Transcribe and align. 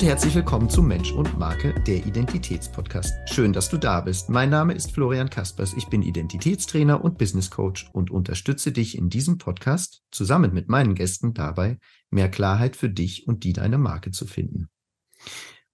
und 0.00 0.06
herzlich 0.06 0.34
willkommen 0.34 0.70
zu 0.70 0.82
Mensch 0.82 1.12
und 1.12 1.38
Marke, 1.38 1.74
der 1.86 2.06
Identitätspodcast. 2.06 3.12
Schön, 3.28 3.52
dass 3.52 3.68
du 3.68 3.76
da 3.76 4.00
bist. 4.00 4.30
Mein 4.30 4.48
Name 4.48 4.72
ist 4.72 4.92
Florian 4.92 5.28
Kaspers. 5.28 5.74
Ich 5.74 5.88
bin 5.88 6.00
Identitätstrainer 6.02 7.04
und 7.04 7.18
Business 7.18 7.50
Coach 7.50 7.90
und 7.92 8.10
unterstütze 8.10 8.72
dich 8.72 8.96
in 8.96 9.10
diesem 9.10 9.36
Podcast 9.36 10.02
zusammen 10.10 10.54
mit 10.54 10.70
meinen 10.70 10.94
Gästen 10.94 11.34
dabei, 11.34 11.76
mehr 12.08 12.30
Klarheit 12.30 12.76
für 12.76 12.88
dich 12.88 13.28
und 13.28 13.44
die 13.44 13.52
deine 13.52 13.76
Marke 13.76 14.10
zu 14.10 14.26
finden. 14.26 14.70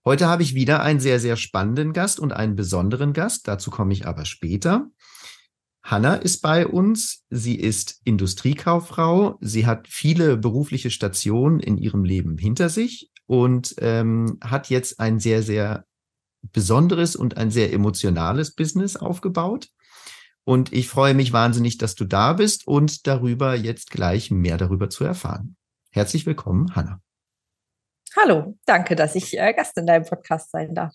Heute 0.04 0.26
habe 0.26 0.42
ich 0.42 0.56
wieder 0.56 0.82
einen 0.82 0.98
sehr, 0.98 1.20
sehr 1.20 1.36
spannenden 1.36 1.92
Gast 1.92 2.18
und 2.18 2.32
einen 2.32 2.56
besonderen 2.56 3.12
Gast. 3.12 3.46
Dazu 3.46 3.70
komme 3.70 3.92
ich 3.92 4.08
aber 4.08 4.24
später. 4.24 4.88
Hanna 5.84 6.16
ist 6.16 6.42
bei 6.42 6.66
uns. 6.66 7.22
Sie 7.30 7.54
ist 7.54 8.00
Industriekauffrau. 8.02 9.38
Sie 9.40 9.66
hat 9.66 9.86
viele 9.86 10.36
berufliche 10.36 10.90
Stationen 10.90 11.60
in 11.60 11.78
ihrem 11.78 12.02
Leben 12.02 12.38
hinter 12.38 12.70
sich 12.70 13.12
und 13.26 13.74
ähm, 13.78 14.38
hat 14.42 14.70
jetzt 14.70 15.00
ein 15.00 15.18
sehr, 15.18 15.42
sehr 15.42 15.84
besonderes 16.42 17.16
und 17.16 17.36
ein 17.36 17.50
sehr 17.50 17.72
emotionales 17.72 18.54
Business 18.54 18.96
aufgebaut. 18.96 19.68
Und 20.44 20.72
ich 20.72 20.88
freue 20.88 21.14
mich 21.14 21.32
wahnsinnig, 21.32 21.76
dass 21.78 21.96
du 21.96 22.04
da 22.04 22.32
bist 22.32 22.66
und 22.68 23.06
darüber 23.06 23.54
jetzt 23.54 23.90
gleich 23.90 24.30
mehr 24.30 24.56
darüber 24.56 24.88
zu 24.88 25.04
erfahren. 25.04 25.56
Herzlich 25.90 26.24
willkommen, 26.24 26.74
Hanna. 26.76 27.00
Hallo, 28.16 28.56
danke, 28.64 28.94
dass 28.94 29.14
ich 29.14 29.36
äh, 29.36 29.52
Gast 29.52 29.76
in 29.76 29.86
deinem 29.86 30.04
Podcast 30.04 30.50
sein 30.50 30.74
darf. 30.74 30.94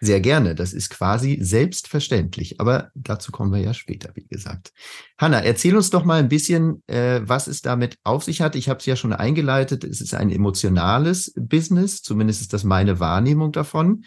Sehr 0.00 0.20
gerne. 0.20 0.54
Das 0.54 0.72
ist 0.72 0.90
quasi 0.90 1.38
selbstverständlich. 1.40 2.60
Aber 2.60 2.90
dazu 2.94 3.32
kommen 3.32 3.52
wir 3.52 3.60
ja 3.60 3.74
später, 3.74 4.10
wie 4.14 4.26
gesagt. 4.26 4.72
Hanna, 5.18 5.40
erzähl 5.40 5.76
uns 5.76 5.90
doch 5.90 6.04
mal 6.04 6.20
ein 6.20 6.28
bisschen, 6.28 6.82
äh, 6.86 7.20
was 7.22 7.46
es 7.46 7.62
damit 7.62 7.98
auf 8.04 8.24
sich 8.24 8.40
hat. 8.40 8.56
Ich 8.56 8.68
habe 8.68 8.80
es 8.80 8.86
ja 8.86 8.96
schon 8.96 9.12
eingeleitet. 9.12 9.84
Es 9.84 10.00
ist 10.00 10.14
ein 10.14 10.30
emotionales 10.30 11.32
Business. 11.36 12.02
Zumindest 12.02 12.42
ist 12.42 12.52
das 12.52 12.64
meine 12.64 13.00
Wahrnehmung 13.00 13.52
davon. 13.52 14.04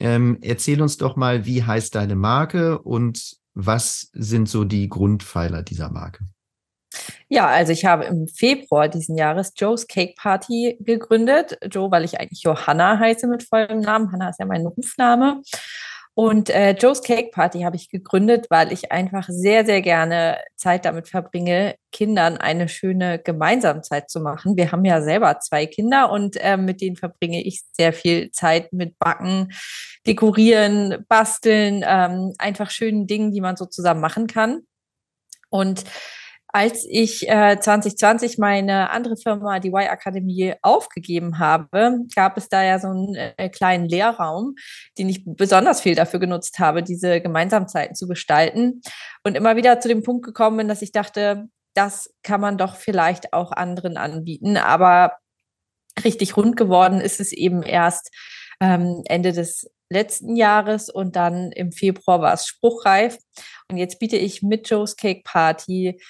Ähm, 0.00 0.38
erzähl 0.40 0.80
uns 0.80 0.96
doch 0.96 1.16
mal, 1.16 1.44
wie 1.44 1.64
heißt 1.64 1.94
deine 1.94 2.14
Marke 2.14 2.78
und 2.78 3.36
was 3.54 4.10
sind 4.12 4.48
so 4.48 4.64
die 4.64 4.88
Grundpfeiler 4.88 5.62
dieser 5.62 5.90
Marke? 5.90 6.24
Ja, 7.28 7.46
also 7.46 7.72
ich 7.72 7.84
habe 7.84 8.04
im 8.04 8.26
Februar 8.28 8.88
diesen 8.88 9.16
Jahres 9.16 9.52
Joe's 9.56 9.86
Cake 9.86 10.14
Party 10.16 10.76
gegründet. 10.80 11.58
Joe, 11.70 11.90
weil 11.90 12.04
ich 12.04 12.20
eigentlich 12.20 12.42
Johanna 12.42 12.98
heiße 12.98 13.26
mit 13.26 13.42
vollem 13.42 13.80
Namen. 13.80 14.12
Hanna 14.12 14.30
ist 14.30 14.38
ja 14.38 14.46
mein 14.46 14.66
Rufname. 14.66 15.42
Und 16.18 16.50
äh, 16.50 16.72
Joe's 16.72 17.04
Cake 17.04 17.30
Party 17.30 17.60
habe 17.60 17.76
ich 17.76 17.90
gegründet, 17.90 18.46
weil 18.50 18.72
ich 18.72 18.90
einfach 18.90 19.28
sehr, 19.28 19.64
sehr 19.64 19.82
gerne 19.82 20.38
Zeit 20.56 20.84
damit 20.84 21.06
verbringe, 21.06 21.76
Kindern 21.92 22.38
eine 22.38 22.68
schöne 22.68 23.20
Gemeinsamkeit 23.20 24.10
zu 24.10 24.18
machen. 24.18 24.56
Wir 24.56 24.72
haben 24.72 24.84
ja 24.84 25.00
selber 25.00 25.38
zwei 25.38 25.66
Kinder 25.66 26.10
und 26.10 26.36
äh, 26.38 26.56
mit 26.56 26.80
denen 26.80 26.96
verbringe 26.96 27.40
ich 27.44 27.62
sehr 27.70 27.92
viel 27.92 28.32
Zeit 28.32 28.72
mit 28.72 28.98
Backen, 28.98 29.52
Dekorieren, 30.08 31.04
Basteln, 31.08 31.84
ähm, 31.86 32.34
einfach 32.38 32.70
schönen 32.70 33.06
Dingen, 33.06 33.30
die 33.30 33.40
man 33.40 33.56
so 33.56 33.66
zusammen 33.66 34.00
machen 34.00 34.26
kann. 34.26 34.62
Und 35.50 35.84
als 36.50 36.86
ich 36.88 37.28
äh, 37.28 37.58
2020 37.60 38.38
meine 38.38 38.90
andere 38.90 39.16
Firma, 39.16 39.60
die 39.60 39.68
Y-Akademie, 39.68 40.54
aufgegeben 40.62 41.38
habe, 41.38 42.00
gab 42.14 42.38
es 42.38 42.48
da 42.48 42.64
ja 42.64 42.78
so 42.78 42.88
einen 42.88 43.14
äh, 43.14 43.50
kleinen 43.50 43.86
Lehrraum, 43.86 44.54
den 44.96 45.08
ich 45.10 45.24
besonders 45.26 45.82
viel 45.82 45.94
dafür 45.94 46.20
genutzt 46.20 46.58
habe, 46.58 46.82
diese 46.82 47.20
Gemeinsamkeiten 47.20 47.94
zu 47.94 48.08
gestalten. 48.08 48.80
Und 49.24 49.36
immer 49.36 49.56
wieder 49.56 49.78
zu 49.80 49.88
dem 49.88 50.02
Punkt 50.02 50.24
gekommen 50.24 50.56
bin, 50.56 50.68
dass 50.68 50.82
ich 50.82 50.92
dachte, 50.92 51.48
das 51.74 52.14
kann 52.22 52.40
man 52.40 52.56
doch 52.56 52.76
vielleicht 52.76 53.34
auch 53.34 53.52
anderen 53.52 53.98
anbieten. 53.98 54.56
Aber 54.56 55.18
richtig 56.02 56.36
rund 56.36 56.56
geworden 56.56 57.00
ist 57.00 57.20
es 57.20 57.32
eben 57.32 57.62
erst 57.62 58.10
ähm, 58.60 59.02
Ende 59.04 59.32
des 59.32 59.70
letzten 59.90 60.36
Jahres 60.36 60.90
und 60.90 61.16
dann 61.16 61.52
im 61.52 61.72
Februar 61.72 62.20
war 62.20 62.32
es 62.32 62.46
spruchreif. 62.46 63.18
Und 63.70 63.76
jetzt 63.76 63.98
biete 63.98 64.16
ich 64.16 64.42
mit 64.42 64.68
Joe's 64.68 64.96
Cake 64.96 65.22
Party 65.24 66.00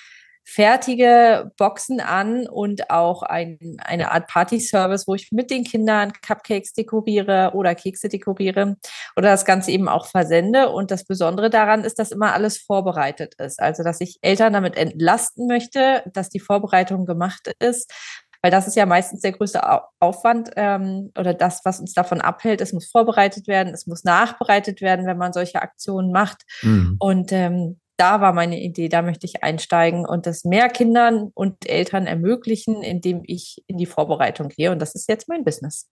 fertige 0.51 1.53
Boxen 1.59 2.01
an 2.01 2.49
und 2.49 2.89
auch 2.89 3.23
ein, 3.23 3.59
eine 3.85 4.13
Art 4.13 4.29
Party-Service, 4.29 5.07
wo 5.07 5.15
ich 5.15 5.31
mit 5.31 5.51
den 5.51 5.63
Kindern 5.63 6.11
Cupcakes 6.27 6.73
dekoriere 6.73 7.53
oder 7.55 7.75
Kekse 7.75 8.09
dekoriere 8.09 8.77
oder 9.15 9.29
das 9.29 9.45
Ganze 9.45 9.73
eben 9.73 9.89
auch 9.89 10.07
versende. 10.07 10.71
Und 10.71 10.91
das 10.91 11.05
Besondere 11.05 11.51
daran 11.51 11.85
ist, 11.85 11.99
dass 11.99 12.13
immer 12.13 12.33
alles 12.33 12.57
vorbereitet 12.57 13.35
ist. 13.35 13.61
Also, 13.61 13.83
dass 13.83 14.01
ich 14.01 14.19
Eltern 14.23 14.55
damit 14.55 14.79
entlasten 14.79 15.47
möchte, 15.49 16.03
dass 16.15 16.31
die 16.31 16.41
Vorbereitung 16.41 17.05
gemacht 17.05 17.53
ist, 17.59 17.93
weil 18.41 18.51
das 18.51 18.67
ist 18.67 18.77
ja 18.77 18.87
meistens 18.87 19.21
der 19.21 19.33
größte 19.33 19.61
Aufwand 20.01 20.51
ähm, 20.57 21.13
oder 21.19 21.35
das, 21.35 21.61
was 21.65 21.79
uns 21.79 21.93
davon 21.93 22.23
abhält. 22.23 22.63
Es 22.63 22.73
muss 22.73 22.91
vorbereitet 22.91 23.49
werden, 23.49 23.75
es 23.75 23.87
muss 23.87 24.03
nachbereitet 24.03 24.81
werden, 24.81 25.05
wenn 25.05 25.19
man 25.19 25.35
solche 25.35 25.61
Aktionen 25.61 26.11
macht. 26.11 26.45
Mhm. 26.63 26.97
Und 26.99 27.33
ähm, 27.33 27.81
da 27.99 28.21
war 28.21 28.33
meine 28.33 28.61
Idee, 28.61 28.89
da 28.89 29.03
möchte 29.03 29.27
ich 29.27 29.43
einsteigen 29.43 30.07
und 30.07 30.27
das 30.27 30.45
mehr 30.45 30.69
Kindern 30.69 31.31
und 31.35 31.69
Eltern 31.69 32.07
ermöglichen, 32.07 32.83
indem 32.83 33.23
ich 33.25 33.63
in 33.67 33.77
die 33.77 33.87
Vorbereitung 33.87 34.49
gehe. 34.49 34.71
Und 34.71 34.79
das 34.79 34.95
ist 34.95 35.09
jetzt 35.09 35.29
mein 35.29 35.45
Business. 35.45 35.89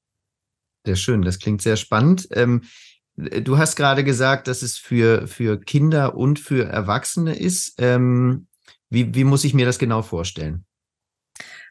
Sehr 0.86 0.96
schön, 0.96 1.22
das 1.22 1.40
klingt 1.40 1.62
sehr 1.62 1.76
spannend. 1.76 2.28
Ähm, 2.30 2.62
du 3.16 3.58
hast 3.58 3.74
gerade 3.74 4.04
gesagt, 4.04 4.46
dass 4.46 4.62
es 4.62 4.78
für, 4.78 5.26
für 5.26 5.60
Kinder 5.60 6.16
und 6.16 6.38
für 6.38 6.68
Erwachsene 6.68 7.36
ist. 7.36 7.74
Ähm, 7.78 8.46
wie, 8.88 9.14
wie 9.14 9.24
muss 9.24 9.44
ich 9.44 9.52
mir 9.52 9.66
das 9.66 9.80
genau 9.80 10.02
vorstellen? 10.02 10.64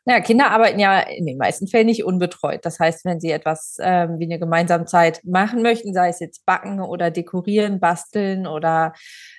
Naja, 0.08 0.22
Kinder 0.22 0.52
arbeiten 0.52 0.80
ja 0.80 1.00
in 1.00 1.26
den 1.26 1.38
meisten 1.38 1.68
Fällen 1.68 1.88
nicht 1.88 2.04
unbetreut. 2.04 2.64
Das 2.64 2.80
heißt, 2.80 3.06
wenn 3.06 3.20
sie 3.20 3.32
etwas 3.32 3.78
ähm, 3.80 4.20
wie 4.20 4.26
eine 4.26 4.38
Gemeinsamkeit 4.38 5.20
machen 5.24 5.64
möchten, 5.64 5.96
sei 5.96 6.10
es 6.10 6.20
jetzt 6.20 6.46
backen 6.46 6.80
oder 6.80 7.10
dekorieren, 7.10 7.80
basteln 7.80 8.46
oder 8.46 8.94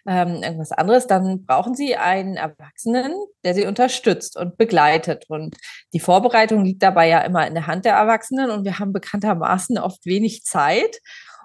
ähm, 0.08 0.42
irgendwas 0.42 0.72
anderes, 0.72 1.06
dann 1.06 1.46
brauchen 1.46 1.76
sie 1.76 1.94
einen 1.94 2.34
Erwachsenen, 2.34 3.14
der 3.44 3.54
sie 3.54 3.64
unterstützt 3.64 4.36
und 4.36 4.56
begleitet. 4.56 5.26
Und 5.28 5.56
die 5.92 6.00
Vorbereitung 6.00 6.64
liegt 6.64 6.82
dabei 6.82 7.08
ja 7.08 7.20
immer 7.20 7.46
in 7.46 7.54
der 7.54 7.68
Hand 7.68 7.84
der 7.84 7.94
Erwachsenen 7.94 8.50
und 8.50 8.64
wir 8.64 8.80
haben 8.80 8.92
bekanntermaßen 8.92 9.78
oft 9.78 10.04
wenig 10.04 10.42
Zeit 10.42 10.98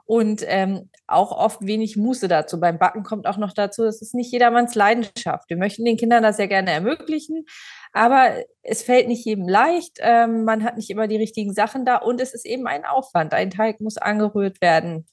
und 0.05 0.43
ähm, 0.47 0.89
auch 1.07 1.31
oft 1.31 1.65
wenig 1.65 1.97
Muße 1.97 2.27
dazu. 2.27 2.59
Beim 2.59 2.79
Backen 2.79 3.03
kommt 3.03 3.27
auch 3.27 3.37
noch 3.37 3.53
dazu, 3.53 3.83
es 3.85 4.01
ist 4.01 4.15
nicht 4.15 4.31
jedermanns 4.31 4.75
Leidenschaft. 4.75 5.49
Wir 5.49 5.57
möchten 5.57 5.85
den 5.85 5.97
Kindern 5.97 6.23
das 6.23 6.37
ja 6.37 6.47
gerne 6.47 6.71
ermöglichen, 6.71 7.45
aber 7.93 8.31
es 8.63 8.83
fällt 8.83 9.07
nicht 9.07 9.25
jedem 9.25 9.47
leicht. 9.47 9.97
Ähm, 9.99 10.43
man 10.43 10.63
hat 10.63 10.77
nicht 10.77 10.89
immer 10.89 11.07
die 11.07 11.17
richtigen 11.17 11.53
Sachen 11.53 11.85
da 11.85 11.97
und 11.97 12.21
es 12.21 12.33
ist 12.33 12.45
eben 12.45 12.67
ein 12.67 12.85
Aufwand. 12.85 13.33
Ein 13.33 13.51
Teig 13.51 13.81
muss 13.81 13.97
angerührt 13.97 14.61
werden. 14.61 15.05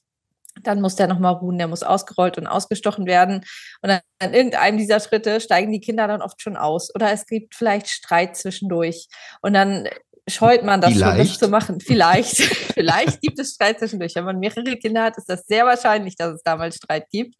Dann 0.63 0.81
muss 0.81 0.95
der 0.95 1.07
nochmal 1.07 1.33
ruhen, 1.33 1.57
der 1.57 1.67
muss 1.67 1.83
ausgerollt 1.83 2.37
und 2.37 2.47
ausgestochen 2.47 3.05
werden. 3.05 3.45
Und 3.81 3.91
an, 3.91 3.99
an 4.19 4.33
irgendeinem 4.33 4.77
dieser 4.77 4.99
Schritte 4.99 5.39
steigen 5.39 5.71
die 5.71 5.79
Kinder 5.79 6.07
dann 6.07 6.21
oft 6.21 6.41
schon 6.41 6.57
aus. 6.57 6.93
Oder 6.93 7.11
es 7.11 7.25
gibt 7.25 7.55
vielleicht 7.55 7.87
Streit 7.87 8.35
zwischendurch. 8.35 9.07
Und 9.41 9.53
dann 9.53 9.87
scheut 10.29 10.63
man 10.63 10.81
das 10.81 10.93
vielleicht. 10.93 11.17
schon, 11.17 11.27
das 11.27 11.37
zu 11.39 11.47
machen. 11.49 11.79
Vielleicht, 11.79 12.37
vielleicht 12.73 13.21
gibt 13.21 13.39
es 13.39 13.53
Streit 13.53 13.79
zwischendurch. 13.79 14.15
Wenn 14.15 14.25
man 14.25 14.39
mehrere 14.39 14.77
Kinder 14.77 15.03
hat, 15.03 15.17
ist 15.17 15.29
das 15.29 15.45
sehr 15.45 15.65
wahrscheinlich, 15.65 16.15
dass 16.15 16.33
es 16.33 16.43
damals 16.43 16.75
Streit 16.75 17.09
gibt. 17.11 17.35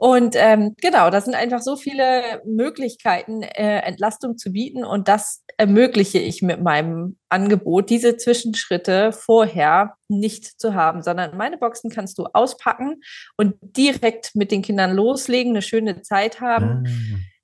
Und 0.00 0.36
ähm, 0.36 0.76
genau, 0.80 1.10
das 1.10 1.24
sind 1.24 1.34
einfach 1.34 1.60
so 1.60 1.74
viele 1.74 2.40
Möglichkeiten, 2.44 3.42
äh, 3.42 3.80
Entlastung 3.80 4.38
zu 4.38 4.52
bieten. 4.52 4.84
Und 4.84 5.08
das 5.08 5.42
ermögliche 5.56 6.20
ich 6.20 6.40
mit 6.40 6.62
meinem 6.62 7.18
Angebot, 7.28 7.90
diese 7.90 8.16
Zwischenschritte 8.16 9.10
vorher 9.10 9.96
nicht 10.06 10.60
zu 10.60 10.74
haben, 10.74 11.02
sondern 11.02 11.36
meine 11.36 11.58
Boxen 11.58 11.90
kannst 11.90 12.16
du 12.18 12.26
auspacken 12.32 13.00
und 13.36 13.56
direkt 13.60 14.36
mit 14.36 14.52
den 14.52 14.62
Kindern 14.62 14.94
loslegen, 14.94 15.50
eine 15.52 15.62
schöne 15.62 16.00
Zeit 16.02 16.40
haben. 16.40 16.84
Ah 16.86 17.37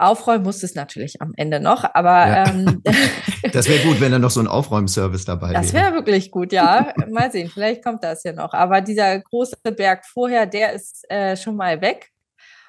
Aufräumen 0.00 0.44
muss 0.44 0.62
es 0.62 0.74
natürlich 0.74 1.20
am 1.20 1.32
Ende 1.36 1.60
noch, 1.60 1.84
aber 1.94 2.26
ja. 2.26 2.48
ähm, 2.48 2.82
das 3.52 3.68
wäre 3.68 3.82
gut, 3.84 4.00
wenn 4.00 4.12
da 4.12 4.18
noch 4.18 4.30
so 4.30 4.40
ein 4.40 4.46
Aufräumservice 4.46 5.24
dabei 5.24 5.50
wäre. 5.50 5.62
Das 5.62 5.72
wäre 5.72 5.92
wirklich 5.94 6.30
gut, 6.30 6.52
ja. 6.52 6.92
Mal 7.10 7.30
sehen, 7.30 7.50
vielleicht 7.52 7.84
kommt 7.84 8.02
das 8.02 8.22
ja 8.24 8.32
noch. 8.32 8.52
Aber 8.52 8.80
dieser 8.80 9.20
große 9.20 9.56
Berg 9.76 10.04
vorher, 10.06 10.46
der 10.46 10.72
ist 10.72 11.04
äh, 11.10 11.36
schon 11.36 11.56
mal 11.56 11.80
weg 11.80 12.10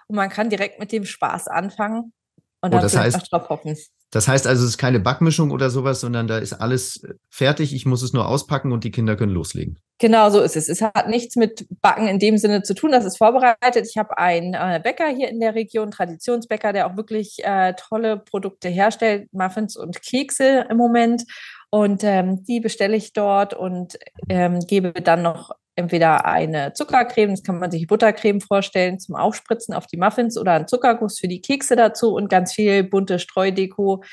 und 0.08 0.16
man 0.16 0.30
kann 0.30 0.50
direkt 0.50 0.80
mit 0.80 0.92
dem 0.92 1.06
Spaß 1.06 1.48
anfangen 1.48 2.14
und 2.62 2.76
oh, 2.76 2.80
das 2.80 2.96
heißt, 2.96 3.32
drauf 3.32 3.50
hoffen. 3.50 3.76
Das 4.12 4.28
heißt 4.28 4.46
also, 4.46 4.64
es 4.64 4.72
ist 4.72 4.78
keine 4.78 5.00
Backmischung 5.00 5.52
oder 5.52 5.70
sowas, 5.70 6.02
sondern 6.02 6.28
da 6.28 6.38
ist 6.38 6.54
alles 6.54 7.02
fertig. 7.30 7.74
Ich 7.74 7.86
muss 7.86 8.04
es 8.04 8.12
nur 8.12 8.28
auspacken 8.28 8.74
und 8.74 8.84
die 8.84 8.92
Kinder 8.92 9.16
können 9.16 9.32
loslegen. 9.32 9.80
Genau 10.00 10.30
so 10.30 10.42
ist 10.42 10.58
es. 10.58 10.68
Es 10.68 10.82
hat 10.82 11.08
nichts 11.08 11.38
mit 11.38 11.66
Backen 11.82 12.08
in 12.08 12.20
dem 12.20 12.38
Sinne 12.38 12.64
zu 12.64 12.74
tun. 12.74 12.92
Das 12.92 13.06
ist 13.06 13.18
vorbereitet. 13.18 13.88
Ich 13.88 13.98
habe 13.98 14.18
einen 14.18 14.54
äh, 14.54 14.82
Bäcker 14.84 15.08
hier 15.08 15.30
in 15.30 15.40
der 15.40 15.56
Region, 15.56 15.92
Traditionsbäcker, 15.92 16.74
der 16.74 16.88
auch 16.88 16.98
wirklich 16.98 17.38
äh, 17.44 17.74
tolle 17.76 18.18
Produkte 18.18 18.68
herstellt, 18.68 19.32
Muffins 19.32 19.78
und 19.78 20.02
Kekse 20.02 20.66
im 20.70 20.76
Moment. 20.76 21.24
Und 21.70 22.04
ähm, 22.04 22.44
die 22.44 22.60
bestelle 22.60 22.98
ich 22.98 23.14
dort 23.14 23.54
und 23.54 23.98
ähm, 24.28 24.60
gebe 24.60 24.92
dann 24.92 25.22
noch 25.22 25.52
entweder 25.76 26.26
eine 26.26 26.74
Zuckercreme, 26.74 27.32
das 27.32 27.44
kann 27.44 27.60
man 27.60 27.72
sich 27.72 27.88
Buttercreme 27.88 28.42
vorstellen, 28.42 29.00
zum 29.00 29.16
Aufspritzen 29.16 29.74
auf 29.74 29.88
die 29.88 29.98
Muffins 29.98 30.38
oder 30.38 30.54
ein 30.54 30.68
Zuckerguss 30.68 31.20
für 31.20 31.28
die 31.28 31.42
Kekse 31.42 31.76
dazu 31.76 32.14
und 32.14 32.30
ganz 32.30 32.54
viel 32.54 32.84
bunte 32.84 33.20
Streudeko 33.20 34.04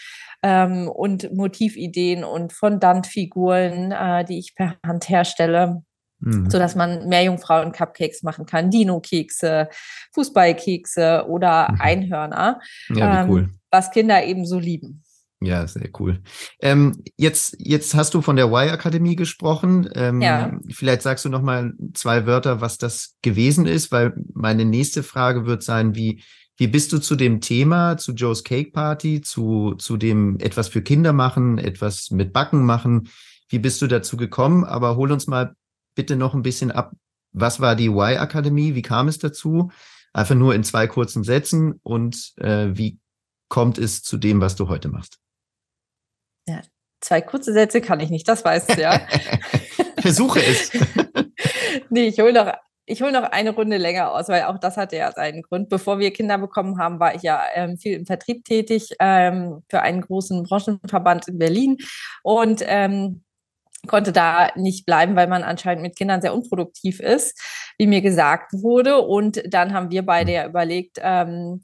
ähm, 0.43 0.89
und 0.89 1.33
Motivideen 1.35 2.25
und 2.25 2.53
Fondantfiguren, 2.53 3.93
äh, 3.93 4.25
die 4.25 4.39
ich 4.39 4.55
per 4.55 4.77
Hand 4.87 5.09
herstelle. 5.09 5.83
Mhm. 6.21 6.51
so 6.51 6.59
dass 6.59 6.75
man 6.75 7.09
mehr 7.09 7.23
Jungfrauen 7.23 7.71
Cupcakes 7.71 8.25
machen 8.25 8.45
kann, 8.45 8.73
Dino-Kekse, 8.73 9.69
Fußballkekse 10.15 11.27
oder 11.29 11.69
mhm. 11.71 11.81
Einhörner, 11.81 12.61
ja, 12.89 13.23
ähm, 13.23 13.31
cool. 13.31 13.49
was 13.71 13.93
Kinder 13.93 14.25
eben 14.25 14.45
so 14.45 14.59
lieben. 14.59 15.05
Ja, 15.41 15.67
sehr 15.69 15.89
cool. 16.01 16.21
Ähm, 16.61 17.01
jetzt, 17.17 17.57
jetzt 17.61 17.95
hast 17.95 18.13
du 18.15 18.23
von 18.23 18.35
der 18.35 18.47
Y-Akademie 18.47 19.15
gesprochen. 19.15 19.89
Ähm, 19.95 20.21
ja. 20.21 20.59
Vielleicht 20.69 21.03
sagst 21.03 21.25
du 21.25 21.29
noch 21.29 21.43
mal 21.43 21.75
zwei 21.95 22.27
Wörter, 22.27 22.61
was 22.61 22.77
das 22.77 23.15
gewesen 23.23 23.67
ist, 23.67 23.93
weil 23.93 24.15
meine 24.35 24.65
nächste 24.65 25.05
Frage 25.05 25.47
wird 25.47 25.63
sein, 25.63 25.95
wie, 25.95 26.25
wie 26.57 26.67
bist 26.67 26.93
du 26.93 26.99
zu 26.99 27.15
dem 27.15 27.41
Thema, 27.41 27.97
zu 27.99 28.13
Joe's 28.15 28.43
Cake 28.43 28.73
Party, 28.73 29.21
zu, 29.21 29.77
zu 29.79 29.97
dem 29.97 30.41
etwas 30.41 30.67
für 30.67 30.83
Kinder 30.83 31.13
machen, 31.13 31.59
etwas 31.59 32.11
mit 32.11 32.33
Backen 32.33 32.67
machen? 32.67 33.09
Wie 33.49 33.61
bist 33.61 33.81
du 33.81 33.87
dazu 33.87 34.17
gekommen? 34.17 34.65
Aber 34.65 34.97
hol 34.97 35.13
uns 35.13 35.29
mal 35.29 35.55
bitte 35.95 36.17
noch 36.17 36.35
ein 36.35 36.43
bisschen 36.43 36.73
ab. 36.73 36.95
Was 37.33 37.61
war 37.61 37.77
die 37.77 37.89
Y-Akademie? 37.89 38.75
Wie 38.75 38.83
kam 38.83 39.07
es 39.07 39.19
dazu? 39.19 39.71
Einfach 40.13 40.35
nur 40.35 40.57
in 40.57 40.65
zwei 40.65 40.89
kurzen 40.89 41.23
Sätzen 41.23 41.79
und 41.85 42.33
äh, 42.39 42.71
wie 42.73 42.99
kommt 43.49 43.79
es 43.79 44.03
zu 44.03 44.17
dem, 44.17 44.41
was 44.41 44.57
du 44.57 44.69
heute 44.69 44.89
machst? 44.89 45.21
Ja, 46.49 46.63
zwei 47.01 47.21
kurze 47.21 47.53
Sätze 47.53 47.81
kann 47.81 48.01
ich 48.01 48.11
nicht, 48.11 48.27
das 48.29 48.45
weißt 48.45 48.77
du 48.77 48.81
ja. 48.81 49.01
Versuche 49.99 50.41
es. 50.41 50.73
nee, 51.91 52.07
ich 52.07 52.21
hole 52.21 52.33
noch, 52.33 52.53
ich 52.87 53.03
hol 53.03 53.13
noch 53.13 53.25
eine 53.25 53.51
Runde 53.51 53.77
länger 53.77 54.13
aus, 54.13 54.29
weil 54.29 54.45
auch 54.45 54.59
das 54.59 54.77
hatte 54.77 54.97
ja 54.97 55.13
seinen 55.13 55.43
Grund. 55.43 55.69
Bevor 55.69 55.99
wir 55.99 56.13
Kinder 56.13 56.39
bekommen 56.39 56.79
haben, 56.79 56.99
war 57.01 57.15
ich 57.15 57.23
ja 57.23 57.43
ähm, 57.55 57.77
viel 57.77 57.95
im 57.95 58.07
Vertrieb 58.07 58.45
tätig 58.45 58.91
ähm, 58.99 59.63
für 59.69 59.83
einen 59.83 60.01
großen 60.01 60.43
Branchenverband 60.45 61.29
in 61.29 61.39
Berlin 61.39 61.77
und 62.23 62.63
ähm, 62.67 63.25
konnte 63.87 64.13
da 64.13 64.51
nicht 64.57 64.87
bleiben, 64.87 65.17
weil 65.17 65.29
man 65.29 65.43
anscheinend 65.45 65.83
mit 65.83 65.97
Kindern 65.97 66.21
sehr 66.23 66.35
unproduktiv 66.35 67.01
ist, 67.01 67.39
wie 67.79 67.87
mir 67.87 68.01
gesagt 68.01 68.53
wurde. 68.53 68.99
Und 68.99 69.43
dann 69.47 69.73
haben 69.73 69.91
wir 69.91 70.05
beide 70.05 70.33
ja 70.33 70.47
überlegt, 70.47 70.99
ähm, 71.01 71.63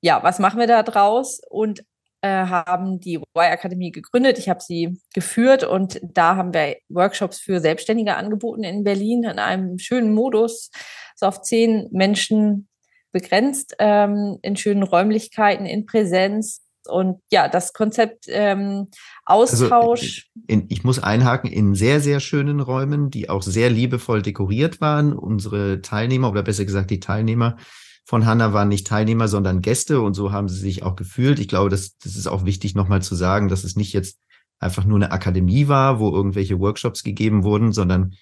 ja, 0.00 0.22
was 0.22 0.38
machen 0.38 0.58
wir 0.58 0.66
da 0.66 0.82
draus? 0.82 1.40
Und 1.48 1.84
haben 2.28 3.00
die 3.00 3.16
Y-Akademie 3.16 3.90
gegründet. 3.90 4.38
Ich 4.38 4.48
habe 4.48 4.60
sie 4.60 5.00
geführt 5.12 5.64
und 5.64 6.00
da 6.02 6.36
haben 6.36 6.54
wir 6.54 6.76
Workshops 6.88 7.40
für 7.40 7.60
Selbstständige 7.60 8.16
angeboten 8.16 8.62
in 8.62 8.84
Berlin 8.84 9.24
in 9.24 9.38
einem 9.38 9.78
schönen 9.78 10.14
Modus, 10.14 10.70
so 11.16 11.26
auf 11.26 11.42
zehn 11.42 11.88
Menschen 11.90 12.68
begrenzt, 13.12 13.76
ähm, 13.78 14.38
in 14.42 14.56
schönen 14.56 14.82
Räumlichkeiten, 14.82 15.66
in 15.66 15.86
Präsenz. 15.86 16.62
Und 16.88 17.20
ja, 17.30 17.46
das 17.46 17.72
Konzept 17.72 18.24
ähm, 18.28 18.88
Austausch. 19.24 20.28
Also 20.34 20.44
in, 20.48 20.66
ich 20.68 20.82
muss 20.82 21.00
einhaken, 21.00 21.50
in 21.50 21.74
sehr, 21.74 22.00
sehr 22.00 22.18
schönen 22.18 22.58
Räumen, 22.60 23.10
die 23.10 23.30
auch 23.30 23.42
sehr 23.42 23.70
liebevoll 23.70 24.22
dekoriert 24.22 24.80
waren. 24.80 25.12
Unsere 25.12 25.80
Teilnehmer, 25.82 26.30
oder 26.30 26.42
besser 26.42 26.64
gesagt 26.64 26.90
die 26.90 26.98
Teilnehmer, 26.98 27.56
von 28.04 28.26
Hanna 28.26 28.52
waren 28.52 28.68
nicht 28.68 28.86
Teilnehmer, 28.86 29.28
sondern 29.28 29.62
Gäste 29.62 30.00
und 30.00 30.14
so 30.14 30.32
haben 30.32 30.48
sie 30.48 30.58
sich 30.58 30.82
auch 30.82 30.96
gefühlt. 30.96 31.38
Ich 31.38 31.48
glaube, 31.48 31.70
das, 31.70 31.96
das 31.98 32.16
ist 32.16 32.26
auch 32.26 32.44
wichtig 32.44 32.74
nochmal 32.74 33.02
zu 33.02 33.14
sagen, 33.14 33.48
dass 33.48 33.64
es 33.64 33.76
nicht 33.76 33.92
jetzt 33.92 34.18
einfach 34.58 34.84
nur 34.84 34.96
eine 34.96 35.12
Akademie 35.12 35.68
war, 35.68 35.98
wo 35.98 36.10
irgendwelche 36.10 36.58
Workshops 36.58 37.02
gegeben 37.02 37.44
wurden, 37.44 37.72
sondern 37.72 38.14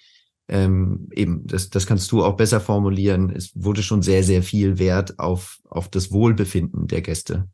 ähm, 0.47 1.07
eben, 1.13 1.45
das, 1.47 1.69
das 1.69 1.87
kannst 1.87 2.11
du 2.11 2.23
auch 2.23 2.35
besser 2.35 2.59
formulieren. 2.59 3.33
Es 3.35 3.51
wurde 3.55 3.83
schon 3.83 4.01
sehr, 4.01 4.23
sehr 4.23 4.43
viel 4.43 4.79
Wert 4.79 5.17
auf, 5.19 5.59
auf 5.69 5.87
das 5.87 6.11
Wohlbefinden 6.11 6.87
der 6.87 7.01
Gäste 7.01 7.47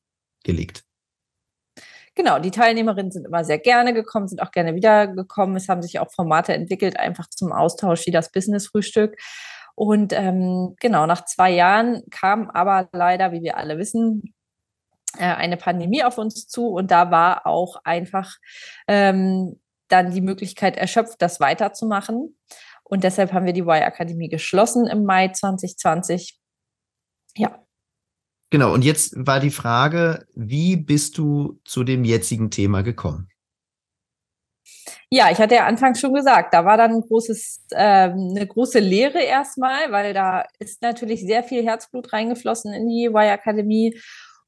gelegt. 0.43 0.83
Genau, 2.15 2.39
die 2.39 2.49
Teilnehmerinnen 2.49 3.11
sind 3.11 3.27
immer 3.27 3.43
sehr 3.43 3.59
gerne 3.59 3.93
gekommen, 3.93 4.27
sind 4.27 4.41
auch 4.41 4.49
gerne 4.49 4.73
wiedergekommen. 4.73 5.55
Es 5.55 5.69
haben 5.69 5.83
sich 5.83 5.99
auch 5.99 6.11
Formate 6.11 6.53
entwickelt, 6.53 6.97
einfach 6.97 7.29
zum 7.29 7.51
Austausch 7.51 8.07
wie 8.07 8.11
das 8.11 8.31
Business-Frühstück. 8.31 9.15
Und 9.77 10.11
ähm, 10.11 10.75
genau, 10.79 11.05
nach 11.05 11.25
zwei 11.25 11.51
Jahren 11.51 12.01
kam 12.09 12.49
aber 12.49 12.89
leider, 12.93 13.31
wie 13.31 13.43
wir 13.43 13.57
alle 13.57 13.77
wissen, 13.77 14.33
äh, 15.19 15.25
eine 15.25 15.55
Pandemie 15.55 16.03
auf 16.03 16.17
uns 16.17 16.47
zu 16.47 16.69
und 16.69 16.89
da 16.89 17.11
war 17.11 17.45
auch 17.45 17.75
einfach 17.83 18.37
ähm, 18.87 19.59
dann 19.87 20.09
die 20.09 20.21
Möglichkeit 20.21 20.77
erschöpft, 20.77 21.21
das 21.21 21.39
weiterzumachen. 21.39 22.35
Und 22.83 23.03
deshalb 23.03 23.33
haben 23.33 23.45
wir 23.45 23.53
die 23.53 23.61
Y-Akademie 23.61 24.29
geschlossen 24.29 24.87
im 24.87 25.03
Mai 25.03 25.27
2020. 25.27 26.39
Ja. 27.35 27.63
Genau, 28.49 28.73
und 28.73 28.83
jetzt 28.83 29.13
war 29.15 29.39
die 29.39 29.51
Frage, 29.51 30.25
wie 30.33 30.75
bist 30.75 31.19
du 31.19 31.59
zu 31.65 31.83
dem 31.83 32.03
jetzigen 32.03 32.49
Thema 32.49 32.81
gekommen? 32.81 33.29
Ja, 35.09 35.31
ich 35.31 35.37
hatte 35.37 35.55
ja 35.55 35.65
anfangs 35.65 36.01
schon 36.01 36.13
gesagt, 36.13 36.53
da 36.53 36.65
war 36.65 36.75
dann 36.75 36.91
ein 36.91 37.01
großes, 37.01 37.65
äh, 37.71 37.77
eine 38.09 38.45
große 38.45 38.79
Lehre 38.79 39.19
erstmal, 39.21 39.89
weil 39.91 40.13
da 40.13 40.43
ist 40.59 40.81
natürlich 40.81 41.21
sehr 41.21 41.43
viel 41.43 41.63
Herzblut 41.65 42.11
reingeflossen 42.11 42.73
in 42.73 42.89
die 42.89 43.05
Y-Akademie. 43.05 43.97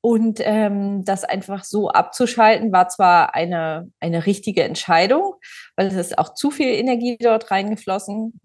Und 0.01 0.39
ähm, 0.43 1.03
das 1.03 1.25
einfach 1.25 1.65
so 1.65 1.89
abzuschalten, 1.89 2.71
war 2.71 2.87
zwar 2.87 3.35
eine, 3.35 3.91
eine 3.99 4.25
richtige 4.25 4.63
Entscheidung, 4.63 5.35
weil 5.75 5.87
es 5.87 5.95
ist 5.95 6.17
auch 6.17 6.33
zu 6.33 6.51
viel 6.51 6.69
Energie 6.69 7.17
dort 7.19 7.51
reingeflossen, 7.51 8.39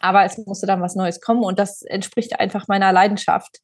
aber 0.00 0.24
es 0.24 0.38
musste 0.38 0.66
dann 0.66 0.80
was 0.80 0.94
Neues 0.94 1.20
kommen 1.20 1.42
und 1.42 1.58
das 1.58 1.82
entspricht 1.82 2.38
einfach 2.38 2.68
meiner 2.68 2.92
Leidenschaft 2.92 3.58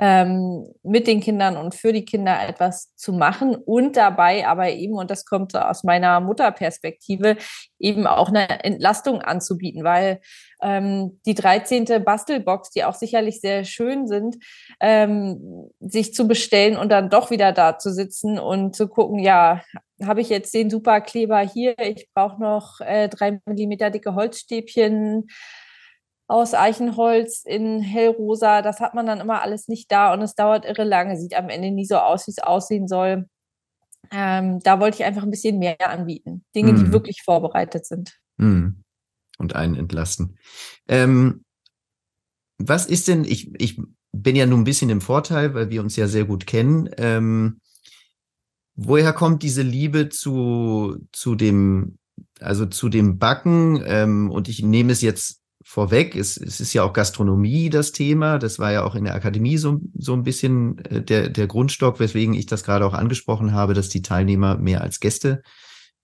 ähm, 0.00 0.72
mit 0.84 1.08
den 1.08 1.20
Kindern 1.20 1.56
und 1.56 1.74
für 1.74 1.92
die 1.92 2.04
Kinder 2.04 2.38
etwas 2.48 2.94
zu 2.94 3.12
machen 3.12 3.56
und 3.56 3.96
dabei 3.96 4.46
aber 4.46 4.70
eben, 4.70 4.94
und 4.94 5.10
das 5.10 5.24
kommt 5.24 5.56
aus 5.56 5.82
meiner 5.82 6.20
Mutterperspektive, 6.20 7.36
eben 7.80 8.06
auch 8.06 8.28
eine 8.28 8.64
Entlastung 8.64 9.20
anzubieten, 9.22 9.82
weil 9.82 10.20
ähm, 10.62 11.20
die 11.26 11.34
13. 11.34 12.04
Bastelbox, 12.04 12.70
die 12.70 12.84
auch 12.84 12.94
sicherlich 12.94 13.40
sehr 13.40 13.64
schön 13.64 14.06
sind, 14.06 14.36
ähm, 14.80 15.70
sich 15.80 16.14
zu 16.14 16.28
bestellen 16.28 16.76
und 16.76 16.90
dann 16.90 17.10
doch 17.10 17.30
wieder 17.30 17.52
da 17.52 17.78
zu 17.78 17.92
sitzen 17.92 18.38
und 18.38 18.76
zu 18.76 18.88
gucken, 18.88 19.18
ja, 19.18 19.62
habe 20.04 20.20
ich 20.20 20.28
jetzt 20.28 20.54
den 20.54 20.70
Superkleber 20.70 21.40
hier, 21.40 21.76
ich 21.78 22.08
brauche 22.14 22.40
noch 22.40 22.80
äh, 22.80 23.08
drei 23.08 23.40
Millimeter 23.46 23.90
dicke 23.90 24.14
Holzstäbchen, 24.14 25.26
aus 26.28 26.52
Eichenholz 26.54 27.42
in 27.44 27.80
hellrosa. 27.80 28.62
Das 28.62 28.80
hat 28.80 28.94
man 28.94 29.06
dann 29.06 29.20
immer 29.20 29.42
alles 29.42 29.66
nicht 29.66 29.90
da 29.90 30.12
und 30.12 30.22
es 30.22 30.34
dauert 30.34 30.66
irre 30.66 30.84
lange, 30.84 31.18
sieht 31.18 31.34
am 31.34 31.48
Ende 31.48 31.70
nie 31.70 31.86
so 31.86 31.96
aus, 31.96 32.26
wie 32.26 32.32
es 32.32 32.38
aussehen 32.38 32.86
soll. 32.86 33.26
Ähm, 34.10 34.60
da 34.60 34.78
wollte 34.78 34.98
ich 34.98 35.04
einfach 35.04 35.22
ein 35.22 35.30
bisschen 35.30 35.58
mehr 35.58 35.88
anbieten. 35.88 36.44
Dinge, 36.54 36.72
mm. 36.72 36.76
die 36.76 36.84
mhm. 36.84 36.92
wirklich 36.92 37.22
vorbereitet 37.22 37.86
sind. 37.86 38.18
Mm. 38.36 38.82
Und 39.38 39.56
einen 39.56 39.74
entlasten. 39.74 40.38
Ähm, 40.86 41.44
was 42.58 42.86
ist 42.86 43.08
denn, 43.08 43.24
ich, 43.24 43.54
ich 43.60 43.80
bin 44.12 44.36
ja 44.36 44.46
nun 44.46 44.60
ein 44.60 44.64
bisschen 44.64 44.90
im 44.90 45.00
Vorteil, 45.00 45.54
weil 45.54 45.70
wir 45.70 45.80
uns 45.80 45.96
ja 45.96 46.08
sehr 46.08 46.24
gut 46.24 46.46
kennen. 46.46 46.90
Ähm, 46.96 47.60
woher 48.74 49.12
kommt 49.12 49.42
diese 49.42 49.62
Liebe 49.62 50.08
zu, 50.08 51.06
zu 51.12 51.34
dem, 51.34 51.98
also 52.40 52.66
zu 52.66 52.88
dem 52.88 53.18
Backen? 53.18 53.82
Ähm, 53.86 54.30
und 54.30 54.48
ich 54.48 54.62
nehme 54.62 54.92
es 54.92 55.02
jetzt 55.02 55.42
vorweg. 55.68 56.16
Es, 56.16 56.38
es 56.38 56.60
ist 56.60 56.72
ja 56.72 56.82
auch 56.82 56.94
Gastronomie 56.94 57.68
das 57.68 57.92
Thema. 57.92 58.38
Das 58.38 58.58
war 58.58 58.72
ja 58.72 58.84
auch 58.84 58.94
in 58.94 59.04
der 59.04 59.14
Akademie 59.14 59.58
so, 59.58 59.78
so 59.98 60.14
ein 60.14 60.22
bisschen 60.22 60.82
äh, 60.86 61.02
der, 61.02 61.28
der 61.28 61.46
Grundstock, 61.46 62.00
weswegen 62.00 62.32
ich 62.32 62.46
das 62.46 62.64
gerade 62.64 62.86
auch 62.86 62.94
angesprochen 62.94 63.52
habe, 63.52 63.74
dass 63.74 63.90
die 63.90 64.00
Teilnehmer 64.00 64.56
mehr 64.56 64.80
als 64.80 64.98
Gäste 64.98 65.42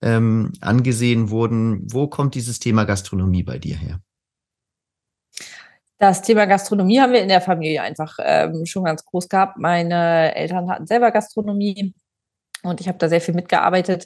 ähm, 0.03 0.53
angesehen 0.61 1.31
wurden. 1.31 1.81
Wo 1.91 2.07
kommt 2.07 2.35
dieses 2.35 2.59
Thema 2.59 2.83
Gastronomie 2.83 3.41
bei 3.41 3.57
dir 3.57 3.75
her? 3.75 3.99
Das 5.97 6.21
Thema 6.21 6.45
Gastronomie 6.45 6.99
haben 6.99 7.13
wir 7.13 7.23
in 7.23 7.29
der 7.29 7.41
Familie 7.41 7.81
einfach 7.81 8.19
ähm, 8.21 8.67
schon 8.67 8.83
ganz 8.83 9.03
groß 9.03 9.29
gehabt. 9.29 9.57
Meine 9.57 10.35
Eltern 10.35 10.69
hatten 10.69 10.85
selber 10.85 11.09
Gastronomie 11.09 11.95
und 12.61 12.81
ich 12.81 12.87
habe 12.87 12.99
da 12.99 13.09
sehr 13.09 13.21
viel 13.21 13.33
mitgearbeitet 13.33 14.05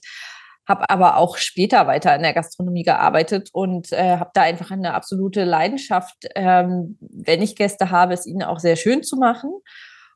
habe 0.69 0.89
aber 0.89 1.17
auch 1.17 1.37
später 1.37 1.87
weiter 1.87 2.15
in 2.15 2.21
der 2.21 2.33
Gastronomie 2.33 2.83
gearbeitet 2.83 3.49
und 3.51 3.91
äh, 3.91 4.17
habe 4.17 4.31
da 4.33 4.43
einfach 4.43 4.71
eine 4.71 4.93
absolute 4.93 5.43
Leidenschaft, 5.43 6.27
ähm, 6.35 6.97
wenn 7.01 7.41
ich 7.41 7.55
Gäste 7.55 7.89
habe, 7.89 8.13
es 8.13 8.27
ihnen 8.27 8.43
auch 8.43 8.59
sehr 8.59 8.75
schön 8.75 9.03
zu 9.03 9.17
machen. 9.17 9.51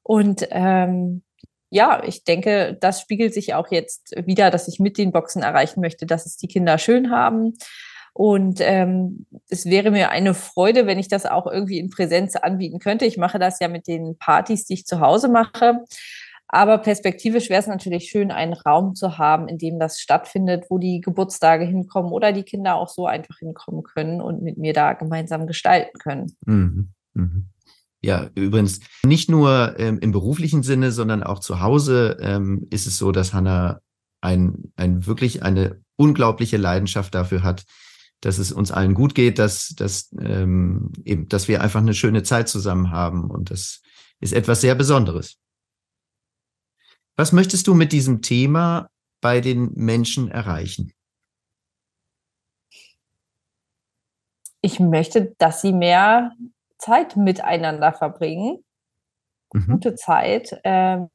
Und 0.03 0.48
ähm, 0.51 1.24
ja, 1.72 2.03
ich 2.05 2.24
denke, 2.24 2.77
das 2.79 3.01
spiegelt 3.01 3.33
sich 3.33 3.55
auch 3.55 3.72
jetzt 3.72 4.15
wieder, 4.27 4.51
dass 4.51 4.67
ich 4.67 4.79
mit 4.79 5.00
den 5.00 5.12
Boxen 5.12 5.41
erreichen 5.41 5.81
möchte, 5.81 6.05
dass 6.05 6.27
es 6.27 6.38
die 6.38 6.48
Kinder 6.48 6.77
schön 6.77 7.10
haben. 7.10 7.53
Und 8.13 8.60
ähm, 8.62 9.25
es 9.50 9.65
wäre 9.65 9.89
mir 9.89 10.12
eine 10.12 10.36
Freude, 10.36 10.86
wenn 10.86 11.00
ich 11.00 11.07
das 11.07 11.25
auch 11.25 11.48
irgendwie 11.48 11.79
in 11.79 11.89
Präsenz 11.89 12.36
anbieten 12.36 12.77
könnte. 12.77 13.05
Ich 13.05 13.17
mache 13.17 13.39
das 13.39 13.60
ja 13.60 13.67
mit 13.67 13.88
den 13.88 14.19
Partys, 14.19 14.65
die 14.65 14.75
ich 14.75 14.86
zu 14.86 15.00
Hause 15.00 15.29
mache. 15.29 15.79
Aber 16.47 16.77
perspektivisch 16.77 17.50
wäre 17.50 17.62
es 17.62 17.67
natürlich 17.67 18.09
schön, 18.09 18.31
einen 18.31 18.53
Raum 18.53 18.95
zu 18.95 19.17
haben, 19.17 19.47
in 19.47 19.57
dem 19.57 19.79
das 19.79 20.00
stattfindet, 20.00 20.65
wo 20.69 20.77
die 20.77 21.01
Geburtstage 21.01 21.65
hinkommen 21.65 22.12
oder 22.12 22.31
die 22.31 22.43
Kinder 22.43 22.75
auch 22.75 22.89
so 22.89 23.07
einfach 23.07 23.39
hinkommen 23.39 23.83
können 23.83 24.21
und 24.21 24.43
mit 24.43 24.57
mir 24.57 24.73
da 24.73 24.93
gemeinsam 24.93 25.47
gestalten 25.47 25.97
können. 25.97 26.35
Mhm. 26.45 26.89
Mhm. 27.13 27.45
Ja, 28.01 28.29
übrigens 28.35 28.81
nicht 29.05 29.29
nur 29.29 29.79
ähm, 29.79 29.97
im 30.00 30.12
beruflichen 30.12 30.62
Sinne, 30.62 30.91
sondern 30.91 31.23
auch 31.23 31.39
zu 31.39 31.62
Hause 31.62 32.17
ähm, 32.19 32.67
ist 32.69 32.85
es 32.85 32.97
so, 32.97 33.12
dass 33.13 33.33
Hannah 33.33 33.79
ein, 34.21 34.73
ein 34.75 35.05
wirklich 35.05 35.41
eine 35.41 35.81
unglaubliche 35.95 36.57
Leidenschaft 36.57 37.15
dafür 37.15 37.43
hat, 37.43 37.63
dass 38.19 38.38
es 38.38 38.51
uns 38.51 38.71
allen 38.71 38.93
gut 38.93 39.15
geht, 39.15 39.39
dass, 39.39 39.69
dass, 39.69 40.13
ähm, 40.19 40.91
eben, 41.03 41.27
dass 41.29 41.47
wir 41.47 41.62
einfach 41.62 41.81
eine 41.81 41.93
schöne 41.93 42.23
Zeit 42.23 42.47
zusammen 42.47 42.91
haben. 42.91 43.29
Und 43.29 43.51
das 43.51 43.81
ist 44.19 44.33
etwas 44.33 44.62
sehr 44.62 44.75
Besonderes. 44.75 45.38
Was 47.15 47.32
möchtest 47.32 47.67
du 47.67 47.75
mit 47.75 47.91
diesem 47.91 48.22
Thema 48.22 48.89
bei 49.22 49.39
den 49.39 49.72
Menschen 49.75 50.32
erreichen? 50.32 50.91
Ich 54.62 54.79
möchte, 54.79 55.36
dass 55.38 55.62
sie 55.62 55.74
mehr 55.74 56.32
Zeit 56.77 57.15
miteinander 57.15 57.93
verbringen. 57.93 58.63
Mhm. 59.53 59.74
Gute 59.74 59.96
Zeit. 59.96 60.60
Ähm, 60.63 61.10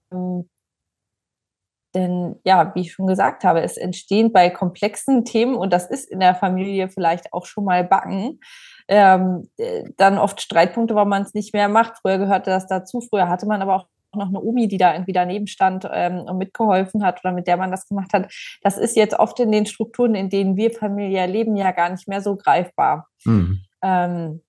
denn 1.94 2.38
ja, 2.44 2.74
wie 2.74 2.82
ich 2.82 2.92
schon 2.92 3.06
gesagt 3.06 3.44
habe, 3.44 3.62
es 3.62 3.76
entstehen 3.76 4.32
bei 4.32 4.50
komplexen 4.50 5.24
Themen, 5.24 5.56
und 5.56 5.72
das 5.72 5.90
ist 5.90 6.10
in 6.10 6.20
der 6.20 6.34
Familie 6.34 6.90
vielleicht 6.90 7.32
auch 7.32 7.46
schon 7.46 7.64
mal 7.64 7.82
Backen, 7.82 8.40
ähm, 8.86 9.50
dann 9.96 10.18
oft 10.18 10.40
Streitpunkte, 10.40 10.94
warum 10.94 11.08
man 11.08 11.22
es 11.22 11.34
nicht 11.34 11.54
mehr 11.54 11.68
macht. 11.68 11.98
Früher 12.02 12.18
gehörte 12.18 12.50
das 12.50 12.66
dazu, 12.66 13.00
früher 13.00 13.28
hatte 13.28 13.46
man 13.46 13.62
aber 13.62 13.74
auch 13.74 13.88
noch 14.14 14.28
eine 14.28 14.40
Omi, 14.40 14.68
die 14.68 14.78
da 14.78 14.92
irgendwie 14.94 15.12
daneben 15.12 15.46
stand 15.46 15.88
ähm, 15.90 16.20
und 16.20 16.38
mitgeholfen 16.38 17.04
hat 17.04 17.24
oder 17.24 17.32
mit 17.32 17.46
der 17.46 17.56
man 17.56 17.70
das 17.70 17.86
gemacht 17.86 18.12
hat. 18.12 18.32
Das 18.62 18.78
ist 18.78 18.96
jetzt 18.96 19.18
oft 19.18 19.38
in 19.40 19.52
den 19.52 19.66
Strukturen, 19.66 20.14
in 20.14 20.30
denen 20.30 20.56
wir 20.56 20.70
familiär 20.70 21.26
leben, 21.26 21.56
ja 21.56 21.72
gar 21.72 21.90
nicht 21.90 22.08
mehr 22.08 22.22
so 22.22 22.36
greifbar. 22.36 23.08
Mhm. 23.24 23.62
Ähm, 23.82 24.42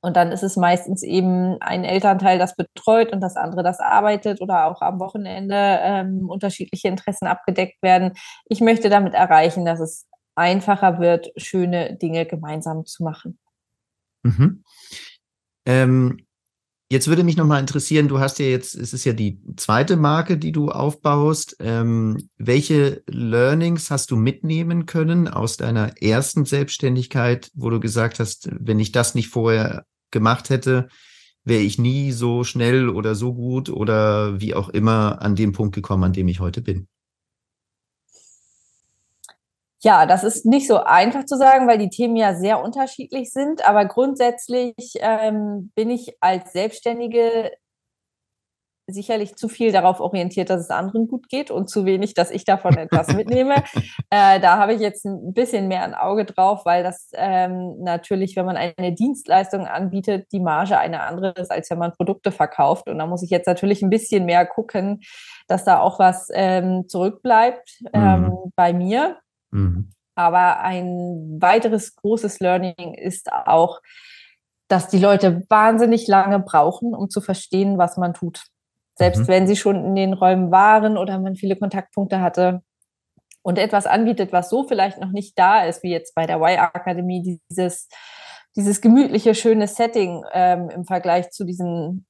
und 0.00 0.16
dann 0.16 0.30
ist 0.30 0.44
es 0.44 0.56
meistens 0.56 1.02
eben 1.02 1.60
ein 1.60 1.84
Elternteil, 1.84 2.38
das 2.38 2.54
betreut 2.54 3.12
und 3.12 3.20
das 3.20 3.36
andere, 3.36 3.64
das 3.64 3.80
arbeitet 3.80 4.40
oder 4.40 4.66
auch 4.66 4.80
am 4.80 5.00
Wochenende 5.00 5.56
ähm, 5.56 6.28
unterschiedliche 6.30 6.88
Interessen 6.88 7.26
abgedeckt 7.26 7.82
werden. 7.82 8.12
Ich 8.46 8.60
möchte 8.60 8.90
damit 8.90 9.14
erreichen, 9.14 9.64
dass 9.64 9.80
es 9.80 10.06
einfacher 10.36 11.00
wird, 11.00 11.32
schöne 11.36 11.96
Dinge 11.96 12.26
gemeinsam 12.26 12.86
zu 12.86 13.02
machen. 13.02 13.40
Mhm. 14.22 14.62
Ähm, 15.66 16.27
jetzt 16.90 17.08
würde 17.08 17.24
mich 17.24 17.36
nochmal 17.36 17.60
interessieren, 17.60 18.08
du 18.08 18.18
hast 18.18 18.38
ja 18.38 18.46
jetzt, 18.46 18.74
es 18.74 18.92
ist 18.92 19.04
ja 19.04 19.12
die 19.12 19.40
zweite 19.56 19.96
Marke, 19.96 20.38
die 20.38 20.52
du 20.52 20.70
aufbaust. 20.70 21.56
Ähm, 21.60 22.28
welche 22.36 23.02
Learnings 23.06 23.90
hast 23.90 24.10
du 24.10 24.16
mitnehmen 24.16 24.86
können 24.86 25.28
aus 25.28 25.56
deiner 25.56 26.00
ersten 26.02 26.44
Selbstständigkeit, 26.44 27.50
wo 27.54 27.70
du 27.70 27.80
gesagt 27.80 28.20
hast, 28.20 28.48
wenn 28.58 28.80
ich 28.80 28.92
das 28.92 29.14
nicht 29.14 29.28
vorher 29.28 29.84
gemacht 30.10 30.50
hätte, 30.50 30.88
wäre 31.44 31.62
ich 31.62 31.78
nie 31.78 32.12
so 32.12 32.44
schnell 32.44 32.88
oder 32.88 33.14
so 33.14 33.34
gut 33.34 33.70
oder 33.70 34.40
wie 34.40 34.54
auch 34.54 34.68
immer 34.68 35.22
an 35.22 35.34
den 35.34 35.52
Punkt 35.52 35.74
gekommen, 35.74 36.04
an 36.04 36.12
dem 36.12 36.28
ich 36.28 36.40
heute 36.40 36.60
bin. 36.60 36.88
Ja, 39.82 40.06
das 40.06 40.24
ist 40.24 40.44
nicht 40.44 40.66
so 40.66 40.78
einfach 40.82 41.24
zu 41.24 41.36
sagen, 41.36 41.68
weil 41.68 41.78
die 41.78 41.90
Themen 41.90 42.16
ja 42.16 42.34
sehr 42.34 42.60
unterschiedlich 42.62 43.30
sind. 43.30 43.66
Aber 43.66 43.84
grundsätzlich 43.84 44.74
ähm, 44.96 45.70
bin 45.76 45.90
ich 45.90 46.16
als 46.20 46.52
Selbstständige 46.52 47.52
sicherlich 48.90 49.36
zu 49.36 49.48
viel 49.48 49.70
darauf 49.70 50.00
orientiert, 50.00 50.50
dass 50.50 50.62
es 50.62 50.70
anderen 50.70 51.08
gut 51.08 51.28
geht 51.28 51.50
und 51.50 51.68
zu 51.68 51.84
wenig, 51.84 52.14
dass 52.14 52.30
ich 52.30 52.44
davon 52.44 52.76
etwas 52.76 53.14
mitnehme. 53.14 53.56
Äh, 54.10 54.40
da 54.40 54.56
habe 54.56 54.72
ich 54.74 54.80
jetzt 54.80 55.04
ein 55.04 55.34
bisschen 55.34 55.68
mehr 55.68 55.82
ein 55.82 55.94
Auge 55.94 56.24
drauf, 56.24 56.64
weil 56.64 56.82
das 56.82 57.10
ähm, 57.14 57.76
natürlich, 57.80 58.34
wenn 58.36 58.46
man 58.46 58.56
eine 58.56 58.94
Dienstleistung 58.94 59.66
anbietet, 59.66 60.32
die 60.32 60.40
Marge 60.40 60.78
eine 60.78 61.02
andere 61.02 61.32
ist, 61.32 61.52
als 61.52 61.70
wenn 61.70 61.78
man 61.78 61.92
Produkte 61.92 62.32
verkauft. 62.32 62.88
Und 62.88 62.98
da 62.98 63.06
muss 63.06 63.22
ich 63.22 63.30
jetzt 63.30 63.46
natürlich 63.46 63.82
ein 63.82 63.90
bisschen 63.90 64.24
mehr 64.24 64.46
gucken, 64.46 65.00
dass 65.46 65.64
da 65.64 65.80
auch 65.80 65.98
was 65.98 66.28
ähm, 66.32 66.88
zurückbleibt 66.88 67.80
ähm, 67.92 68.22
mhm. 68.22 68.52
bei 68.56 68.72
mir. 68.72 69.18
Mhm. 69.50 69.90
Aber 70.14 70.60
ein 70.60 71.38
weiteres 71.40 71.94
großes 71.94 72.40
Learning 72.40 72.94
ist 72.94 73.32
auch, 73.32 73.80
dass 74.68 74.88
die 74.88 74.98
Leute 74.98 75.44
wahnsinnig 75.48 76.06
lange 76.08 76.40
brauchen, 76.40 76.94
um 76.94 77.08
zu 77.08 77.20
verstehen, 77.20 77.78
was 77.78 77.96
man 77.96 78.14
tut. 78.14 78.42
Selbst 78.96 79.20
mhm. 79.20 79.28
wenn 79.28 79.46
sie 79.46 79.56
schon 79.56 79.76
in 79.84 79.94
den 79.94 80.12
Räumen 80.12 80.50
waren 80.50 80.98
oder 80.98 81.18
man 81.18 81.36
viele 81.36 81.56
Kontaktpunkte 81.56 82.20
hatte 82.20 82.62
und 83.42 83.58
etwas 83.58 83.86
anbietet, 83.86 84.32
was 84.32 84.50
so 84.50 84.64
vielleicht 84.64 85.00
noch 85.00 85.10
nicht 85.10 85.38
da 85.38 85.64
ist, 85.64 85.82
wie 85.82 85.90
jetzt 85.90 86.14
bei 86.14 86.26
der 86.26 86.38
Y-Akademie, 86.38 87.40
dieses, 87.48 87.88
dieses 88.56 88.80
gemütliche, 88.80 89.34
schöne 89.34 89.68
Setting 89.68 90.24
ähm, 90.32 90.68
im 90.68 90.84
Vergleich 90.84 91.30
zu 91.30 91.44
diesen 91.44 92.06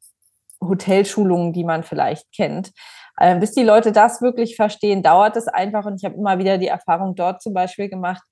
Hotelschulungen, 0.63 1.53
die 1.53 1.65
man 1.65 1.83
vielleicht 1.83 2.33
kennt. 2.33 2.73
Ähm, 3.21 3.41
bis 3.41 3.53
die 3.53 3.65
Leute 3.65 3.93
das 3.93 4.23
wirklich 4.23 4.57
verstehen, 4.57 5.03
dauert 5.03 5.37
es 5.37 5.49
einfach. 5.49 5.85
Und 5.87 5.97
ich 5.97 6.05
habe 6.05 6.17
immer 6.17 6.39
wieder 6.39 6.59
die 6.59 6.69
Erfahrung 6.69 7.15
dort 7.15 7.43
zum 7.43 7.55
Beispiel 7.55 7.89
gemacht, 7.89 8.23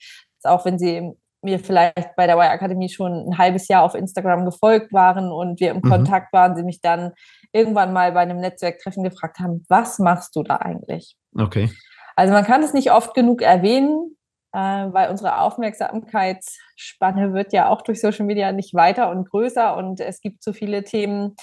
dass 0.42 0.52
auch 0.52 0.64
wenn 0.64 0.78
sie 0.78 1.12
mir 1.42 1.58
vielleicht 1.58 2.16
bei 2.16 2.26
der 2.26 2.36
Y-Akademie 2.36 2.88
schon 2.88 3.28
ein 3.28 3.38
halbes 3.38 3.68
Jahr 3.68 3.82
auf 3.82 3.94
Instagram 3.94 4.44
gefolgt 4.44 4.92
waren 4.92 5.30
und 5.32 5.60
wir 5.60 5.70
im 5.70 5.78
mhm. 5.78 5.88
Kontakt 5.88 6.32
waren, 6.32 6.56
sie 6.56 6.62
mich 6.64 6.80
dann 6.80 7.12
irgendwann 7.52 7.92
mal 7.92 8.12
bei 8.12 8.20
einem 8.20 8.38
Netzwerktreffen 8.38 9.02
gefragt 9.02 9.38
haben, 9.38 9.64
was 9.68 9.98
machst 9.98 10.36
du 10.36 10.42
da 10.42 10.56
eigentlich? 10.56 11.16
Okay. 11.38 11.70
Also 12.16 12.32
man 12.32 12.44
kann 12.44 12.62
es 12.62 12.72
nicht 12.74 12.92
oft 12.92 13.14
genug 13.14 13.42
erwähnen, 13.42 14.16
äh, 14.52 14.58
weil 14.58 15.10
unsere 15.10 15.40
Aufmerksamkeitsspanne 15.40 17.32
wird 17.34 17.52
ja 17.52 17.68
auch 17.68 17.82
durch 17.82 18.00
Social 18.00 18.26
Media 18.26 18.52
nicht 18.52 18.74
weiter 18.74 19.10
und 19.10 19.28
größer 19.30 19.76
und 19.76 20.00
es 20.00 20.20
gibt 20.20 20.42
so 20.42 20.52
viele 20.52 20.82
Themen. 20.84 21.36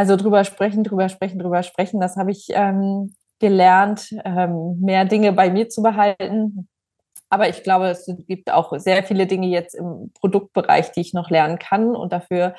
Also 0.00 0.16
drüber 0.16 0.44
sprechen, 0.44 0.82
drüber 0.82 1.10
sprechen, 1.10 1.38
drüber 1.38 1.62
sprechen, 1.62 2.00
das 2.00 2.16
habe 2.16 2.30
ich 2.30 2.46
ähm, 2.52 3.12
gelernt, 3.38 4.14
ähm, 4.24 4.80
mehr 4.80 5.04
Dinge 5.04 5.34
bei 5.34 5.50
mir 5.50 5.68
zu 5.68 5.82
behalten. 5.82 6.70
Aber 7.28 7.50
ich 7.50 7.62
glaube, 7.62 7.88
es 7.88 8.10
gibt 8.26 8.50
auch 8.50 8.72
sehr 8.78 9.02
viele 9.02 9.26
Dinge 9.26 9.48
jetzt 9.48 9.74
im 9.74 10.10
Produktbereich, 10.18 10.92
die 10.92 11.02
ich 11.02 11.12
noch 11.12 11.28
lernen 11.28 11.58
kann. 11.58 11.94
Und 11.94 12.14
dafür 12.14 12.54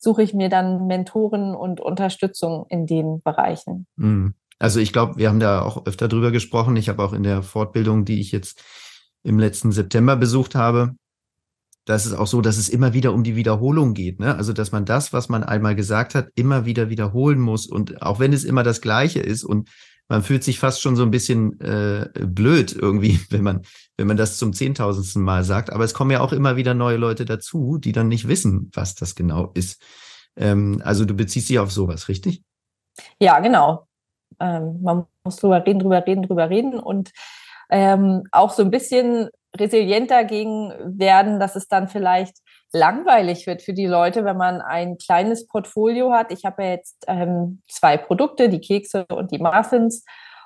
suche 0.00 0.24
ich 0.24 0.34
mir 0.34 0.48
dann 0.48 0.88
Mentoren 0.88 1.54
und 1.54 1.80
Unterstützung 1.80 2.66
in 2.68 2.86
den 2.86 3.22
Bereichen. 3.22 3.86
Mhm. 3.94 4.34
Also 4.58 4.80
ich 4.80 4.92
glaube, 4.92 5.16
wir 5.16 5.28
haben 5.28 5.38
da 5.38 5.62
auch 5.62 5.86
öfter 5.86 6.08
drüber 6.08 6.32
gesprochen. 6.32 6.74
Ich 6.74 6.88
habe 6.88 7.04
auch 7.04 7.12
in 7.12 7.22
der 7.22 7.44
Fortbildung, 7.44 8.04
die 8.04 8.20
ich 8.20 8.32
jetzt 8.32 8.64
im 9.22 9.38
letzten 9.38 9.70
September 9.70 10.16
besucht 10.16 10.56
habe, 10.56 10.96
das 11.90 12.06
ist 12.06 12.14
auch 12.14 12.26
so, 12.26 12.40
dass 12.40 12.56
es 12.56 12.68
immer 12.68 12.94
wieder 12.94 13.12
um 13.12 13.24
die 13.24 13.36
Wiederholung 13.36 13.94
geht. 13.94 14.20
Ne? 14.20 14.36
Also, 14.36 14.52
dass 14.52 14.70
man 14.70 14.84
das, 14.84 15.12
was 15.12 15.28
man 15.28 15.42
einmal 15.42 15.74
gesagt 15.74 16.14
hat, 16.14 16.28
immer 16.36 16.64
wieder 16.64 16.88
wiederholen 16.88 17.40
muss. 17.40 17.66
Und 17.66 18.00
auch 18.02 18.20
wenn 18.20 18.32
es 18.32 18.44
immer 18.44 18.62
das 18.62 18.80
Gleiche 18.80 19.20
ist 19.20 19.44
und 19.44 19.68
man 20.08 20.22
fühlt 20.22 20.42
sich 20.42 20.58
fast 20.58 20.80
schon 20.82 20.96
so 20.96 21.02
ein 21.02 21.10
bisschen 21.10 21.60
äh, 21.60 22.08
blöd 22.26 22.72
irgendwie, 22.72 23.20
wenn 23.30 23.42
man, 23.42 23.62
wenn 23.96 24.06
man 24.06 24.16
das 24.16 24.38
zum 24.38 24.52
zehntausendsten 24.52 25.22
Mal 25.22 25.44
sagt. 25.44 25.72
Aber 25.72 25.84
es 25.84 25.92
kommen 25.94 26.12
ja 26.12 26.20
auch 26.20 26.32
immer 26.32 26.56
wieder 26.56 26.74
neue 26.74 26.96
Leute 26.96 27.24
dazu, 27.24 27.78
die 27.78 27.92
dann 27.92 28.08
nicht 28.08 28.28
wissen, 28.28 28.70
was 28.72 28.94
das 28.94 29.14
genau 29.14 29.50
ist. 29.54 29.82
Ähm, 30.36 30.80
also 30.84 31.04
du 31.04 31.14
beziehst 31.14 31.48
dich 31.48 31.58
auf 31.58 31.72
sowas, 31.72 32.08
richtig? 32.08 32.42
Ja, 33.18 33.40
genau. 33.40 33.86
Ähm, 34.38 34.80
man 34.82 35.06
muss 35.24 35.36
drüber 35.36 35.64
reden, 35.66 35.80
drüber 35.80 36.06
reden, 36.06 36.22
drüber 36.22 36.50
reden 36.50 36.78
und 36.78 37.10
ähm, 37.70 38.24
auch 38.32 38.50
so 38.50 38.62
ein 38.62 38.70
bisschen 38.70 39.28
resilient 39.58 40.10
dagegen 40.10 40.72
werden, 40.84 41.40
dass 41.40 41.56
es 41.56 41.68
dann 41.68 41.88
vielleicht 41.88 42.36
langweilig 42.72 43.46
wird 43.46 43.62
für 43.62 43.72
die 43.72 43.86
Leute, 43.86 44.24
wenn 44.24 44.36
man 44.36 44.60
ein 44.60 44.96
kleines 44.96 45.46
Portfolio 45.46 46.12
hat. 46.12 46.30
Ich 46.30 46.44
habe 46.44 46.62
ja 46.62 46.70
jetzt 46.70 47.04
ähm, 47.08 47.62
zwei 47.68 47.96
Produkte, 47.96 48.48
die 48.48 48.60
Kekse 48.60 49.06
und 49.06 49.32
die 49.32 49.38
Muffins 49.38 50.04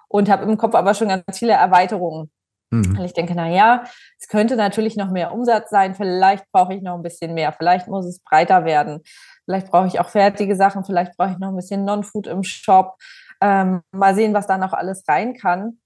und 0.08 0.30
habe 0.30 0.44
im 0.44 0.56
Kopf 0.56 0.74
aber 0.74 0.94
schon 0.94 1.08
ganz 1.08 1.38
viele 1.38 1.52
Erweiterungen. 1.52 2.30
Mhm. 2.70 2.98
Und 2.98 3.04
ich 3.04 3.12
denke, 3.12 3.34
na 3.34 3.48
ja, 3.48 3.84
es 4.18 4.28
könnte 4.28 4.56
natürlich 4.56 4.96
noch 4.96 5.10
mehr 5.10 5.32
Umsatz 5.32 5.70
sein. 5.70 5.94
Vielleicht 5.94 6.50
brauche 6.50 6.74
ich 6.74 6.82
noch 6.82 6.94
ein 6.94 7.02
bisschen 7.02 7.34
mehr. 7.34 7.52
Vielleicht 7.52 7.88
muss 7.88 8.06
es 8.06 8.20
breiter 8.20 8.64
werden. 8.64 9.02
Vielleicht 9.44 9.70
brauche 9.70 9.86
ich 9.86 10.00
auch 10.00 10.08
fertige 10.08 10.56
Sachen. 10.56 10.84
Vielleicht 10.84 11.16
brauche 11.16 11.32
ich 11.32 11.38
noch 11.38 11.48
ein 11.48 11.56
bisschen 11.56 11.84
Non-Food 11.84 12.26
im 12.26 12.42
Shop. 12.42 12.96
Ähm, 13.40 13.82
mal 13.92 14.14
sehen, 14.14 14.32
was 14.32 14.46
da 14.46 14.56
noch 14.56 14.72
alles 14.72 15.04
rein 15.06 15.34
kann. 15.34 15.78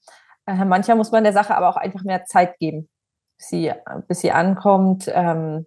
Äh, 0.49 0.65
manchmal 0.65 0.97
muss 0.97 1.13
man 1.13 1.25
der 1.25 1.33
Sache 1.33 1.55
aber 1.55 1.69
auch 1.69 1.77
einfach 1.77 2.03
mehr 2.05 2.25
Zeit 2.25 2.59
geben, 2.59 2.89
bis 3.37 3.49
sie, 3.49 3.73
bis 4.09 4.21
sie 4.21 4.33
ankommt. 4.33 5.11
Ähm, 5.13 5.67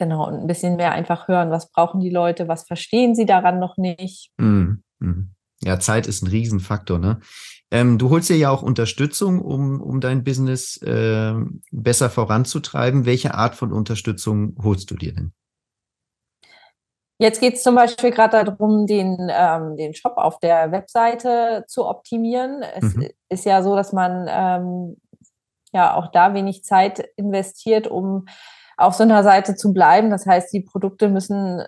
Genau, 0.00 0.26
und 0.26 0.34
ein 0.34 0.46
bisschen 0.46 0.76
mehr 0.76 0.92
einfach 0.92 1.28
hören, 1.28 1.50
was 1.50 1.70
brauchen 1.70 2.00
die 2.00 2.08
Leute, 2.08 2.48
was 2.48 2.66
verstehen 2.66 3.14
sie 3.14 3.26
daran 3.26 3.58
noch 3.58 3.76
nicht. 3.76 4.30
Mm, 4.38 4.76
mm. 4.98 5.34
Ja, 5.62 5.78
Zeit 5.78 6.06
ist 6.06 6.22
ein 6.22 6.28
Riesenfaktor, 6.28 6.98
ne? 6.98 7.20
Ähm, 7.70 7.98
du 7.98 8.08
holst 8.08 8.30
dir 8.30 8.38
ja 8.38 8.48
auch 8.48 8.62
Unterstützung, 8.62 9.42
um, 9.42 9.78
um 9.78 10.00
dein 10.00 10.24
Business 10.24 10.78
äh, 10.78 11.34
besser 11.70 12.08
voranzutreiben. 12.08 13.04
Welche 13.04 13.34
Art 13.34 13.54
von 13.54 13.72
Unterstützung 13.72 14.56
holst 14.62 14.90
du 14.90 14.96
dir 14.96 15.12
denn? 15.12 15.32
Jetzt 17.20 17.38
geht 17.38 17.56
es 17.56 17.62
zum 17.62 17.74
Beispiel 17.74 18.12
gerade 18.12 18.42
darum, 18.44 18.86
den, 18.86 19.30
ähm, 19.30 19.76
den 19.76 19.92
Shop 19.92 20.14
auf 20.16 20.38
der 20.38 20.72
Webseite 20.72 21.64
zu 21.68 21.86
optimieren. 21.86 22.62
Es 22.62 22.94
mhm. 22.94 23.10
ist 23.28 23.44
ja 23.44 23.62
so, 23.62 23.76
dass 23.76 23.92
man 23.92 24.26
ähm, 24.26 24.96
ja 25.70 25.94
auch 25.94 26.10
da 26.12 26.32
wenig 26.32 26.64
Zeit 26.64 27.10
investiert, 27.16 27.88
um 27.88 28.24
auf 28.78 28.94
so 28.94 29.02
einer 29.02 29.22
Seite 29.22 29.54
zu 29.54 29.74
bleiben. 29.74 30.08
Das 30.08 30.24
heißt, 30.24 30.50
die 30.50 30.62
Produkte 30.62 31.10
müssen 31.10 31.62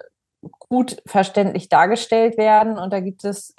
gut 0.58 1.02
verständlich 1.04 1.68
dargestellt 1.68 2.38
werden 2.38 2.78
und 2.78 2.90
da 2.90 3.00
gibt 3.00 3.22
es 3.24 3.54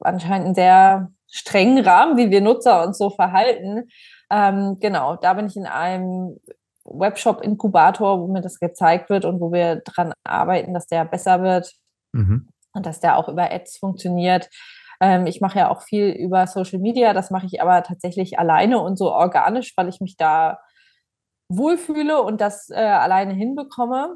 anscheinend 0.00 0.46
einen 0.46 0.54
sehr 0.56 1.12
strengen 1.30 1.84
Rahmen, 1.84 2.16
wie 2.16 2.30
wir 2.30 2.40
Nutzer 2.40 2.84
uns 2.84 2.98
so 2.98 3.10
verhalten. 3.10 3.88
Ähm, 4.32 4.78
genau, 4.80 5.14
da 5.14 5.34
bin 5.34 5.46
ich 5.46 5.56
in 5.56 5.66
einem 5.66 6.40
Webshop-Inkubator, 6.86 8.20
wo 8.20 8.28
mir 8.28 8.40
das 8.40 8.58
gezeigt 8.58 9.10
wird 9.10 9.24
und 9.24 9.40
wo 9.40 9.52
wir 9.52 9.76
dran 9.76 10.12
arbeiten, 10.24 10.74
dass 10.74 10.86
der 10.86 11.04
besser 11.04 11.42
wird 11.42 11.72
mhm. 12.12 12.48
und 12.72 12.86
dass 12.86 13.00
der 13.00 13.16
auch 13.16 13.28
über 13.28 13.52
Ads 13.52 13.78
funktioniert. 13.78 14.48
Ähm, 15.00 15.26
ich 15.26 15.40
mache 15.40 15.58
ja 15.58 15.70
auch 15.70 15.82
viel 15.82 16.08
über 16.08 16.46
Social 16.46 16.78
Media, 16.78 17.12
das 17.12 17.30
mache 17.30 17.46
ich 17.46 17.60
aber 17.60 17.82
tatsächlich 17.82 18.38
alleine 18.38 18.80
und 18.80 18.96
so 18.96 19.12
organisch, 19.12 19.72
weil 19.76 19.88
ich 19.88 20.00
mich 20.00 20.16
da 20.16 20.58
wohlfühle 21.48 22.22
und 22.22 22.40
das 22.40 22.70
äh, 22.70 22.74
alleine 22.76 23.34
hinbekomme. 23.34 24.14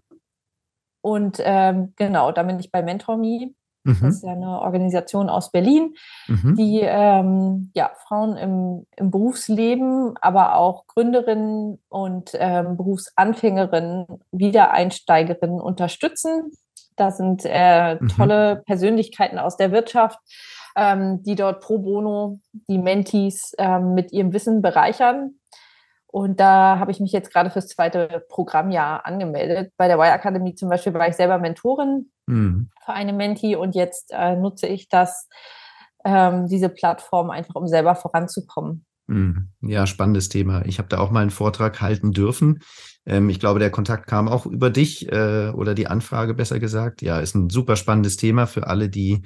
Und 1.02 1.38
ähm, 1.40 1.94
genau, 1.96 2.32
da 2.32 2.42
bin 2.42 2.58
ich 2.60 2.70
bei 2.70 2.82
MentorMe. 2.82 3.54
Mhm. 3.90 4.06
Das 4.06 4.16
ist 4.16 4.25
ja 4.25 4.32
eine 4.32 4.61
Organisation 4.61 5.28
aus 5.28 5.50
Berlin, 5.50 5.94
mhm. 6.28 6.54
die 6.56 6.80
ähm, 6.82 7.70
ja, 7.75 7.90
Frauen 8.06 8.37
im, 8.37 8.87
im 8.97 9.11
Berufsleben, 9.11 10.14
aber 10.20 10.56
auch 10.56 10.87
Gründerinnen 10.87 11.78
und 11.88 12.30
ähm, 12.35 12.76
Berufsanfängerinnen, 12.76 14.06
Wiedereinsteigerinnen 14.32 15.61
unterstützen. 15.61 16.52
Da 16.97 17.11
sind 17.11 17.42
äh, 17.44 17.94
mhm. 17.94 18.09
tolle 18.09 18.56
mhm. 18.56 18.64
Persönlichkeiten 18.64 19.38
aus 19.38 19.56
der 19.56 19.73
Wirtschaft, 19.73 20.18
ähm, 20.76 21.23
die 21.23 21.35
dort 21.35 21.61
pro 21.61 21.78
bono 21.78 22.40
die 22.68 22.78
Mentees 22.78 23.52
ähm, 23.59 23.94
mit 23.94 24.12
ihrem 24.12 24.32
Wissen 24.32 24.62
bereichern. 24.62 25.39
Und 26.12 26.40
da 26.40 26.79
habe 26.79 26.90
ich 26.90 26.99
mich 26.99 27.12
jetzt 27.12 27.33
gerade 27.33 27.50
fürs 27.50 27.69
zweite 27.69 28.25
Programmjahr 28.29 29.07
angemeldet. 29.07 29.73
Bei 29.76 29.87
der 29.87 29.97
Y 29.97 30.12
Akademie 30.12 30.55
zum 30.55 30.69
Beispiel 30.69 30.93
war 30.93 31.09
ich 31.09 31.14
selber 31.14 31.38
Mentorin 31.38 32.11
mhm. 32.26 32.71
für 32.85 32.93
eine 32.93 33.12
Menti 33.12 33.55
und 33.55 33.75
jetzt 33.75 34.11
äh, 34.12 34.35
nutze 34.35 34.67
ich 34.67 34.88
das, 34.88 35.29
ähm, 36.05 36.49
diese 36.49 36.69
Plattform 36.69 37.31
einfach, 37.31 37.55
um 37.55 37.69
selber 37.69 37.95
voranzukommen. 37.95 38.85
Mhm. 39.07 39.50
Ja, 39.61 39.87
spannendes 39.87 40.29
Thema. 40.29 40.64
Ich 40.67 40.79
habe 40.79 40.88
da 40.88 40.99
auch 40.99 41.11
mal 41.11 41.21
einen 41.21 41.31
Vortrag 41.31 41.81
halten 41.81 42.12
dürfen. 42.12 42.61
Ähm, 43.07 43.29
ich 43.29 43.38
glaube, 43.38 43.61
der 43.61 43.71
Kontakt 43.71 44.07
kam 44.07 44.29
auch 44.29 44.47
über 44.47 44.71
dich 44.71 45.11
äh, 45.12 45.50
oder 45.50 45.75
die 45.75 45.87
Anfrage 45.87 46.35
besser 46.35 46.59
gesagt. 46.59 47.02
Ja, 47.02 47.21
ist 47.21 47.35
ein 47.35 47.50
super 47.50 47.76
spannendes 47.76 48.17
Thema 48.17 48.47
für 48.47 48.67
alle, 48.67 48.88
die 48.88 49.23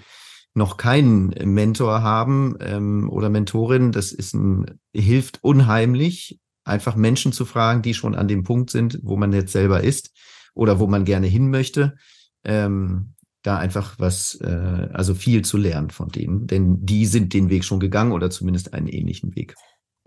noch 0.55 0.77
keinen 0.77 1.29
Mentor 1.53 2.03
haben 2.03 2.57
ähm, 2.61 3.11
oder 3.11 3.29
Mentorin. 3.29 3.93
Das 3.93 4.13
ist 4.13 4.35
ein, 4.35 4.79
hilft 4.95 5.43
unheimlich, 5.43 6.41
einfach 6.65 6.97
Menschen 6.97 7.33
zu 7.33 7.45
fragen, 7.45 7.83
die 7.83 7.95
schon 7.95 8.15
an 8.15 8.29
dem 8.29 8.43
Punkt 8.43 8.71
sind, 8.71 8.99
wo 9.03 9.17
man 9.17 9.33
jetzt 9.33 9.53
selber 9.53 9.83
ist 9.83 10.11
oder 10.55 10.81
wo 10.81 10.87
man 10.87 11.05
gerne 11.05 11.27
hin 11.27 11.51
möchte. 11.51 11.97
Ähm, 12.45 13.15
da 13.43 13.59
einfach 13.59 13.97
was, 13.99 14.41
äh, 14.41 14.89
also 14.93 15.15
viel 15.15 15.45
zu 15.45 15.59
lernen 15.59 15.91
von 15.91 16.09
denen, 16.09 16.47
denn 16.47 16.85
die 16.85 17.05
sind 17.05 17.35
den 17.35 17.51
Weg 17.51 17.65
schon 17.65 17.79
gegangen 17.79 18.13
oder 18.13 18.31
zumindest 18.31 18.73
einen 18.73 18.89
ähnlichen 18.89 19.37
Weg. 19.37 19.55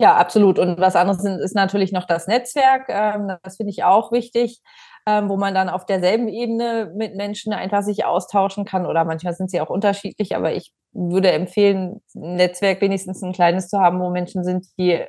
Ja, 0.00 0.16
absolut. 0.16 0.58
Und 0.58 0.78
was 0.78 0.94
anderes 0.94 1.24
ist 1.24 1.54
natürlich 1.54 1.90
noch 1.90 2.06
das 2.06 2.28
Netzwerk. 2.28 2.88
Ähm, 2.88 3.32
das 3.42 3.56
finde 3.56 3.70
ich 3.70 3.82
auch 3.82 4.12
wichtig, 4.12 4.60
ähm, 5.06 5.28
wo 5.28 5.36
man 5.36 5.54
dann 5.54 5.68
auf 5.68 5.86
derselben 5.86 6.28
Ebene 6.28 6.92
mit 6.94 7.16
Menschen 7.16 7.52
einfach 7.52 7.82
sich 7.82 8.04
austauschen 8.04 8.64
kann. 8.64 8.86
Oder 8.86 9.04
manchmal 9.04 9.34
sind 9.34 9.50
sie 9.50 9.60
auch 9.60 9.70
unterschiedlich, 9.70 10.36
aber 10.36 10.54
ich 10.54 10.72
würde 10.92 11.32
empfehlen, 11.32 12.00
ein 12.14 12.36
Netzwerk 12.36 12.80
wenigstens 12.80 13.22
ein 13.22 13.32
kleines 13.32 13.68
zu 13.68 13.78
haben, 13.80 14.00
wo 14.00 14.10
Menschen 14.10 14.44
sind, 14.44 14.66
die 14.78 15.04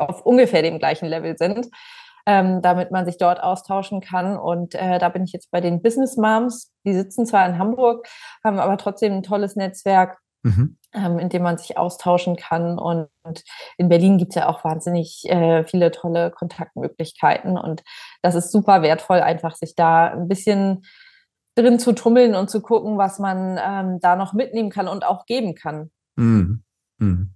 auf 0.00 0.24
ungefähr 0.24 0.62
dem 0.62 0.78
gleichen 0.78 1.06
Level 1.06 1.36
sind, 1.36 1.68
ähm, 2.26 2.62
damit 2.62 2.90
man 2.90 3.04
sich 3.04 3.18
dort 3.18 3.42
austauschen 3.42 4.00
kann. 4.00 4.36
Und 4.36 4.74
äh, 4.74 4.98
da 4.98 5.08
bin 5.08 5.24
ich 5.24 5.32
jetzt 5.32 5.50
bei 5.50 5.60
den 5.60 5.82
Business 5.82 6.16
Moms. 6.16 6.72
Die 6.84 6.94
sitzen 6.94 7.26
zwar 7.26 7.46
in 7.46 7.58
Hamburg, 7.58 8.06
haben 8.44 8.58
aber 8.58 8.76
trotzdem 8.76 9.14
ein 9.14 9.22
tolles 9.22 9.56
Netzwerk. 9.56 10.18
Mhm. 10.42 10.78
Ähm, 10.92 11.20
in 11.20 11.28
dem 11.28 11.42
man 11.42 11.56
sich 11.56 11.78
austauschen 11.78 12.34
kann. 12.34 12.76
Und, 12.78 13.08
in 13.76 13.88
Berlin 13.88 14.18
gibt 14.18 14.32
es 14.32 14.36
ja 14.36 14.48
auch 14.48 14.64
wahnsinnig 14.64 15.22
äh, 15.28 15.62
viele 15.64 15.92
tolle 15.92 16.32
Kontaktmöglichkeiten. 16.32 17.56
Und 17.56 17.84
das 18.22 18.34
ist 18.34 18.50
super 18.50 18.82
wertvoll, 18.82 19.20
einfach 19.20 19.54
sich 19.54 19.76
da 19.76 20.06
ein 20.06 20.26
bisschen 20.26 20.82
drin 21.54 21.78
zu 21.78 21.92
tummeln 21.92 22.34
und 22.34 22.50
zu 22.50 22.60
gucken, 22.60 22.98
was 22.98 23.18
man 23.18 23.58
ähm, 23.62 24.00
da 24.00 24.16
noch 24.16 24.32
mitnehmen 24.32 24.70
kann 24.70 24.88
und 24.88 25.04
auch 25.04 25.26
geben 25.26 25.54
kann. 25.54 25.90
Mhm. 26.16 26.64
Mhm. 26.98 27.34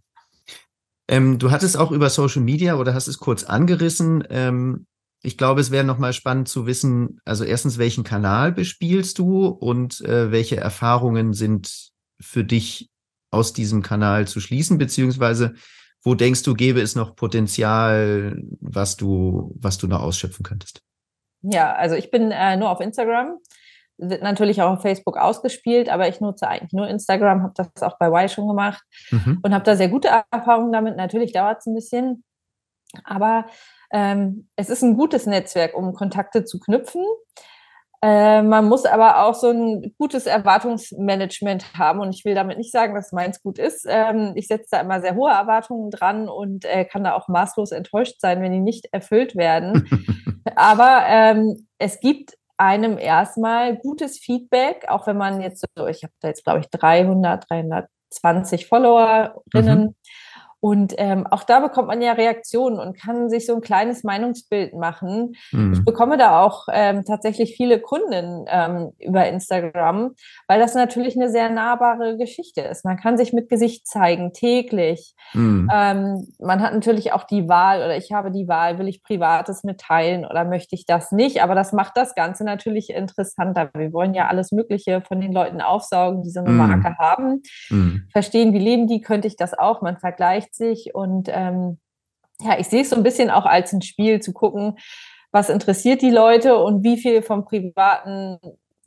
Ähm, 1.08 1.38
du 1.38 1.50
hattest 1.50 1.76
auch 1.76 1.90
über 1.90 2.10
Social 2.10 2.42
Media 2.42 2.76
oder 2.76 2.94
hast 2.94 3.08
es 3.08 3.18
kurz 3.18 3.44
angerissen. 3.44 4.24
Ähm, 4.30 4.86
ich 5.22 5.38
glaube, 5.38 5.60
es 5.60 5.70
wäre 5.70 5.84
nochmal 5.84 6.12
spannend 6.12 6.48
zu 6.48 6.66
wissen, 6.66 7.18
also 7.24 7.44
erstens, 7.44 7.78
welchen 7.78 8.04
Kanal 8.04 8.52
bespielst 8.52 9.18
du 9.18 9.46
und 9.46 10.00
äh, 10.02 10.30
welche 10.30 10.56
Erfahrungen 10.56 11.32
sind 11.32 11.90
für 12.20 12.44
dich 12.44 12.90
aus 13.30 13.52
diesem 13.52 13.82
Kanal 13.82 14.28
zu 14.28 14.40
schließen, 14.40 14.78
beziehungsweise 14.78 15.54
wo 16.02 16.14
denkst 16.14 16.42
du, 16.42 16.54
gäbe 16.54 16.82
es 16.82 16.94
noch 16.94 17.16
Potenzial, 17.16 18.42
was 18.60 18.96
du, 18.96 19.54
was 19.58 19.78
du 19.78 19.88
noch 19.88 20.02
ausschöpfen 20.02 20.42
könntest? 20.42 20.82
Ja, 21.40 21.72
also 21.74 21.94
ich 21.94 22.10
bin 22.10 22.30
äh, 22.30 22.56
nur 22.56 22.70
auf 22.70 22.80
Instagram 22.80 23.38
wird 23.98 24.22
natürlich 24.22 24.62
auch 24.62 24.72
auf 24.72 24.82
Facebook 24.82 25.16
ausgespielt, 25.16 25.88
aber 25.88 26.08
ich 26.08 26.20
nutze 26.20 26.48
eigentlich 26.48 26.72
nur 26.72 26.88
Instagram, 26.88 27.42
habe 27.42 27.54
das 27.56 27.82
auch 27.82 27.98
bei 27.98 28.08
Y 28.08 28.28
schon 28.28 28.48
gemacht 28.48 28.82
mhm. 29.10 29.40
und 29.42 29.54
habe 29.54 29.64
da 29.64 29.76
sehr 29.76 29.88
gute 29.88 30.08
Erfahrungen 30.30 30.72
damit. 30.72 30.96
Natürlich 30.96 31.32
dauert 31.32 31.58
es 31.58 31.66
ein 31.66 31.74
bisschen, 31.74 32.24
aber 33.04 33.46
ähm, 33.92 34.48
es 34.56 34.70
ist 34.70 34.82
ein 34.82 34.96
gutes 34.96 35.26
Netzwerk, 35.26 35.76
um 35.76 35.94
Kontakte 35.94 36.44
zu 36.44 36.58
knüpfen. 36.58 37.04
Äh, 38.02 38.42
man 38.42 38.68
muss 38.68 38.84
aber 38.84 39.24
auch 39.24 39.34
so 39.34 39.48
ein 39.48 39.94
gutes 39.96 40.26
Erwartungsmanagement 40.26 41.72
haben 41.78 42.00
und 42.00 42.14
ich 42.14 42.24
will 42.26 42.34
damit 42.34 42.58
nicht 42.58 42.70
sagen, 42.70 42.94
dass 42.94 43.12
meins 43.12 43.42
gut 43.42 43.58
ist. 43.58 43.86
Ähm, 43.88 44.32
ich 44.34 44.46
setze 44.46 44.68
da 44.72 44.80
immer 44.80 45.00
sehr 45.00 45.14
hohe 45.14 45.30
Erwartungen 45.30 45.90
dran 45.90 46.28
und 46.28 46.66
äh, 46.66 46.84
kann 46.84 47.04
da 47.04 47.14
auch 47.14 47.28
maßlos 47.28 47.72
enttäuscht 47.72 48.16
sein, 48.20 48.42
wenn 48.42 48.52
die 48.52 48.60
nicht 48.60 48.88
erfüllt 48.92 49.36
werden. 49.36 49.88
aber 50.54 51.04
ähm, 51.06 51.66
es 51.78 51.98
gibt 52.00 52.34
einem 52.56 52.98
erstmal 52.98 53.76
gutes 53.76 54.18
Feedback, 54.18 54.86
auch 54.88 55.06
wenn 55.06 55.16
man 55.16 55.40
jetzt 55.40 55.64
so, 55.76 55.86
ich 55.86 56.02
habe 56.04 56.12
da 56.20 56.28
jetzt, 56.28 56.44
glaube 56.44 56.60
ich, 56.60 56.68
300, 56.70 57.48
320 57.50 58.66
Followerinnen. 58.68 59.84
Mhm. 59.88 59.94
Und 60.64 60.94
ähm, 60.96 61.26
auch 61.26 61.44
da 61.44 61.60
bekommt 61.60 61.88
man 61.88 62.00
ja 62.00 62.12
Reaktionen 62.12 62.78
und 62.78 62.98
kann 62.98 63.28
sich 63.28 63.44
so 63.44 63.54
ein 63.54 63.60
kleines 63.60 64.02
Meinungsbild 64.02 64.72
machen. 64.72 65.34
Mhm. 65.52 65.74
Ich 65.74 65.84
bekomme 65.84 66.16
da 66.16 66.42
auch 66.42 66.68
ähm, 66.72 67.04
tatsächlich 67.04 67.54
viele 67.54 67.78
Kunden 67.80 68.46
ähm, 68.48 68.92
über 68.98 69.28
Instagram, 69.28 70.14
weil 70.48 70.60
das 70.60 70.74
natürlich 70.74 71.16
eine 71.16 71.28
sehr 71.28 71.50
nahbare 71.50 72.16
Geschichte 72.16 72.62
ist. 72.62 72.82
Man 72.82 72.96
kann 72.96 73.18
sich 73.18 73.34
mit 73.34 73.50
Gesicht 73.50 73.86
zeigen, 73.86 74.32
täglich. 74.32 75.14
Mhm. 75.34 75.70
Ähm, 75.70 76.28
man 76.38 76.62
hat 76.62 76.72
natürlich 76.72 77.12
auch 77.12 77.24
die 77.24 77.46
Wahl 77.46 77.80
oder 77.80 77.98
ich 77.98 78.12
habe 78.12 78.30
die 78.30 78.48
Wahl, 78.48 78.78
will 78.78 78.88
ich 78.88 79.02
Privates 79.02 79.64
mitteilen 79.64 80.24
oder 80.24 80.46
möchte 80.46 80.74
ich 80.76 80.86
das 80.86 81.12
nicht? 81.12 81.42
Aber 81.42 81.54
das 81.54 81.74
macht 81.74 81.92
das 81.94 82.14
Ganze 82.14 82.42
natürlich 82.42 82.88
interessanter. 82.88 83.68
Wir 83.74 83.92
wollen 83.92 84.14
ja 84.14 84.28
alles 84.28 84.50
Mögliche 84.50 85.02
von 85.02 85.20
den 85.20 85.34
Leuten 85.34 85.60
aufsaugen, 85.60 86.22
die 86.22 86.30
so 86.30 86.40
eine 86.40 86.48
mhm. 86.48 86.56
Marke 86.56 86.96
haben. 86.98 87.42
Mhm. 87.68 88.08
Verstehen, 88.10 88.54
wie 88.54 88.58
leben 88.60 88.86
die, 88.86 89.02
könnte 89.02 89.28
ich 89.28 89.36
das 89.36 89.52
auch. 89.52 89.82
Man 89.82 89.98
vergleicht 89.98 90.53
sich 90.56 90.94
und 90.94 91.28
ähm, 91.30 91.78
ja, 92.40 92.58
ich 92.58 92.68
sehe 92.68 92.82
es 92.82 92.90
so 92.90 92.96
ein 92.96 93.02
bisschen 93.02 93.30
auch 93.30 93.46
als 93.46 93.72
ein 93.72 93.82
Spiel 93.82 94.20
zu 94.20 94.32
gucken, 94.32 94.76
was 95.30 95.48
interessiert 95.48 96.02
die 96.02 96.10
Leute 96.10 96.58
und 96.58 96.82
wie 96.84 96.96
viel 96.96 97.22
vom 97.22 97.44
Privaten 97.44 98.38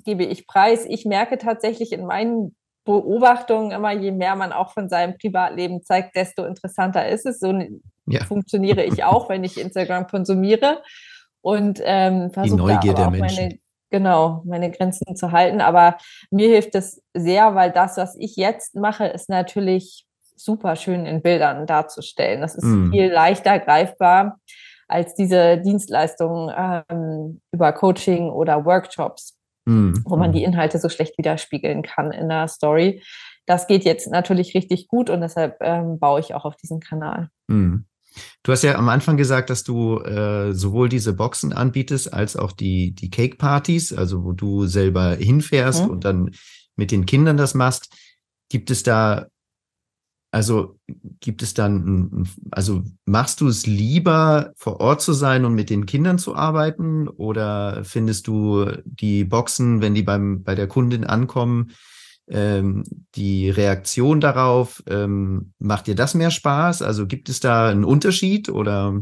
gebe 0.05 0.23
ich 0.23 0.47
preis. 0.47 0.85
Ich 0.87 1.05
merke 1.05 1.37
tatsächlich 1.37 1.91
in 1.91 2.05
meinen 2.05 2.55
Beobachtungen 2.85 3.71
immer, 3.71 3.91
je 3.91 4.11
mehr 4.11 4.35
man 4.37 4.53
auch 4.53 4.71
von 4.71 4.87
seinem 4.87 5.17
Privatleben 5.17 5.83
zeigt, 5.83 6.15
desto 6.15 6.45
interessanter 6.45 7.07
ist 7.09 7.25
es. 7.25 7.39
So 7.39 7.53
ja. 8.05 8.23
funktioniere 8.23 8.83
ich 8.83 9.03
auch, 9.03 9.27
wenn 9.27 9.43
ich 9.43 9.59
Instagram 9.59 10.07
konsumiere 10.07 10.81
und 11.41 11.81
ähm, 11.83 12.31
versuche 12.31 12.79
da 12.81 13.07
auch 13.07 13.11
meine, 13.11 13.59
genau, 13.89 14.41
meine 14.45 14.71
Grenzen 14.71 15.17
zu 15.17 15.33
halten. 15.33 15.59
Aber 15.59 15.97
mir 16.31 16.47
hilft 16.47 16.75
es 16.75 17.03
sehr, 17.13 17.55
weil 17.55 17.71
das, 17.71 17.97
was 17.97 18.15
ich 18.17 18.37
jetzt 18.37 18.75
mache, 18.75 19.05
ist 19.05 19.27
natürlich 19.27 20.06
super 20.37 20.75
schön 20.75 21.05
in 21.05 21.21
Bildern 21.21 21.67
darzustellen. 21.67 22.41
Das 22.41 22.55
ist 22.55 22.65
mm. 22.65 22.91
viel 22.91 23.11
leichter 23.11 23.59
greifbar 23.59 24.39
als 24.87 25.15
diese 25.15 25.57
Dienstleistungen 25.57 26.53
ähm, 26.55 27.41
über 27.51 27.73
Coaching 27.73 28.29
oder 28.29 28.65
Workshops, 28.65 29.37
mm. 29.65 29.95
wo 30.05 30.15
man 30.15 30.31
die 30.31 30.39
mhm. 30.39 30.53
Inhalte 30.53 30.79
so 30.79 30.89
schlecht 30.89 31.17
widerspiegeln 31.17 31.83
kann 31.83 32.11
in 32.11 32.29
der 32.29 32.47
Story. 32.47 33.03
Das 33.45 33.67
geht 33.67 33.83
jetzt 33.83 34.09
natürlich 34.09 34.55
richtig 34.55 34.87
gut 34.87 35.09
und 35.09 35.21
deshalb 35.21 35.57
ähm, 35.61 35.99
baue 35.99 36.19
ich 36.19 36.33
auch 36.33 36.45
auf 36.45 36.55
diesen 36.55 36.79
Kanal. 36.79 37.29
Mm. 37.47 37.79
Du 38.43 38.51
hast 38.51 38.63
ja 38.63 38.75
am 38.75 38.89
Anfang 38.89 39.17
gesagt, 39.17 39.49
dass 39.49 39.63
du 39.63 39.99
äh, 39.99 40.53
sowohl 40.53 40.89
diese 40.89 41.13
Boxen 41.13 41.53
anbietest 41.53 42.13
als 42.13 42.35
auch 42.35 42.51
die, 42.51 42.93
die 42.93 43.09
Cake-Partys, 43.09 43.93
also 43.93 44.23
wo 44.23 44.31
du 44.31 44.65
selber 44.65 45.15
hinfährst 45.15 45.83
mhm. 45.83 45.89
und 45.89 46.05
dann 46.05 46.31
mit 46.75 46.91
den 46.91 47.05
Kindern 47.05 47.37
das 47.37 47.53
machst. 47.53 47.93
Gibt 48.49 48.71
es 48.71 48.83
da, 48.83 49.27
also 50.31 50.77
gibt 51.19 51.41
es 51.41 51.53
dann, 51.53 52.27
also 52.51 52.83
machst 53.05 53.41
du 53.41 53.47
es 53.47 53.65
lieber 53.65 54.51
vor 54.55 54.79
Ort 54.79 55.01
zu 55.01 55.13
sein 55.13 55.45
und 55.45 55.53
mit 55.53 55.69
den 55.69 55.85
Kindern 55.85 56.19
zu 56.19 56.35
arbeiten 56.35 57.07
oder 57.07 57.83
findest 57.83 58.27
du 58.27 58.65
die 58.83 59.23
Boxen, 59.23 59.81
wenn 59.81 59.95
die 59.95 60.03
beim, 60.03 60.43
bei 60.43 60.53
der 60.53 60.67
Kundin 60.67 61.05
ankommen, 61.05 61.71
ähm, 62.29 62.83
die 63.15 63.49
Reaktion 63.49 64.19
darauf, 64.19 64.83
ähm, 64.89 65.53
macht 65.59 65.87
dir 65.87 65.95
das 65.95 66.13
mehr 66.13 66.31
Spaß? 66.31 66.81
Also 66.81 67.07
gibt 67.07 67.29
es 67.29 67.39
da 67.39 67.69
einen 67.69 67.85
Unterschied 67.85 68.49
oder 68.49 69.01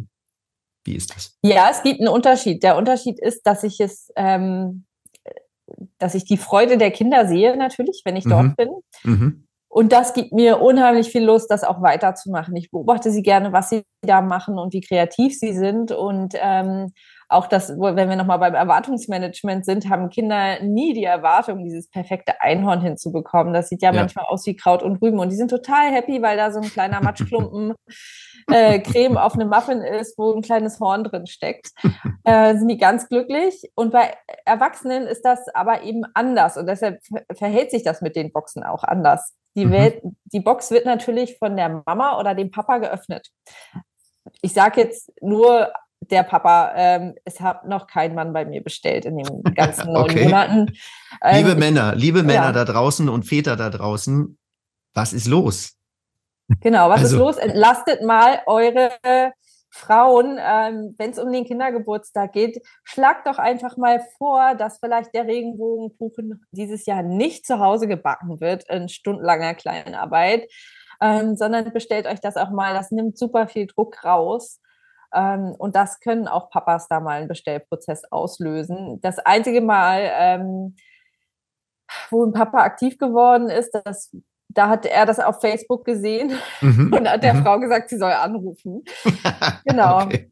wie 0.84 0.96
ist 0.96 1.16
das? 1.16 1.36
Ja, 1.42 1.70
es 1.72 1.82
gibt 1.82 2.00
einen 2.00 2.10
Unterschied. 2.10 2.62
Der 2.62 2.78
Unterschied 2.78 3.20
ist, 3.20 3.42
dass 3.44 3.64
ich 3.64 3.80
es, 3.80 4.12
ähm, 4.16 4.86
dass 5.98 6.14
ich 6.14 6.26
die 6.26 6.38
Freude 6.38 6.78
der 6.78 6.92
Kinder 6.92 7.28
sehe, 7.28 7.58
natürlich, 7.58 8.04
wenn 8.06 8.16
ich 8.16 8.26
dort 8.26 8.44
mhm. 8.44 8.56
bin. 8.56 8.70
Mhm. 9.04 9.45
Und 9.76 9.92
das 9.92 10.14
gibt 10.14 10.32
mir 10.32 10.62
unheimlich 10.62 11.10
viel 11.10 11.26
Lust, 11.26 11.52
das 11.52 11.66
auch 11.66 11.82
weiterzumachen. 11.82 12.56
Ich 12.56 12.72
beobachte 12.72 13.12
sie 13.12 13.22
gerne, 13.22 13.52
was 13.52 13.68
sie 13.68 13.84
da 14.04 14.22
machen 14.22 14.58
und 14.58 14.72
wie 14.72 14.80
kreativ 14.80 15.38
sie 15.38 15.52
sind. 15.52 15.92
Und 15.92 16.34
ähm, 16.40 16.94
auch 17.28 17.48
das, 17.48 17.78
wenn 17.78 18.08
wir 18.08 18.16
nochmal 18.16 18.40
beim 18.40 18.56
Erwartungsmanagement 18.56 19.66
sind, 19.66 19.90
haben 19.90 20.10
Kinder 20.10 20.64
nie 20.64 20.94
die 20.94 21.04
Erwartung, 21.04 21.66
dieses 21.66 21.90
perfekte 21.90 22.40
Einhorn 22.40 22.80
hinzubekommen. 22.80 23.54
Das 23.54 23.68
sieht 23.68 23.82
ja, 23.82 23.92
ja. 23.92 24.00
manchmal 24.00 24.24
aus 24.30 24.46
wie 24.46 24.56
Kraut 24.56 24.82
und 24.82 25.02
Rüben. 25.02 25.20
Und 25.20 25.30
die 25.30 25.36
sind 25.36 25.50
total 25.50 25.92
happy, 25.92 26.22
weil 26.22 26.38
da 26.38 26.52
so 26.52 26.62
ein 26.62 26.70
kleiner 26.70 27.04
Matschklumpen 27.04 27.74
äh, 28.50 28.80
Creme 28.80 29.18
auf 29.18 29.34
einem 29.34 29.50
Muffin 29.50 29.82
ist, 29.82 30.18
wo 30.18 30.32
ein 30.32 30.42
kleines 30.42 30.80
Horn 30.80 31.04
drin 31.04 31.28
steckt. 31.28 31.72
Äh, 32.28 32.58
sind 32.58 32.70
die 32.70 32.78
ganz 32.78 33.08
glücklich. 33.08 33.72
Und 33.76 33.92
bei 33.92 34.16
Erwachsenen 34.46 35.06
ist 35.06 35.24
das 35.24 35.48
aber 35.54 35.84
eben 35.84 36.06
anders. 36.16 36.58
Und 36.58 36.66
deshalb 36.66 37.00
verhält 37.36 37.70
sich 37.70 37.84
das 37.84 38.02
mit 38.02 38.16
den 38.16 38.32
Boxen 38.32 38.64
auch 38.64 38.84
anders. 38.84 39.36
Die, 39.56 39.66
mhm. 39.66 39.72
Welt, 39.72 40.02
die 40.26 40.40
Box 40.40 40.72
wird 40.72 40.86
natürlich 40.86 41.38
von 41.38 41.56
der 41.56 41.82
Mama 41.86 42.20
oder 42.20 42.36
dem 42.36 42.52
Papa 42.52 42.78
geöffnet. 42.78 43.30
Ich 44.42 44.54
sage 44.54 44.82
jetzt 44.82 45.12
nur 45.22 45.72
der 46.02 46.24
Papa, 46.24 46.74
ähm, 46.76 47.16
es 47.24 47.40
hat 47.40 47.68
noch 47.68 47.88
kein 47.88 48.14
Mann 48.16 48.34
bei 48.34 48.46
mir 48.46 48.62
bestellt 48.62 49.06
in 49.06 49.18
den 49.18 49.44
ganzen 49.56 49.94
neun 49.94 50.04
okay. 50.04 50.26
Monaten. 50.26 50.74
Ähm, 51.24 51.46
liebe 51.46 51.56
Männer, 51.56 51.96
liebe 51.96 52.24
Männer 52.24 52.48
ja. 52.48 52.52
da 52.52 52.66
draußen 52.66 53.10
und 53.10 53.24
Väter 53.24 53.56
da 53.56 53.70
draußen, 53.70 54.38
was 54.94 55.14
ist 55.14 55.28
los? 55.28 55.74
Genau, 56.62 56.90
was 56.90 57.02
also. 57.02 57.16
ist 57.16 57.20
los? 57.20 57.38
Entlastet 57.38 58.04
mal 58.04 58.42
eure 58.46 58.92
Frauen, 59.76 60.40
ähm, 60.40 60.96
wenn 60.98 61.12
es 61.12 61.20
um 61.20 61.30
den 61.34 61.44
Kindergeburtstag 61.44 62.32
geht, 62.32 62.66
schlagt 62.86 63.28
doch 63.28 63.38
einfach 63.38 63.76
mal 63.76 64.00
vor, 64.18 64.56
dass 64.56 64.80
vielleicht 64.80 65.14
der 65.14 65.28
Regenbogenkuchen 65.28 66.46
dieses 66.52 66.86
Jahr 66.86 67.04
nicht 67.04 67.46
zu 67.46 67.60
Hause 67.60 67.86
gebacken 67.86 68.40
wird 68.40 68.64
in 68.70 68.88
stundenlanger 68.88 69.54
Kleinarbeit, 69.54 70.50
ähm, 71.02 71.36
sondern 71.36 71.74
bestellt 71.74 72.08
euch 72.08 72.22
das 72.22 72.38
auch 72.38 72.52
mal. 72.52 72.74
Das 72.74 72.92
nimmt 72.92 73.18
super 73.18 73.50
viel 73.50 73.68
Druck 73.68 74.02
raus. 74.06 74.62
Ähm, 75.14 75.54
und 75.58 75.76
das 75.76 76.00
können 76.00 76.30
auch 76.30 76.50
Papas 76.50 76.88
da 76.88 77.02
mal 77.02 77.18
einen 77.18 77.28
Bestellprozess 77.28 78.04
auslösen. 78.12 79.02
Das 79.02 79.20
einzige 79.20 79.60
Mal, 79.60 80.10
ähm, 80.14 80.78
wo 82.12 82.26
ein 82.26 82.32
Papa 82.32 82.60
aktiv 82.60 82.98
geworden 82.98 83.50
ist, 83.50 83.72
das, 83.72 84.16
da 84.56 84.70
hat 84.70 84.86
er 84.86 85.06
das 85.06 85.20
auf 85.20 85.42
Facebook 85.42 85.86
gesehen 85.86 86.34
mhm. 86.62 86.92
und 86.94 87.10
hat 87.10 87.24
der 87.24 87.36
mhm. 87.36 87.44
Frau 87.44 87.60
gesagt, 87.60 87.90
sie 87.90 87.98
soll 87.98 88.12
anrufen. 88.12 88.84
genau. 89.66 90.04
Okay. 90.04 90.32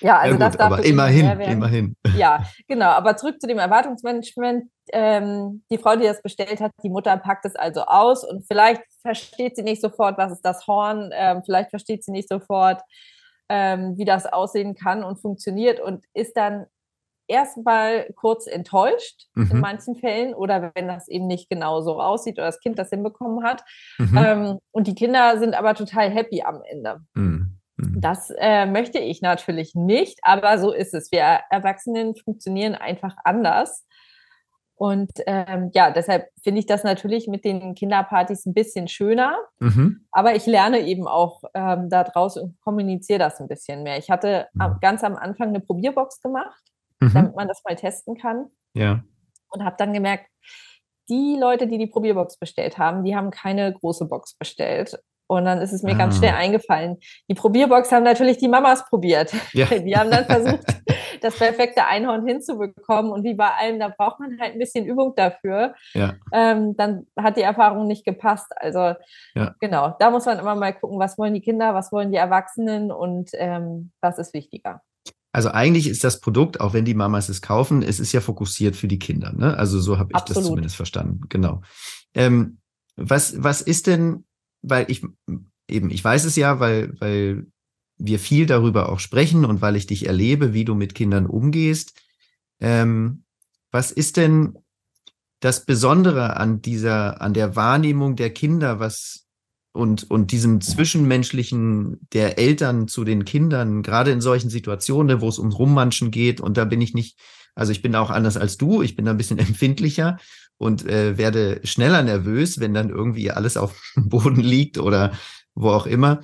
Ja, 0.00 0.18
also 0.18 0.26
ja, 0.26 0.32
gut, 0.32 0.42
das 0.42 0.56
darf 0.56 0.72
aber 0.72 0.84
immerhin, 0.84 1.40
immerhin. 1.40 1.96
Ja, 2.16 2.44
genau. 2.68 2.86
Aber 2.86 3.16
zurück 3.16 3.40
zu 3.40 3.46
dem 3.46 3.58
Erwartungsmanagement. 3.58 4.70
Ähm, 4.92 5.64
die 5.70 5.78
Frau, 5.78 5.96
die 5.96 6.04
das 6.04 6.22
bestellt 6.22 6.60
hat, 6.60 6.70
die 6.84 6.90
Mutter 6.90 7.16
packt 7.16 7.44
es 7.44 7.56
also 7.56 7.82
aus 7.82 8.22
und 8.22 8.46
vielleicht 8.46 8.82
versteht 9.02 9.56
sie 9.56 9.64
nicht 9.64 9.82
sofort, 9.82 10.16
was 10.18 10.32
ist 10.32 10.42
das 10.42 10.66
Horn. 10.68 11.10
Ähm, 11.12 11.42
vielleicht 11.44 11.70
versteht 11.70 12.04
sie 12.04 12.12
nicht 12.12 12.28
sofort, 12.28 12.82
ähm, 13.48 13.94
wie 13.96 14.04
das 14.04 14.26
aussehen 14.26 14.76
kann 14.76 15.02
und 15.02 15.20
funktioniert 15.20 15.80
und 15.80 16.04
ist 16.14 16.36
dann 16.36 16.66
erstmal 17.28 18.12
kurz 18.14 18.46
enttäuscht 18.46 19.26
mhm. 19.34 19.50
in 19.50 19.60
manchen 19.60 19.96
Fällen 19.96 20.34
oder 20.34 20.72
wenn 20.74 20.88
das 20.88 21.08
eben 21.08 21.26
nicht 21.26 21.48
genau 21.48 21.80
so 21.80 22.00
aussieht 22.00 22.38
oder 22.38 22.46
das 22.46 22.60
Kind 22.60 22.78
das 22.78 22.90
hinbekommen 22.90 23.44
hat. 23.44 23.64
Mhm. 23.98 24.18
Ähm, 24.18 24.58
und 24.70 24.86
die 24.86 24.94
Kinder 24.94 25.38
sind 25.38 25.54
aber 25.54 25.74
total 25.74 26.10
happy 26.10 26.42
am 26.42 26.62
Ende. 26.68 27.00
Mhm. 27.14 27.58
mhm. 27.76 28.00
Das 28.00 28.32
äh, 28.38 28.66
möchte 28.66 28.98
ich 28.98 29.22
natürlich 29.22 29.74
nicht, 29.74 30.20
aber 30.22 30.58
so 30.58 30.72
ist 30.72 30.94
es. 30.94 31.10
Wir 31.12 31.40
Erwachsenen 31.50 32.14
funktionieren 32.16 32.74
einfach 32.74 33.16
anders. 33.24 33.86
Und 34.78 35.10
ähm, 35.26 35.70
ja, 35.72 35.90
deshalb 35.90 36.28
finde 36.44 36.58
ich 36.60 36.66
das 36.66 36.84
natürlich 36.84 37.28
mit 37.28 37.46
den 37.46 37.74
Kinderpartys 37.74 38.44
ein 38.44 38.52
bisschen 38.52 38.88
schöner. 38.88 39.38
Mhm. 39.58 40.06
Aber 40.12 40.34
ich 40.36 40.44
lerne 40.44 40.80
eben 40.80 41.08
auch 41.08 41.44
ähm, 41.54 41.88
da 41.88 42.04
draußen 42.04 42.42
und 42.42 42.60
kommuniziere 42.60 43.18
das 43.18 43.40
ein 43.40 43.48
bisschen 43.48 43.82
mehr. 43.84 43.96
Ich 43.96 44.10
hatte 44.10 44.48
mhm. 44.52 44.76
ganz 44.82 45.02
am 45.02 45.16
Anfang 45.16 45.48
eine 45.48 45.60
Probierbox 45.60 46.20
gemacht, 46.20 46.62
mhm. 47.00 47.12
damit 47.12 47.36
man 47.36 47.48
das 47.48 47.62
mal 47.64 47.76
testen 47.76 48.16
kann. 48.16 48.46
Ja. 48.74 49.02
Und 49.50 49.64
habe 49.64 49.76
dann 49.78 49.92
gemerkt, 49.92 50.26
die 51.08 51.36
Leute, 51.38 51.66
die 51.66 51.78
die 51.78 51.86
Probierbox 51.86 52.38
bestellt 52.38 52.78
haben, 52.78 53.04
die 53.04 53.14
haben 53.14 53.30
keine 53.30 53.72
große 53.72 54.06
Box 54.06 54.36
bestellt. 54.36 54.98
Und 55.28 55.44
dann 55.44 55.60
ist 55.60 55.72
es 55.72 55.82
mir 55.82 55.94
ah. 55.94 55.98
ganz 55.98 56.18
schnell 56.18 56.34
eingefallen. 56.34 56.98
Die 57.28 57.34
Probierbox 57.34 57.90
haben 57.90 58.04
natürlich 58.04 58.38
die 58.38 58.48
Mamas 58.48 58.88
probiert. 58.88 59.32
Ja. 59.52 59.66
Die 59.78 59.96
haben 59.96 60.10
dann 60.10 60.24
versucht, 60.24 60.64
das 61.20 61.36
perfekte 61.36 61.84
Einhorn 61.84 62.26
hinzubekommen. 62.26 63.10
Und 63.10 63.24
wie 63.24 63.34
bei 63.34 63.48
allem, 63.48 63.80
da 63.80 63.88
braucht 63.88 64.20
man 64.20 64.38
halt 64.40 64.52
ein 64.52 64.58
bisschen 64.58 64.86
Übung 64.86 65.14
dafür. 65.16 65.74
Ja. 65.94 66.14
Ähm, 66.32 66.76
dann 66.76 67.06
hat 67.18 67.36
die 67.36 67.42
Erfahrung 67.42 67.88
nicht 67.88 68.04
gepasst. 68.04 68.52
Also 68.56 68.94
ja. 69.34 69.54
genau, 69.60 69.96
da 69.98 70.10
muss 70.10 70.26
man 70.26 70.38
immer 70.38 70.54
mal 70.54 70.72
gucken, 70.72 71.00
was 71.00 71.18
wollen 71.18 71.34
die 71.34 71.40
Kinder, 71.40 71.74
was 71.74 71.90
wollen 71.90 72.12
die 72.12 72.18
Erwachsenen 72.18 72.92
und 72.92 73.30
ähm, 73.34 73.90
was 74.00 74.18
ist 74.18 74.32
wichtiger. 74.32 74.82
Also 75.36 75.50
eigentlich 75.50 75.86
ist 75.86 76.02
das 76.02 76.20
Produkt, 76.20 76.60
auch 76.60 76.72
wenn 76.72 76.86
die 76.86 76.94
Mamas 76.94 77.28
es 77.28 77.42
kaufen, 77.42 77.82
es 77.82 78.00
ist 78.00 78.12
ja 78.12 78.22
fokussiert 78.22 78.74
für 78.74 78.88
die 78.88 78.98
Kinder. 78.98 79.34
Ne? 79.34 79.54
Also 79.54 79.78
so 79.78 79.98
habe 79.98 80.12
ich 80.12 80.16
Absolut. 80.16 80.36
das 80.38 80.46
zumindest 80.46 80.76
verstanden. 80.76 81.20
Genau. 81.28 81.60
Ähm, 82.14 82.56
was, 82.96 83.42
was 83.42 83.60
ist 83.60 83.86
denn 83.86 84.24
weil 84.62 84.90
ich 84.90 85.02
eben, 85.68 85.90
ich 85.90 86.02
weiß 86.02 86.24
es 86.24 86.36
ja, 86.36 86.58
weil, 86.58 86.98
weil 87.00 87.46
wir 87.98 88.18
viel 88.18 88.46
darüber 88.46 88.88
auch 88.88 88.98
sprechen 88.98 89.44
und 89.44 89.60
weil 89.60 89.76
ich 89.76 89.86
dich 89.86 90.06
erlebe, 90.06 90.54
wie 90.54 90.64
du 90.64 90.74
mit 90.74 90.94
Kindern 90.94 91.26
umgehst. 91.26 92.00
Ähm, 92.58 93.24
was 93.70 93.92
ist 93.92 94.16
denn 94.16 94.56
das 95.40 95.66
Besondere 95.66 96.38
an 96.38 96.62
dieser, 96.62 97.20
an 97.20 97.34
der 97.34 97.56
Wahrnehmung 97.56 98.16
der 98.16 98.30
Kinder, 98.30 98.80
was 98.80 99.25
und, 99.76 100.10
und 100.10 100.32
diesem 100.32 100.60
Zwischenmenschlichen 100.60 102.00
der 102.12 102.38
Eltern 102.38 102.88
zu 102.88 103.04
den 103.04 103.24
Kindern, 103.24 103.82
gerade 103.82 104.10
in 104.10 104.20
solchen 104.20 104.50
Situationen, 104.50 105.20
wo 105.20 105.28
es 105.28 105.38
ums 105.38 105.58
Rummanschen 105.58 106.10
geht, 106.10 106.40
und 106.40 106.56
da 106.56 106.64
bin 106.64 106.80
ich 106.80 106.94
nicht, 106.94 107.18
also 107.54 107.72
ich 107.72 107.82
bin 107.82 107.94
auch 107.94 108.10
anders 108.10 108.36
als 108.36 108.56
du, 108.56 108.82
ich 108.82 108.96
bin 108.96 109.04
da 109.04 109.12
ein 109.12 109.16
bisschen 109.16 109.38
empfindlicher 109.38 110.18
und 110.58 110.86
äh, 110.86 111.18
werde 111.18 111.60
schneller 111.64 112.02
nervös, 112.02 112.58
wenn 112.58 112.74
dann 112.74 112.90
irgendwie 112.90 113.30
alles 113.30 113.56
auf 113.56 113.80
dem 113.94 114.08
Boden 114.08 114.40
liegt 114.40 114.78
oder 114.78 115.12
wo 115.54 115.70
auch 115.70 115.86
immer. 115.86 116.20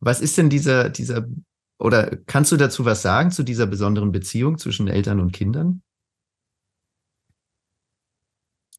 Was 0.00 0.20
ist 0.20 0.36
denn 0.38 0.50
dieser, 0.50 0.88
dieser, 0.88 1.26
oder 1.78 2.16
kannst 2.26 2.52
du 2.52 2.56
dazu 2.56 2.84
was 2.84 3.02
sagen 3.02 3.30
zu 3.30 3.42
dieser 3.42 3.66
besonderen 3.66 4.12
Beziehung 4.12 4.58
zwischen 4.58 4.88
Eltern 4.88 5.20
und 5.20 5.32
Kindern? 5.32 5.82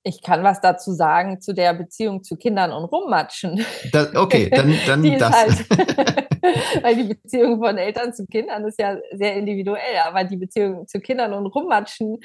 Ich 0.07 0.21
kann 0.21 0.43
was 0.43 0.61
dazu 0.61 0.93
sagen 0.93 1.41
zu 1.41 1.53
der 1.53 1.73
Beziehung 1.73 2.23
zu 2.23 2.37
Kindern 2.37 2.71
und 2.71 2.85
Rummatschen. 2.85 3.65
Das, 3.91 4.15
okay, 4.15 4.51
dann, 4.51 4.73
dann 4.85 5.03
das. 5.19 5.33
Halt, 5.33 5.65
weil 6.81 6.95
die 6.95 7.13
Beziehung 7.13 7.59
von 7.59 7.77
Eltern 7.77 8.13
zu 8.13 8.25
Kindern 8.25 8.65
ist 8.65 8.79
ja 8.79 8.97
sehr 9.13 9.35
individuell, 9.35 9.97
aber 10.05 10.23
die 10.23 10.37
Beziehung 10.37 10.87
zu 10.87 10.99
Kindern 10.99 11.33
und 11.33 11.47
Rummatschen, 11.47 12.19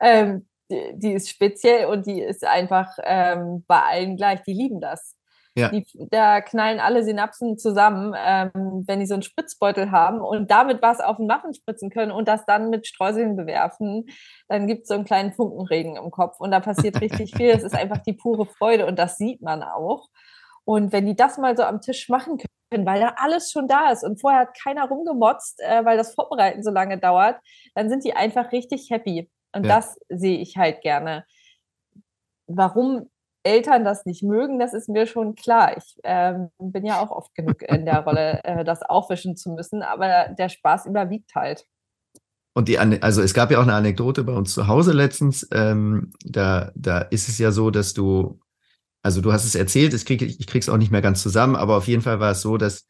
ähm, 0.00 0.46
die, 0.70 0.92
die, 0.94 1.12
ist 1.12 1.28
speziell 1.28 1.86
und 1.86 2.06
die 2.06 2.20
ist 2.20 2.44
einfach 2.44 2.96
ähm, 3.02 3.64
bei 3.66 3.80
allen 3.80 4.16
gleich. 4.16 4.42
Die 4.42 4.54
lieben 4.54 4.80
das. 4.80 5.16
Ja. 5.56 5.68
Die, 5.68 5.86
da 6.10 6.40
knallen 6.40 6.80
alle 6.80 7.04
Synapsen 7.04 7.56
zusammen, 7.58 8.12
ähm, 8.16 8.84
wenn 8.86 8.98
die 8.98 9.06
so 9.06 9.14
einen 9.14 9.22
Spritzbeutel 9.22 9.92
haben 9.92 10.20
und 10.20 10.50
damit 10.50 10.82
was 10.82 11.00
auf 11.00 11.18
den 11.18 11.28
Muffin 11.28 11.54
spritzen 11.54 11.90
können 11.90 12.10
und 12.10 12.26
das 12.26 12.44
dann 12.44 12.70
mit 12.70 12.88
Streuseln 12.88 13.36
bewerfen, 13.36 14.06
dann 14.48 14.66
gibt 14.66 14.82
es 14.82 14.88
so 14.88 14.94
einen 14.94 15.04
kleinen 15.04 15.32
Funkenregen 15.32 15.96
im 15.96 16.10
Kopf 16.10 16.40
und 16.40 16.50
da 16.50 16.58
passiert 16.58 17.00
richtig 17.00 17.32
viel. 17.36 17.50
Es 17.50 17.62
ist 17.62 17.74
einfach 17.74 17.98
die 17.98 18.14
pure 18.14 18.46
Freude 18.46 18.86
und 18.86 18.98
das 18.98 19.16
sieht 19.16 19.42
man 19.42 19.62
auch. 19.62 20.08
Und 20.64 20.92
wenn 20.92 21.06
die 21.06 21.14
das 21.14 21.38
mal 21.38 21.56
so 21.56 21.62
am 21.62 21.80
Tisch 21.80 22.08
machen 22.08 22.38
können, 22.38 22.86
weil 22.86 23.00
da 23.00 23.14
alles 23.18 23.52
schon 23.52 23.68
da 23.68 23.92
ist 23.92 24.02
und 24.02 24.20
vorher 24.20 24.40
hat 24.40 24.58
keiner 24.60 24.88
rumgemotzt, 24.88 25.60
äh, 25.60 25.84
weil 25.84 25.96
das 25.96 26.14
Vorbereiten 26.14 26.64
so 26.64 26.70
lange 26.70 26.98
dauert, 26.98 27.38
dann 27.74 27.88
sind 27.88 28.02
die 28.04 28.14
einfach 28.14 28.50
richtig 28.50 28.90
happy. 28.90 29.30
Und 29.54 29.66
ja. 29.66 29.76
das 29.76 29.96
sehe 30.08 30.38
ich 30.38 30.56
halt 30.56 30.80
gerne. 30.80 31.24
Warum 32.46 33.08
Eltern 33.44 33.84
das 33.84 34.06
nicht 34.06 34.22
mögen, 34.22 34.58
das 34.58 34.74
ist 34.74 34.88
mir 34.88 35.06
schon 35.06 35.34
klar. 35.34 35.76
Ich 35.76 35.98
ähm, 36.02 36.48
bin 36.58 36.84
ja 36.84 37.00
auch 37.00 37.10
oft 37.10 37.34
genug 37.34 37.62
in 37.62 37.84
der 37.84 38.00
Rolle, 38.00 38.40
äh, 38.44 38.64
das 38.64 38.82
aufwischen 38.82 39.36
zu 39.36 39.50
müssen, 39.50 39.82
aber 39.82 40.28
der 40.36 40.48
Spaß 40.48 40.86
überwiegt 40.86 41.34
halt. 41.34 41.66
Und 42.54 42.68
die, 42.68 42.78
also 42.78 43.20
es 43.20 43.34
gab 43.34 43.50
ja 43.50 43.58
auch 43.58 43.64
eine 43.64 43.74
Anekdote 43.74 44.22
bei 44.24 44.32
uns 44.32 44.54
zu 44.54 44.68
Hause 44.68 44.92
letztens. 44.92 45.46
Ähm, 45.52 46.12
da, 46.24 46.70
da 46.76 46.98
ist 46.98 47.28
es 47.28 47.38
ja 47.38 47.50
so, 47.50 47.70
dass 47.70 47.94
du, 47.94 48.40
also 49.02 49.20
du 49.20 49.32
hast 49.32 49.44
es 49.44 49.56
erzählt, 49.56 49.92
ich, 49.92 50.06
krieg, 50.06 50.22
ich 50.22 50.46
krieg's 50.46 50.68
auch 50.68 50.76
nicht 50.76 50.92
mehr 50.92 51.02
ganz 51.02 51.20
zusammen, 51.20 51.56
aber 51.56 51.76
auf 51.76 51.88
jeden 51.88 52.02
Fall 52.02 52.20
war 52.20 52.30
es 52.30 52.42
so, 52.42 52.56
dass 52.56 52.86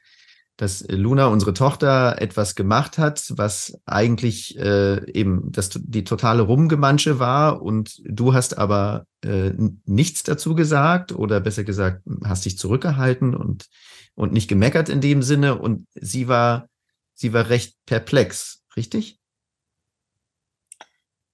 dass 0.56 0.86
Luna, 0.88 1.26
unsere 1.26 1.52
Tochter, 1.52 2.20
etwas 2.20 2.54
gemacht 2.54 2.96
hat, 2.96 3.32
was 3.36 3.80
eigentlich 3.86 4.56
äh, 4.58 5.10
eben 5.10 5.50
das, 5.50 5.70
die 5.74 6.04
totale 6.04 6.42
Rumgemansche 6.42 7.18
war 7.18 7.60
und 7.60 8.00
du 8.04 8.34
hast 8.34 8.56
aber 8.56 9.06
äh, 9.24 9.50
nichts 9.84 10.22
dazu 10.22 10.54
gesagt 10.54 11.12
oder 11.12 11.40
besser 11.40 11.64
gesagt, 11.64 12.02
hast 12.24 12.44
dich 12.44 12.56
zurückgehalten 12.56 13.34
und, 13.34 13.66
und 14.14 14.32
nicht 14.32 14.48
gemeckert 14.48 14.88
in 14.88 15.00
dem 15.00 15.22
Sinne 15.22 15.58
und 15.58 15.88
sie 15.94 16.28
war, 16.28 16.68
sie 17.14 17.32
war 17.32 17.48
recht 17.48 17.76
perplex, 17.86 18.62
richtig? 18.76 19.18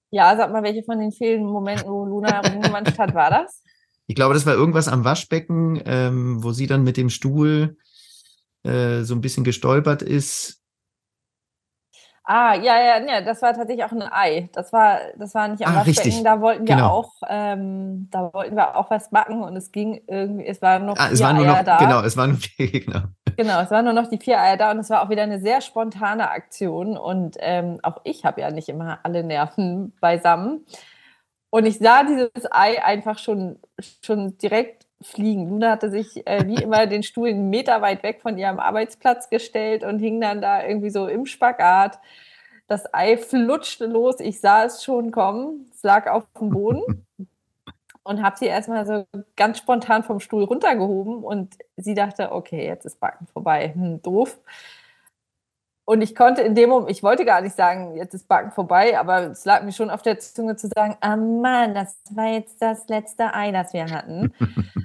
Ja, 0.09 0.35
sag 0.35 0.51
mal, 0.51 0.63
welche 0.63 0.83
von 0.83 0.99
den 0.99 1.11
vielen 1.11 1.45
Momenten, 1.45 1.89
wo 1.89 2.05
Luna 2.05 2.39
rumgemanscht 2.47 2.97
hat, 2.97 3.13
war 3.13 3.29
das? 3.29 3.61
Ich 4.07 4.15
glaube, 4.15 4.33
das 4.33 4.45
war 4.47 4.55
irgendwas 4.55 4.87
am 4.87 5.05
Waschbecken, 5.05 5.79
ähm, 5.85 6.43
wo 6.43 6.51
sie 6.51 6.67
dann 6.67 6.83
mit 6.83 6.97
dem 6.97 7.09
Stuhl 7.09 7.77
äh, 8.63 9.01
so 9.01 9.15
ein 9.15 9.21
bisschen 9.21 9.43
gestolpert 9.43 10.01
ist. 10.01 10.61
Ah, 12.23 12.53
ja, 12.53 12.79
ja, 12.79 13.05
ja, 13.05 13.21
das 13.21 13.41
war 13.41 13.53
tatsächlich 13.53 13.83
auch 13.83 13.91
ein 13.91 14.03
Ei. 14.03 14.49
Das 14.53 14.71
war, 14.71 14.99
das 15.17 15.33
war 15.33 15.47
nicht 15.47 15.65
am 15.65 15.73
ah, 15.73 15.79
Waschbecken. 15.79 16.03
Richtig. 16.03 16.23
Da 16.23 16.39
wollten 16.39 16.67
wir 16.67 16.75
genau. 16.75 16.89
auch, 16.89 17.11
ähm, 17.27 18.07
da 18.11 18.31
wollten 18.31 18.55
wir 18.55 18.77
auch 18.77 18.91
was 18.91 19.09
backen 19.09 19.43
und 19.43 19.55
es 19.55 19.71
ging 19.71 20.01
irgendwie, 20.07 20.45
es 20.45 20.61
waren 20.61 20.85
noch 20.85 20.97
ah, 20.97 21.09
es 21.11 21.17
vier 21.17 21.27
waren 21.27 21.37
nur 21.37 21.45
Eier 21.45 21.57
noch, 21.57 21.63
da. 21.65 21.77
Genau, 21.77 22.01
es 22.01 22.15
waren 22.15 22.29
nur 22.29 22.39
vier, 22.39 22.71
genau. 22.71 23.01
Genau, 23.35 23.61
es 23.61 23.71
waren 23.71 23.85
nur 23.85 23.93
noch 23.93 24.07
die 24.07 24.19
vier 24.19 24.39
Eier 24.39 24.57
da 24.57 24.71
und 24.71 24.79
es 24.79 24.89
war 24.89 25.03
auch 25.03 25.09
wieder 25.09 25.23
eine 25.23 25.41
sehr 25.41 25.61
spontane 25.61 26.29
Aktion 26.29 26.95
und 26.95 27.37
ähm, 27.39 27.79
auch 27.81 28.01
ich 28.03 28.23
habe 28.23 28.41
ja 28.41 28.51
nicht 28.51 28.69
immer 28.69 28.99
alle 29.03 29.23
Nerven 29.23 29.93
beisammen. 29.99 30.65
Und 31.49 31.65
ich 31.65 31.79
sah 31.79 32.03
dieses 32.03 32.49
Ei 32.49 32.81
einfach 32.81 33.17
schon, 33.17 33.59
schon 34.05 34.37
direkt 34.37 34.80
fliegen. 35.01 35.49
Luna 35.49 35.71
hatte 35.71 35.89
sich 35.89 36.25
äh, 36.27 36.45
wie 36.47 36.61
immer 36.61 36.85
den 36.87 37.03
Stuhl 37.03 37.29
einen 37.29 37.49
Meter 37.49 37.81
weit 37.81 38.03
weg 38.03 38.21
von 38.21 38.37
ihrem 38.37 38.59
Arbeitsplatz 38.59 39.29
gestellt 39.29 39.83
und 39.83 39.99
hing 39.99 40.21
dann 40.21 40.41
da 40.41 40.63
irgendwie 40.63 40.89
so 40.89 41.07
im 41.07 41.25
Spagat. 41.25 41.99
Das 42.67 42.93
Ei 42.93 43.17
flutschte 43.17 43.85
los. 43.85 44.19
Ich 44.19 44.39
sah 44.39 44.65
es 44.65 44.83
schon 44.83 45.11
kommen. 45.11 45.69
Es 45.73 45.83
lag 45.83 46.07
auf 46.07 46.25
dem 46.39 46.49
Boden 46.49 47.05
und 48.03 48.23
habe 48.23 48.37
sie 48.37 48.45
erstmal 48.45 48.85
so 48.85 49.05
ganz 49.35 49.57
spontan 49.57 50.03
vom 50.03 50.19
Stuhl 50.19 50.43
runtergehoben 50.43 51.23
und 51.23 51.55
sie 51.77 51.93
dachte, 51.93 52.31
okay, 52.31 52.65
jetzt 52.65 52.85
ist 52.85 52.99
Backen 52.99 53.27
vorbei. 53.27 53.73
Hm, 53.73 54.01
doof. 54.01 54.39
Und 55.83 56.01
ich 56.01 56.15
konnte 56.15 56.41
in 56.41 56.55
dem 56.55 56.69
Moment, 56.69 56.91
ich 56.91 57.03
wollte 57.03 57.25
gar 57.25 57.41
nicht 57.41 57.55
sagen, 57.55 57.97
jetzt 57.97 58.13
ist 58.13 58.27
Backen 58.27 58.51
vorbei, 58.51 58.97
aber 58.97 59.31
es 59.31 59.43
lag 59.45 59.63
mir 59.63 59.73
schon 59.73 59.89
auf 59.89 60.01
der 60.01 60.19
Zunge 60.19 60.55
zu 60.55 60.67
sagen, 60.67 60.95
ah 61.01 61.17
Mann, 61.17 61.73
das 61.73 61.97
war 62.11 62.27
jetzt 62.27 62.61
das 62.61 62.87
letzte 62.87 63.33
Ei, 63.33 63.51
das 63.51 63.73
wir 63.73 63.85
hatten. 63.85 64.33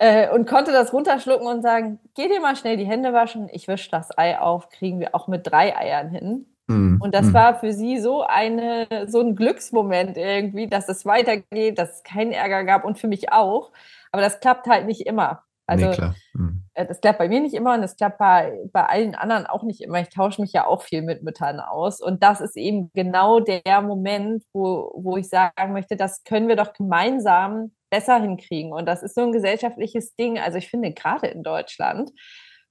äh, 0.00 0.30
und 0.30 0.48
konnte 0.48 0.72
das 0.72 0.94
runterschlucken 0.94 1.46
und 1.46 1.60
sagen, 1.60 2.00
geh 2.14 2.26
dir 2.26 2.40
mal 2.40 2.56
schnell 2.56 2.78
die 2.78 2.86
Hände 2.86 3.12
waschen, 3.12 3.50
ich 3.52 3.68
wische 3.68 3.90
das 3.90 4.16
Ei 4.16 4.38
auf, 4.38 4.70
kriegen 4.70 4.98
wir 4.98 5.14
auch 5.14 5.28
mit 5.28 5.46
drei 5.46 5.76
Eiern 5.76 6.08
hin. 6.08 6.46
Mm, 6.68 7.02
und 7.02 7.14
das 7.14 7.26
mm. 7.26 7.34
war 7.34 7.54
für 7.60 7.74
sie 7.74 7.98
so 7.98 8.22
eine, 8.22 8.86
so 9.08 9.20
ein 9.20 9.36
Glücksmoment 9.36 10.16
irgendwie, 10.16 10.68
dass 10.68 10.88
es 10.88 11.04
weitergeht, 11.04 11.78
dass 11.78 11.96
es 11.96 12.02
keinen 12.02 12.32
Ärger 12.32 12.64
gab 12.64 12.84
und 12.86 12.98
für 12.98 13.08
mich 13.08 13.30
auch. 13.30 13.72
Aber 14.10 14.22
das 14.22 14.40
klappt 14.40 14.66
halt 14.68 14.86
nicht 14.86 15.02
immer. 15.06 15.42
Also 15.66 15.90
nee, 15.90 16.10
mhm. 16.32 16.64
das 16.74 17.00
klappt 17.00 17.18
bei 17.18 17.28
mir 17.28 17.40
nicht 17.40 17.54
immer 17.54 17.74
und 17.74 17.82
das 17.82 17.94
klappt 17.94 18.18
bei, 18.18 18.58
bei 18.72 18.86
allen 18.86 19.14
anderen 19.14 19.46
auch 19.46 19.62
nicht 19.62 19.82
immer. 19.82 20.00
Ich 20.00 20.08
tausche 20.08 20.40
mich 20.40 20.52
ja 20.52 20.66
auch 20.66 20.82
viel 20.82 21.02
mit 21.02 21.22
Müttern 21.22 21.60
aus. 21.60 22.00
Und 22.00 22.22
das 22.22 22.40
ist 22.40 22.56
eben 22.56 22.90
genau 22.94 23.38
der 23.38 23.82
Moment, 23.82 24.42
wo, 24.54 24.92
wo 24.96 25.18
ich 25.18 25.28
sagen 25.28 25.74
möchte, 25.74 25.96
das 25.96 26.24
können 26.24 26.48
wir 26.48 26.56
doch 26.56 26.72
gemeinsam 26.72 27.70
besser 27.90 28.20
hinkriegen. 28.20 28.72
Und 28.72 28.86
das 28.86 29.02
ist 29.02 29.14
so 29.14 29.22
ein 29.22 29.32
gesellschaftliches 29.32 30.14
Ding. 30.16 30.38
Also 30.38 30.58
ich 30.58 30.68
finde 30.68 30.92
gerade 30.92 31.26
in 31.26 31.42
Deutschland, 31.42 32.10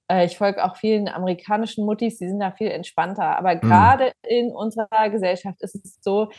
äh, 0.08 0.24
ich 0.24 0.36
folge 0.36 0.64
auch 0.64 0.76
vielen 0.76 1.08
amerikanischen 1.08 1.84
Muttis, 1.84 2.18
die 2.18 2.28
sind 2.28 2.40
da 2.40 2.50
viel 2.50 2.70
entspannter. 2.70 3.36
Aber 3.38 3.54
mhm. 3.54 3.60
gerade 3.60 4.04
mhm. 4.06 4.10
in 4.28 4.52
unserer 4.52 5.10
Gesellschaft 5.10 5.62
ist 5.62 5.74
es 5.74 5.98
so, 6.00 6.30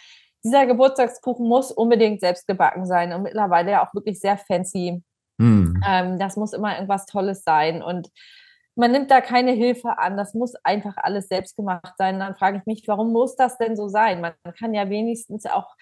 dieser 0.44 0.66
Geburtstagskuchen 0.66 1.48
muss 1.48 1.72
unbedingt 1.72 2.20
selbst 2.20 2.48
gebacken 2.48 2.86
sein 2.88 3.14
und 3.14 3.22
mittlerweile 3.22 3.72
ja 3.72 3.86
auch 3.86 3.94
wirklich 3.94 4.20
sehr 4.20 4.38
fancy 4.38 5.04
Mhm. 5.42 5.82
Ähm, 5.86 6.20
das 6.20 6.38
muss 6.38 6.54
immer 6.54 6.76
irgendwas 6.76 7.08
Tolles 7.08 7.44
sein. 7.44 7.82
Und 7.82 8.10
man 8.76 8.92
nimmt 8.92 9.10
da 9.10 9.22
keine 9.22 9.52
Hilfe 9.52 9.98
an. 9.98 10.16
Das 10.16 10.34
muss 10.36 10.54
einfach 10.64 10.96
alles 10.98 11.28
selbst 11.28 11.56
gemacht 11.56 11.96
sein. 11.98 12.20
Dann 12.20 12.36
frage 12.36 12.60
ich 12.60 12.66
mich, 12.66 12.88
warum 12.88 13.12
muss 13.12 13.36
das 13.36 13.58
denn 13.58 13.76
so 13.76 13.88
sein? 13.88 14.22
Man 14.22 14.34
kann 14.58 14.74
ja 14.74 14.90
wenigstens 14.90 15.46
auch 15.48 15.76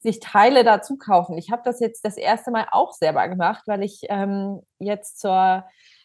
sich 0.00 0.20
Teile 0.20 0.64
dazu 0.64 0.96
kaufen. 0.96 1.38
Ich 1.38 1.50
habe 1.50 1.62
das 1.64 1.80
jetzt 1.80 2.04
das 2.04 2.16
erste 2.16 2.50
Mal 2.50 2.66
auch 2.70 2.92
selber 2.92 3.28
gemacht, 3.28 3.64
weil 3.66 3.82
ich 3.82 4.02
ähm, 4.08 4.60
jetzt 4.78 5.20
zur 5.20 5.64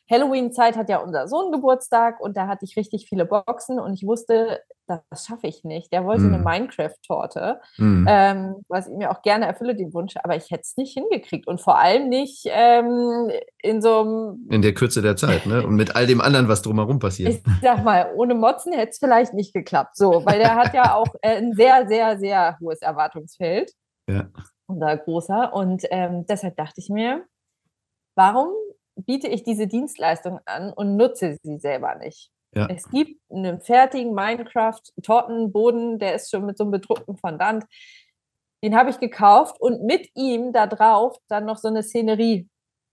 Halloween-Zeit 0.10 0.76
hat 0.76 0.90
ja 0.90 0.98
unser 0.98 1.28
Sohn 1.28 1.52
Geburtstag 1.52 2.20
und 2.20 2.36
da 2.36 2.48
hatte 2.48 2.66
ich 2.66 2.76
richtig 2.76 3.08
viele 3.08 3.26
Boxen 3.26 3.80
und 3.80 3.94
ich 3.94 4.06
wusste, 4.06 4.60
das 4.86 5.26
schaffe 5.26 5.48
ich 5.48 5.64
nicht. 5.64 5.94
Der 5.94 6.04
wollte 6.04 6.24
mm. 6.24 6.34
eine 6.34 6.44
Minecraft-Torte, 6.44 7.62
mm. 7.78 8.06
ähm, 8.08 8.56
was 8.68 8.90
ich 8.90 8.96
mir 8.96 9.12
auch 9.12 9.22
gerne 9.22 9.46
erfülle, 9.46 9.76
den 9.76 9.94
Wunsch, 9.94 10.16
aber 10.22 10.36
ich 10.36 10.52
hätte 10.52 10.64
es 10.64 10.76
nicht 10.76 10.94
hingekriegt 10.94 11.48
und 11.48 11.62
vor 11.62 11.80
allem 11.80 12.10
nicht 12.10 12.44
ähm, 12.48 13.32
in 13.60 13.82
so 13.82 14.02
einem. 14.02 14.48
In 14.52 14.62
der 14.62 14.74
Kürze 14.74 15.02
der 15.02 15.16
Zeit, 15.16 15.46
ne? 15.46 15.66
Und 15.66 15.76
mit 15.76 15.96
all 15.96 16.06
dem 16.06 16.20
anderen, 16.20 16.50
was 16.50 16.62
drumherum 16.62 17.00
passiert. 17.00 17.34
Ich 17.34 17.42
sag 17.62 17.84
mal, 17.86 18.12
ohne 18.16 18.36
Motzen 18.36 18.74
hätte 18.74 18.92
es 18.92 18.98
vielleicht 18.98 19.34
nicht 19.34 19.54
geklappt. 19.54 19.96
So, 19.96 20.26
weil 20.26 20.38
der 20.38 20.56
hat 20.56 20.74
ja 20.74 20.96
auch 20.96 21.08
äh, 21.22 21.38
ein 21.38 21.54
sehr, 21.54 21.88
sehr, 21.88 22.20
sehr 22.20 22.58
hohes 22.60 22.82
Erwartungsfeld. 22.82 23.72
Ja. 24.10 24.30
Unser 24.68 24.98
großer. 24.98 25.54
Und 25.54 25.84
ähm, 25.90 26.26
deshalb 26.26 26.56
dachte 26.58 26.80
ich 26.80 26.90
mir, 26.90 27.26
warum 28.16 28.50
biete 28.96 29.28
ich 29.28 29.44
diese 29.44 29.68
Dienstleistung 29.68 30.40
an 30.46 30.72
und 30.72 30.96
nutze 30.96 31.38
sie 31.42 31.58
selber 31.58 31.96
nicht. 31.96 32.32
Ja. 32.56 32.68
Es 32.68 32.90
gibt 32.90 33.20
einen 33.32 33.60
fertigen 33.62 34.14
Minecraft-Tortenboden, 34.14 35.98
der 35.98 36.16
ist 36.16 36.30
schon 36.30 36.46
mit 36.46 36.58
so 36.58 36.66
einem 36.66 36.72
bedruckten 36.72 37.18
Fondant. 37.18 37.66
Den 38.64 38.76
habe 38.78 38.92
ich 38.92 39.00
gekauft 39.00 39.60
und 39.60 39.84
mit 39.84 40.10
ihm 40.16 40.54
da 40.54 40.68
drauf 40.68 41.18
dann 41.28 41.46
noch 41.46 41.58
so 41.58 41.68
eine 41.68 41.84
Szenerie 41.84 42.48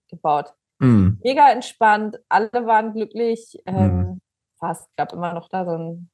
gebaut. 0.08 0.54
Mhm. 0.78 1.20
Mega 1.22 1.50
entspannt, 1.50 2.18
alle 2.28 2.50
waren 2.52 2.94
glücklich. 2.94 3.58
Ähm, 3.66 3.96
mhm. 3.96 4.20
Fast 4.58 4.88
gab 4.96 5.12
immer 5.12 5.34
noch 5.34 5.48
da 5.48 5.64
so, 5.64 5.72
ein, 5.72 6.09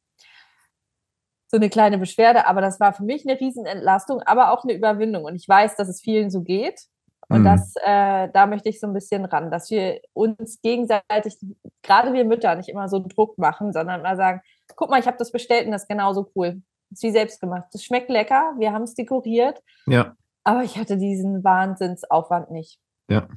so 1.49 1.57
eine 1.57 1.71
kleine 1.71 1.99
Beschwerde, 1.99 2.47
aber 2.47 2.61
das 2.61 2.81
war 2.81 2.93
für 2.93 3.05
mich 3.05 3.27
eine 3.27 3.39
Riesenentlastung, 3.39 4.21
aber 4.23 4.53
auch 4.53 4.65
eine 4.65 4.73
Überwindung. 4.73 5.25
Und 5.25 5.37
ich 5.37 5.49
weiß, 5.49 5.77
dass 5.77 5.89
es 5.89 6.01
vielen 6.01 6.31
so 6.31 6.43
geht. 6.43 6.81
Und 7.29 7.41
mhm. 7.41 7.45
das, 7.45 7.75
äh, 7.85 8.29
da 8.33 8.47
möchte 8.47 8.69
ich 8.69 8.79
so 8.81 8.87
ein 8.87 8.93
bisschen 8.93 9.25
ran, 9.25 9.51
dass 9.51 9.71
wir 9.71 10.01
uns 10.13 10.61
gegenseitig, 10.63 11.37
gerade 11.83 12.13
wir 12.13 12.25
Mütter, 12.25 12.55
nicht 12.55 12.69
immer 12.69 12.89
so 12.89 13.01
Druck 13.01 13.37
machen, 13.39 13.73
sondern 13.73 14.03
mal 14.03 14.17
sagen, 14.17 14.41
guck 14.77 14.91
mal, 14.91 15.01
ich 15.01 15.07
habe 15.07 15.17
das 15.19 15.33
bestellt 15.33 15.67
und 15.67 15.73
das 15.73 15.83
ist 15.83 15.89
genauso 15.89 16.31
cool. 16.37 16.63
Das 16.91 16.99
ist 16.99 17.03
wie 17.03 17.11
selbst 17.11 17.41
gemacht. 17.41 17.67
Das 17.73 17.83
schmeckt 17.83 18.11
lecker, 18.11 18.55
wir 18.59 18.73
haben 18.73 18.83
es 18.83 18.95
dekoriert. 18.95 19.61
Ja. 19.87 20.15
Aber 20.45 20.63
ich 20.63 20.79
hatte 20.79 20.97
diesen 20.97 21.43
Wahnsinnsaufwand 21.43 22.53
nicht. 22.53 22.79
Ja. 23.09 23.29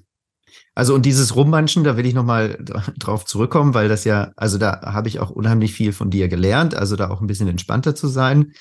Also 0.75 0.93
und 0.93 1.05
dieses 1.05 1.35
Rummanschen, 1.35 1.83
da 1.83 1.97
will 1.97 2.05
ich 2.05 2.13
nochmal 2.13 2.57
drauf 2.97 3.25
zurückkommen, 3.25 3.73
weil 3.73 3.89
das 3.89 4.03
ja, 4.03 4.31
also 4.35 4.57
da 4.57 4.81
habe 4.81 5.07
ich 5.07 5.19
auch 5.19 5.29
unheimlich 5.29 5.73
viel 5.73 5.93
von 5.93 6.09
dir 6.09 6.27
gelernt, 6.27 6.75
also 6.75 6.95
da 6.95 7.09
auch 7.09 7.21
ein 7.21 7.27
bisschen 7.27 7.47
entspannter 7.47 7.95
zu 7.95 8.07
sein. 8.07 8.53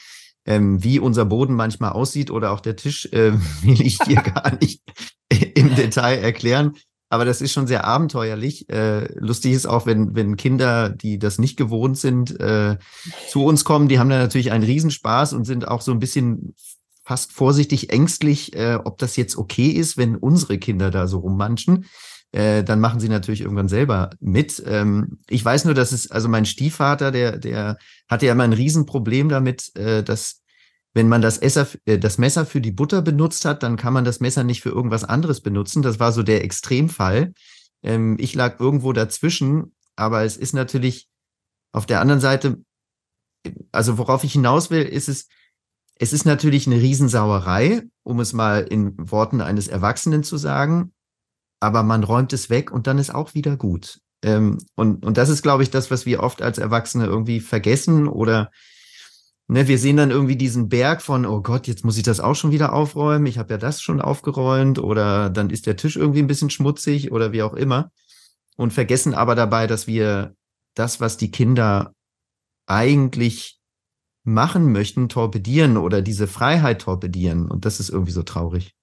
Ähm, 0.44 0.83
wie 0.83 0.98
unser 0.98 1.27
Boden 1.27 1.55
manchmal 1.55 1.92
aussieht 1.92 2.31
oder 2.31 2.53
auch 2.53 2.61
der 2.61 2.77
Tisch, 2.77 3.07
äh, 3.12 3.33
will 3.62 3.81
ich 3.81 3.98
dir 3.98 4.16
gar 4.35 4.57
nicht 4.61 4.83
im 5.31 5.74
Detail 5.74 6.18
erklären. 6.18 6.74
Aber 7.11 7.24
das 7.24 7.40
ist 7.40 7.53
schon 7.53 7.66
sehr 7.66 7.85
abenteuerlich. 7.85 8.68
Äh, 8.68 9.12
lustig 9.18 9.53
ist 9.53 9.66
auch, 9.66 9.87
wenn, 9.87 10.14
wenn 10.14 10.37
Kinder, 10.37 10.90
die 10.90 11.18
das 11.18 11.38
nicht 11.38 11.57
gewohnt 11.57 11.96
sind, 11.96 12.38
äh, 12.38 12.77
zu 13.29 13.44
uns 13.44 13.64
kommen, 13.64 13.88
die 13.88 13.98
haben 13.98 14.11
da 14.11 14.18
natürlich 14.18 14.53
einen 14.53 14.64
Riesenspaß 14.64 15.33
und 15.33 15.44
sind 15.44 15.66
auch 15.66 15.81
so 15.81 15.92
ein 15.92 16.01
bisschen 16.01 16.55
fast 17.09 17.33
vorsichtig 17.33 17.90
ängstlich, 17.90 18.55
äh, 18.55 18.79
ob 18.85 18.99
das 18.99 19.16
jetzt 19.16 19.38
okay 19.38 19.68
ist, 19.68 19.97
wenn 19.97 20.14
unsere 20.14 20.59
Kinder 20.59 20.90
da 20.90 21.07
so 21.07 21.21
rummanschen. 21.21 21.87
Äh, 22.33 22.62
dann 22.62 22.81
machen 22.81 23.01
sie 23.01 23.09
natürlich 23.09 23.40
irgendwann 23.40 23.71
selber 23.71 24.11
mit. 24.21 24.62
Ähm, 24.66 25.18
ich 25.27 25.42
weiß 25.42 25.64
nur, 25.64 25.73
dass 25.73 25.92
es, 25.92 26.11
also 26.11 26.29
mein 26.29 26.44
Stiefvater, 26.44 27.11
der, 27.11 27.38
der 27.38 27.79
hatte 28.11 28.27
ja 28.27 28.33
immer 28.33 28.44
ein 28.44 28.53
Riesenproblem 28.53 29.31
damit, 29.31 29.75
äh, 29.75 30.05
dass 30.05 30.42
wenn 30.92 31.09
man 31.09 31.23
das, 31.23 31.38
Esser, 31.38 31.66
äh, 31.87 31.99
das 31.99 32.18
Messer 32.18 32.44
für 32.44 32.61
die 32.61 32.73
Butter 32.73 33.01
benutzt 33.01 33.47
hat, 33.47 33.62
dann 33.62 33.79
kann 33.79 33.94
man 33.94 34.05
das 34.05 34.21
Messer 34.21 34.44
nicht 34.44 34.61
für 34.61 34.68
irgendwas 34.68 35.05
anderes 35.05 35.40
benutzen. 35.40 35.81
Das 35.81 35.99
war 35.99 36.12
so 36.12 36.23
der 36.23 36.44
Extremfall. 36.44 37.33
Ähm, 37.83 38.18
ich 38.21 38.35
lag 38.35 38.61
irgendwo 38.61 38.92
dazwischen, 38.92 39.75
aber 39.97 40.25
es 40.25 40.37
ist 40.37 40.53
natürlich 40.53 41.09
auf 41.73 41.87
der 41.87 42.03
anderen 42.03 42.21
Seite, 42.21 42.59
also 43.73 43.97
worauf 43.97 44.25
ich 44.25 44.33
hinaus 44.35 44.68
will, 44.68 44.83
ist 44.83 45.09
es, 45.09 45.29
es 45.98 46.12
ist 46.12 46.24
natürlich 46.24 46.66
eine 46.66 46.80
Riesensauerei, 46.80 47.82
um 48.04 48.20
es 48.20 48.32
mal 48.32 48.62
in 48.62 48.94
Worten 48.98 49.40
eines 49.40 49.68
Erwachsenen 49.68 50.22
zu 50.22 50.37
sagen. 50.37 50.92
aber 51.61 51.82
man 51.82 52.04
räumt 52.04 52.32
es 52.32 52.50
weg 52.50 52.70
und 52.70 52.87
dann 52.87 52.98
ist 52.98 53.12
auch 53.12 53.34
wieder 53.34 53.56
gut. 53.56 54.00
Ähm, 54.22 54.58
und, 54.76 55.04
und 55.04 55.16
das 55.16 55.28
ist, 55.28 55.42
glaube 55.42 55.64
ich, 55.64 55.70
das, 55.70 55.90
was 55.90 56.06
wir 56.06 56.22
oft 56.22 56.40
als 56.40 56.58
Erwachsene 56.58 57.06
irgendwie 57.06 57.40
vergessen 57.40 58.06
oder 58.06 58.50
ne, 59.48 59.66
wir 59.66 59.78
sehen 59.78 59.96
dann 59.96 60.11
irgendwie 60.12 60.37
diesen 60.37 60.68
Berg 60.68 61.02
von, 61.02 61.26
oh 61.26 61.42
Gott, 61.42 61.66
jetzt 61.66 61.84
muss 61.84 61.96
ich 61.96 62.04
das 62.04 62.20
auch 62.20 62.34
schon 62.34 62.52
wieder 62.52 62.72
aufräumen, 62.72 63.26
ich 63.26 63.38
habe 63.38 63.54
ja 63.54 63.58
das 63.58 63.80
schon 63.82 64.00
aufgeräumt 64.00 64.78
oder 64.78 65.30
dann 65.30 65.50
ist 65.50 65.66
der 65.66 65.76
Tisch 65.76 65.96
irgendwie 65.96 66.20
ein 66.20 66.26
bisschen 66.28 66.50
schmutzig 66.50 67.11
oder 67.12 67.32
wie 67.32 67.42
auch 67.42 67.54
immer 67.54 67.90
und 68.56 68.72
vergessen 68.72 69.14
aber 69.14 69.34
dabei, 69.34 69.66
dass 69.66 69.87
wir 69.87 70.34
das, 70.74 71.00
was 71.00 71.16
die 71.16 71.30
Kinder 71.30 71.92
eigentlich 72.66 73.58
machen 74.28 74.72
möchten, 74.72 75.08
torpedieren 75.08 75.76
oder 75.76 76.02
diese 76.02 76.26
Freiheit 76.26 76.82
torpedieren 76.82 77.50
und 77.50 77.64
das 77.64 77.80
ist 77.80 77.88
irgendwie 77.88 78.12
so 78.12 78.22
traurig. 78.22 78.74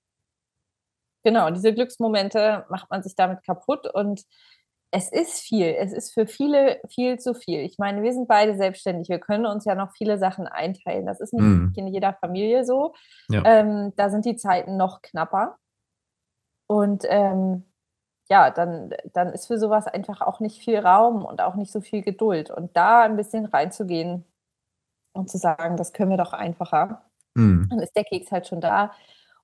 Genau, 1.24 1.50
diese 1.50 1.74
Glücksmomente 1.74 2.66
macht 2.70 2.90
man 2.92 3.02
sich 3.02 3.16
damit 3.16 3.44
kaputt 3.44 3.88
und 3.92 4.24
es 4.92 5.12
ist 5.12 5.40
viel. 5.40 5.76
Es 5.78 5.92
ist 5.92 6.14
für 6.14 6.28
viele 6.28 6.80
viel 6.88 7.18
zu 7.18 7.34
viel. 7.34 7.62
Ich 7.62 7.78
meine, 7.78 8.02
wir 8.02 8.14
sind 8.14 8.28
beide 8.28 8.56
selbstständig. 8.56 9.10
Wir 9.10 9.20
können 9.20 9.46
uns 9.46 9.66
ja 9.66 9.76
noch 9.76 9.92
viele 9.92 10.18
Sachen 10.18 10.48
einteilen. 10.48 11.06
Das 11.06 11.20
ist 11.20 11.34
nicht 11.34 11.44
mm. 11.44 11.74
in 11.76 11.88
jeder 11.88 12.14
Familie 12.14 12.64
so. 12.64 12.94
Ja. 13.30 13.44
Ähm, 13.44 13.92
da 13.98 14.10
sind 14.10 14.24
die 14.26 14.38
Zeiten 14.38 14.78
noch 14.78 15.02
knapper. 15.02 15.58
Und 16.68 17.04
ähm, 17.10 17.66
ja, 18.30 18.52
dann, 18.52 18.94
dann 19.14 19.34
ist 19.34 19.48
für 19.48 19.60
sowas 19.60 19.88
einfach 19.88 20.22
auch 20.22 20.40
nicht 20.40 20.64
viel 20.64 20.80
Raum 20.80 21.26
und 21.26 21.42
auch 21.42 21.56
nicht 21.56 21.72
so 21.72 21.82
viel 21.82 22.02
Geduld. 22.02 22.50
Und 22.50 22.78
da 22.78 23.02
ein 23.02 23.18
bisschen 23.18 23.46
reinzugehen 23.46 24.24
und 25.16 25.30
zu 25.30 25.38
sagen, 25.38 25.78
das 25.78 25.94
können 25.94 26.12
wir 26.12 26.18
doch 26.18 26.34
einfacher. 26.34 27.02
Mm. 27.34 27.68
Dann 27.70 27.80
ist 27.80 27.96
der 27.96 28.04
Keks 28.04 28.32
halt 28.32 28.48
schon 28.48 28.62
da 28.62 28.92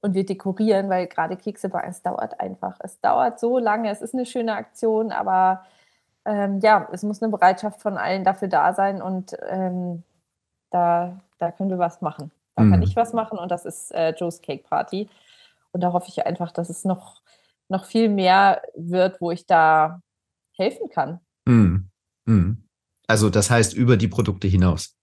und 0.01 0.13
wir 0.13 0.25
dekorieren, 0.25 0.89
weil 0.89 1.07
gerade 1.07 1.37
Kekse 1.37 1.69
backen, 1.69 1.89
es 1.89 2.01
dauert 2.01 2.39
einfach. 2.39 2.77
Es 2.81 2.99
dauert 2.99 3.39
so 3.39 3.59
lange, 3.59 3.89
es 3.89 4.01
ist 4.01 4.13
eine 4.13 4.25
schöne 4.25 4.53
Aktion, 4.55 5.11
aber 5.11 5.65
ähm, 6.25 6.59
ja, 6.61 6.87
es 6.91 7.03
muss 7.03 7.21
eine 7.21 7.31
Bereitschaft 7.31 7.81
von 7.81 7.97
allen 7.97 8.23
dafür 8.23 8.47
da 8.47 8.73
sein 8.73 9.01
und 9.01 9.35
ähm, 9.47 10.03
da, 10.71 11.19
da 11.37 11.51
können 11.51 11.69
wir 11.69 11.79
was 11.79 12.01
machen. 12.01 12.31
Da 12.55 12.63
mhm. 12.63 12.71
kann 12.71 12.81
ich 12.83 12.95
was 12.95 13.13
machen 13.13 13.37
und 13.37 13.49
das 13.49 13.65
ist 13.65 13.91
äh, 13.91 14.13
Joe's 14.15 14.41
Cake 14.41 14.63
Party. 14.67 15.09
Und 15.71 15.81
da 15.81 15.93
hoffe 15.93 16.09
ich 16.09 16.25
einfach, 16.25 16.51
dass 16.51 16.69
es 16.69 16.83
noch, 16.83 17.21
noch 17.69 17.85
viel 17.85 18.09
mehr 18.09 18.61
wird, 18.75 19.21
wo 19.21 19.31
ich 19.31 19.45
da 19.45 20.01
helfen 20.57 20.89
kann. 20.89 21.19
Mhm. 21.45 21.89
Mhm. 22.25 22.67
Also 23.07 23.29
das 23.29 23.49
heißt 23.49 23.73
über 23.73 23.97
die 23.97 24.07
Produkte 24.07 24.47
hinaus 24.47 24.97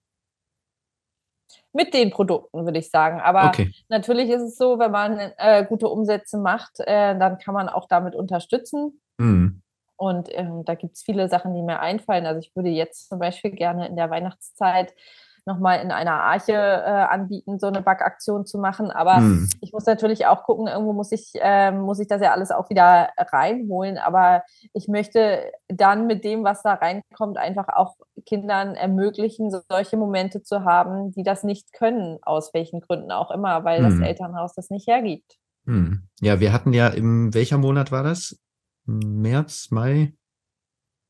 mit 1.73 1.95
den 1.95 2.11
Produkten, 2.11 2.65
würde 2.65 2.79
ich 2.79 2.91
sagen. 2.91 3.21
Aber 3.21 3.47
okay. 3.47 3.73
natürlich 3.89 4.31
ist 4.31 4.43
es 4.43 4.57
so, 4.57 4.79
wenn 4.79 4.91
man 4.91 5.19
äh, 5.37 5.65
gute 5.65 5.89
Umsätze 5.89 6.39
macht, 6.39 6.81
äh, 6.81 7.19
dann 7.19 7.39
kann 7.39 7.55
man 7.55 7.69
auch 7.69 7.87
damit 7.89 8.15
unterstützen. 8.15 9.01
Mhm. 9.19 9.63
Und 9.97 10.29
äh, 10.31 10.47
da 10.65 10.75
gibt 10.75 10.97
es 10.97 11.03
viele 11.03 11.29
Sachen, 11.29 11.55
die 11.55 11.63
mir 11.63 11.81
einfallen. 11.81 12.25
Also 12.25 12.41
ich 12.41 12.55
würde 12.55 12.69
jetzt 12.69 13.09
zum 13.09 13.19
Beispiel 13.19 13.51
gerne 13.51 13.89
in 13.89 13.97
der 13.97 14.11
Weihnachtszeit 14.11 14.95
nochmal 15.49 15.81
in 15.81 15.91
einer 15.91 16.13
Arche 16.13 16.53
äh, 16.53 16.57
anbieten, 16.57 17.59
so 17.59 17.67
eine 17.67 17.81
Backaktion 17.83 18.47
zu 18.47 18.59
machen. 18.59 18.93
Aber 18.93 19.17
hm. 19.17 19.49
ich 19.61 19.73
muss 19.73 19.87
natürlich 19.87 20.27
auch 20.27 20.45
gucken, 20.45 20.69
irgendwo 20.69 20.93
muss 20.93 21.11
ich, 21.11 21.33
äh, 21.35 21.73
muss 21.73 21.99
ich 21.99 22.07
das 22.07 22.23
ja 22.23 22.33
alles 22.33 22.53
auch 22.53 22.71
wieder 22.71 23.09
reinholen. 23.19 23.99
Aber 23.99 24.45
ich 24.73 24.87
möchte 24.87 25.51
dann 25.67 26.07
mit 26.07 26.23
dem, 26.23 26.45
was 26.45 26.63
da 26.63 26.75
reinkommt, 26.75 27.39
einfach 27.39 27.69
auch 27.69 27.97
Kindern 28.29 28.75
ermöglichen, 28.75 29.51
solche 29.71 29.97
Momente 29.97 30.43
zu 30.43 30.65
haben, 30.65 31.13
die 31.13 31.23
das 31.23 31.45
nicht 31.45 31.73
können, 31.73 32.19
aus 32.23 32.53
welchen 32.53 32.81
Gründen 32.81 33.11
auch 33.11 33.31
immer, 33.31 33.65
weil 33.65 33.83
hm. 33.83 33.91
das 33.91 34.07
Elternhaus 34.07 34.55
das 34.55 34.69
nicht 34.69 34.87
hergibt. 34.87 35.39
Hm. 35.65 36.09
Ja, 36.21 36.39
wir 36.39 36.53
hatten 36.53 36.73
ja 36.75 36.89
im, 36.89 37.33
welcher 37.33 37.57
Monat 37.57 37.91
war 37.91 38.03
das? 38.03 38.39
März, 38.85 39.69
Mai? 39.71 40.15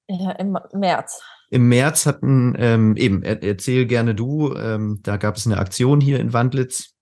Ja, 0.08 0.30
im 0.32 0.56
März. 0.72 1.22
Im 1.50 1.68
März 1.68 2.06
hatten, 2.06 2.54
ähm, 2.58 2.96
eben, 2.96 3.22
er, 3.22 3.42
erzähl 3.42 3.86
gerne 3.86 4.14
du, 4.14 4.54
ähm, 4.54 5.00
da 5.02 5.16
gab 5.16 5.36
es 5.36 5.46
eine 5.46 5.58
Aktion 5.58 6.00
hier 6.00 6.20
in 6.20 6.32
Wandlitz. 6.32 6.94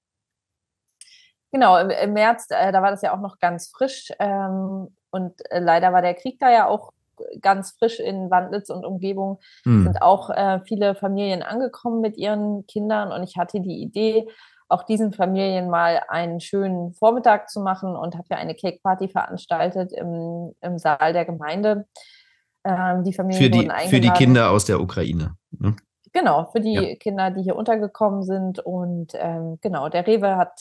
Genau, 1.53 1.79
im, 1.79 1.91
im 1.91 2.13
März, 2.13 2.47
äh, 2.51 2.73
da 2.73 2.83
war 2.83 2.91
das 2.91 3.03
ja 3.03 3.15
auch 3.15 3.21
noch 3.21 3.39
ganz 3.39 3.71
frisch 3.75 4.11
ähm, 4.19 4.89
und 5.11 5.51
äh, 5.51 5.59
leider 5.59 5.93
war 5.93 6.03
der 6.03 6.15
Krieg 6.15 6.39
da 6.39 6.51
ja 6.51 6.67
auch 6.67 6.93
ganz 7.41 7.77
frisch 7.79 8.01
in 8.01 8.31
Wandlitz 8.31 8.71
und 8.71 8.85
Umgebung. 8.85 9.39
Mhm. 9.65 9.85
Sind 9.85 10.03
auch 10.03 10.31
äh, 10.31 10.61
viele 10.67 10.95
Familien 10.95 11.43
angekommen 11.43 12.01
mit 12.01 12.17
ihren 12.17 12.67
Kindern 12.67 13.13
und 13.13 13.23
ich 13.23 13.37
hatte 13.37 13.61
die 13.61 13.83
Idee, 13.83 14.29
auch 14.69 14.83
diesen 14.83 15.13
Familien 15.13 15.71
mal 15.71 16.03
einen 16.09 16.41
schönen 16.41 16.93
Vormittag 16.95 17.51
zu 17.51 17.61
machen 17.61 17.95
und 17.95 18.15
habe 18.15 18.27
ja 18.31 18.37
eine 18.37 18.55
Cake 18.55 18.81
Party 18.83 19.09
veranstaltet 19.09 19.93
im, 19.93 20.53
im 20.61 20.79
Saal 20.79 21.13
der 21.13 21.25
Gemeinde. 21.25 21.87
Ähm, 22.65 23.05
die 23.05 23.13
Familien 23.13 23.45
für 23.45 23.51
die, 23.51 23.59
wurden 23.59 23.71
eingeladen. 23.71 23.91
Für 23.91 24.01
die 24.01 24.11
Kinder 24.11 24.51
aus 24.51 24.65
der 24.65 24.81
Ukraine. 24.81 25.37
Ne? 25.53 25.77
Genau, 26.13 26.47
für 26.51 26.61
die 26.61 26.73
ja. 26.73 26.95
Kinder, 26.97 27.31
die 27.31 27.43
hier 27.43 27.57
untergekommen 27.57 28.23
sind. 28.23 28.59
Und 28.59 29.13
ähm, 29.15 29.59
genau, 29.61 29.89
der 29.89 30.07
Rewe 30.07 30.37
hat, 30.37 30.61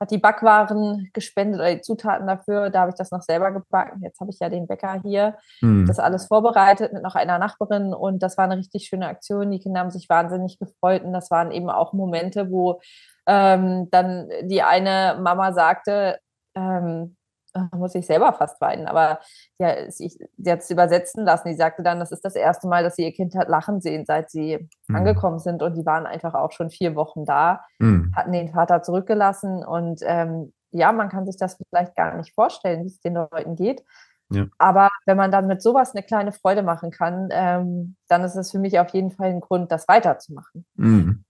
hat 0.00 0.10
die 0.10 0.18
Backwaren 0.18 1.10
gespendet 1.12 1.60
oder 1.60 1.74
die 1.74 1.80
Zutaten 1.80 2.26
dafür. 2.26 2.70
Da 2.70 2.80
habe 2.80 2.90
ich 2.90 2.96
das 2.96 3.10
noch 3.10 3.22
selber 3.22 3.50
gebacken. 3.50 4.00
Jetzt 4.02 4.20
habe 4.20 4.30
ich 4.30 4.38
ja 4.38 4.48
den 4.48 4.66
Bäcker 4.66 5.00
hier, 5.02 5.36
hm. 5.60 5.86
das 5.86 5.98
alles 5.98 6.26
vorbereitet 6.26 6.92
mit 6.92 7.02
noch 7.02 7.16
einer 7.16 7.38
Nachbarin. 7.38 7.92
Und 7.92 8.22
das 8.22 8.38
war 8.38 8.44
eine 8.44 8.56
richtig 8.56 8.86
schöne 8.86 9.08
Aktion. 9.08 9.50
Die 9.50 9.58
Kinder 9.58 9.80
haben 9.80 9.90
sich 9.90 10.08
wahnsinnig 10.08 10.58
gefreut. 10.58 11.02
Und 11.02 11.12
das 11.12 11.30
waren 11.30 11.50
eben 11.50 11.68
auch 11.68 11.92
Momente, 11.92 12.50
wo 12.50 12.80
ähm, 13.26 13.88
dann 13.90 14.28
die 14.44 14.62
eine 14.62 15.18
Mama 15.20 15.52
sagte, 15.52 16.18
ähm, 16.54 17.16
muss 17.76 17.94
ich 17.94 18.06
selber 18.06 18.32
fast 18.32 18.60
weinen, 18.60 18.86
aber 18.86 19.20
ja, 19.58 19.90
sie, 19.90 20.08
sie 20.08 20.50
hat 20.50 20.60
es 20.60 20.70
übersetzen 20.70 21.24
lassen. 21.24 21.48
Die 21.48 21.56
sagte 21.56 21.82
dann, 21.82 21.98
das 21.98 22.12
ist 22.12 22.24
das 22.24 22.34
erste 22.34 22.68
Mal, 22.68 22.82
dass 22.82 22.96
sie 22.96 23.04
ihr 23.04 23.12
Kind 23.12 23.34
hat 23.34 23.48
lachen 23.48 23.80
sehen, 23.80 24.04
seit 24.06 24.30
sie 24.30 24.68
mhm. 24.86 24.96
angekommen 24.96 25.38
sind. 25.38 25.62
Und 25.62 25.74
die 25.76 25.86
waren 25.86 26.06
einfach 26.06 26.34
auch 26.34 26.52
schon 26.52 26.70
vier 26.70 26.94
Wochen 26.94 27.24
da, 27.24 27.64
mhm. 27.78 28.12
hatten 28.14 28.32
den 28.32 28.50
Vater 28.50 28.82
zurückgelassen. 28.82 29.64
Und 29.64 30.00
ähm, 30.02 30.52
ja, 30.70 30.92
man 30.92 31.08
kann 31.08 31.26
sich 31.26 31.36
das 31.36 31.58
vielleicht 31.70 31.96
gar 31.96 32.16
nicht 32.16 32.34
vorstellen, 32.34 32.84
wie 32.84 32.88
es 32.88 33.00
den 33.00 33.14
Leuten 33.14 33.56
geht. 33.56 33.84
Ja. 34.30 34.46
Aber 34.58 34.90
wenn 35.06 35.16
man 35.16 35.30
dann 35.30 35.46
mit 35.46 35.62
sowas 35.62 35.94
eine 35.94 36.02
kleine 36.02 36.32
Freude 36.32 36.62
machen 36.62 36.90
kann, 36.90 37.28
ähm, 37.32 37.96
dann 38.08 38.24
ist 38.24 38.34
es 38.36 38.50
für 38.50 38.58
mich 38.58 38.78
auf 38.78 38.90
jeden 38.90 39.10
Fall 39.10 39.28
ein 39.30 39.40
Grund, 39.40 39.72
das 39.72 39.88
weiterzumachen. 39.88 40.66
Mhm. 40.74 41.24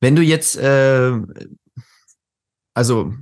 Wenn 0.00 0.16
du 0.16 0.22
jetzt, 0.22 0.56
äh, 0.56 1.12
also 2.74 3.12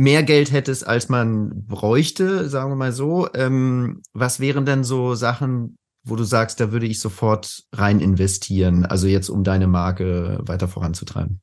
mehr 0.00 0.22
Geld 0.22 0.50
hättest, 0.50 0.86
als 0.86 1.10
man 1.10 1.66
bräuchte, 1.66 2.48
sagen 2.48 2.70
wir 2.70 2.76
mal 2.76 2.92
so, 2.92 3.28
ähm, 3.34 4.02
was 4.14 4.40
wären 4.40 4.64
denn 4.64 4.82
so 4.82 5.14
Sachen, 5.14 5.76
wo 6.04 6.16
du 6.16 6.24
sagst, 6.24 6.58
da 6.58 6.72
würde 6.72 6.86
ich 6.86 7.00
sofort 7.00 7.64
rein 7.74 8.00
investieren, 8.00 8.86
also 8.86 9.06
jetzt 9.06 9.28
um 9.28 9.44
deine 9.44 9.66
Marke 9.66 10.38
weiter 10.40 10.68
voranzutreiben? 10.68 11.42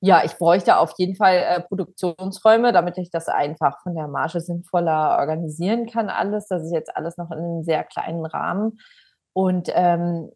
Ja, 0.00 0.24
ich 0.24 0.36
bräuchte 0.38 0.78
auf 0.78 0.94
jeden 0.96 1.16
Fall 1.16 1.36
äh, 1.36 1.60
Produktionsräume, 1.60 2.72
damit 2.72 2.96
ich 2.96 3.10
das 3.10 3.28
einfach 3.28 3.82
von 3.82 3.94
der 3.94 4.08
Marge 4.08 4.40
sinnvoller 4.40 5.18
organisieren 5.18 5.86
kann, 5.86 6.08
alles. 6.08 6.48
Das 6.48 6.64
ist 6.64 6.72
jetzt 6.72 6.96
alles 6.96 7.18
noch 7.18 7.30
in 7.30 7.38
einem 7.38 7.62
sehr 7.62 7.84
kleinen 7.84 8.24
Rahmen. 8.24 8.80
Und 9.34 9.68
ähm, 9.74 10.30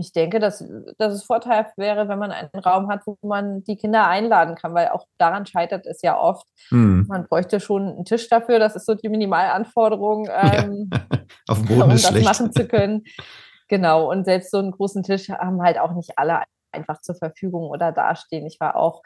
ich 0.00 0.12
denke, 0.12 0.40
dass, 0.40 0.64
dass 0.98 1.12
es 1.12 1.22
vorteilhaft 1.22 1.76
wäre, 1.76 2.08
wenn 2.08 2.18
man 2.18 2.32
einen 2.32 2.48
Raum 2.54 2.88
hat, 2.88 3.06
wo 3.06 3.16
man 3.22 3.62
die 3.64 3.76
Kinder 3.76 4.06
einladen 4.06 4.56
kann, 4.56 4.74
weil 4.74 4.88
auch 4.88 5.06
daran 5.18 5.46
scheitert 5.46 5.86
es 5.86 6.02
ja 6.02 6.18
oft. 6.18 6.46
Mhm. 6.70 7.06
Man 7.08 7.26
bräuchte 7.26 7.60
schon 7.60 7.88
einen 7.88 8.04
Tisch 8.04 8.28
dafür, 8.28 8.58
das 8.58 8.76
ist 8.76 8.86
so 8.86 8.94
die 8.94 9.08
Minimalanforderung, 9.08 10.28
ähm, 10.30 10.90
ja. 10.92 11.00
Auf 11.48 11.58
dem 11.58 11.66
Boden 11.66 11.82
um 11.82 11.90
das 11.90 12.06
schlecht. 12.06 12.24
machen 12.24 12.52
zu 12.52 12.66
können. 12.66 13.02
Genau, 13.68 14.10
und 14.10 14.24
selbst 14.24 14.50
so 14.50 14.58
einen 14.58 14.72
großen 14.72 15.02
Tisch 15.02 15.28
haben 15.28 15.62
halt 15.62 15.78
auch 15.78 15.92
nicht 15.92 16.18
alle 16.18 16.42
einfach 16.72 17.00
zur 17.00 17.14
Verfügung 17.14 17.68
oder 17.68 17.92
dastehen. 17.92 18.46
Ich 18.46 18.58
war 18.58 18.76
auch 18.76 19.02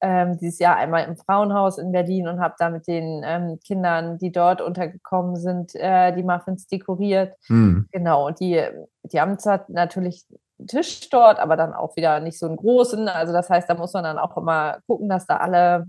ähm, 0.00 0.36
dieses 0.38 0.58
Jahr 0.58 0.76
einmal 0.76 1.04
im 1.04 1.16
Frauenhaus 1.16 1.78
in 1.78 1.92
Berlin 1.92 2.28
und 2.28 2.40
habe 2.40 2.54
da 2.58 2.68
mit 2.68 2.86
den 2.86 3.22
ähm, 3.24 3.58
Kindern, 3.64 4.18
die 4.18 4.30
dort 4.30 4.60
untergekommen 4.60 5.36
sind, 5.36 5.74
äh, 5.74 6.14
die 6.14 6.22
Muffins 6.22 6.66
dekoriert. 6.66 7.34
Mhm. 7.48 7.88
Genau, 7.92 8.26
und 8.26 8.40
die, 8.40 8.62
die 9.04 9.20
haben 9.20 9.38
zwar 9.38 9.64
natürlich 9.68 10.26
einen 10.58 10.68
Tisch 10.68 11.08
dort, 11.08 11.38
aber 11.38 11.56
dann 11.56 11.72
auch 11.72 11.96
wieder 11.96 12.20
nicht 12.20 12.38
so 12.38 12.46
einen 12.46 12.56
großen. 12.56 13.08
Also 13.08 13.32
das 13.32 13.48
heißt, 13.48 13.68
da 13.70 13.74
muss 13.74 13.94
man 13.94 14.04
dann 14.04 14.18
auch 14.18 14.36
immer 14.36 14.78
gucken, 14.86 15.08
dass 15.08 15.26
da 15.26 15.38
alle, 15.38 15.86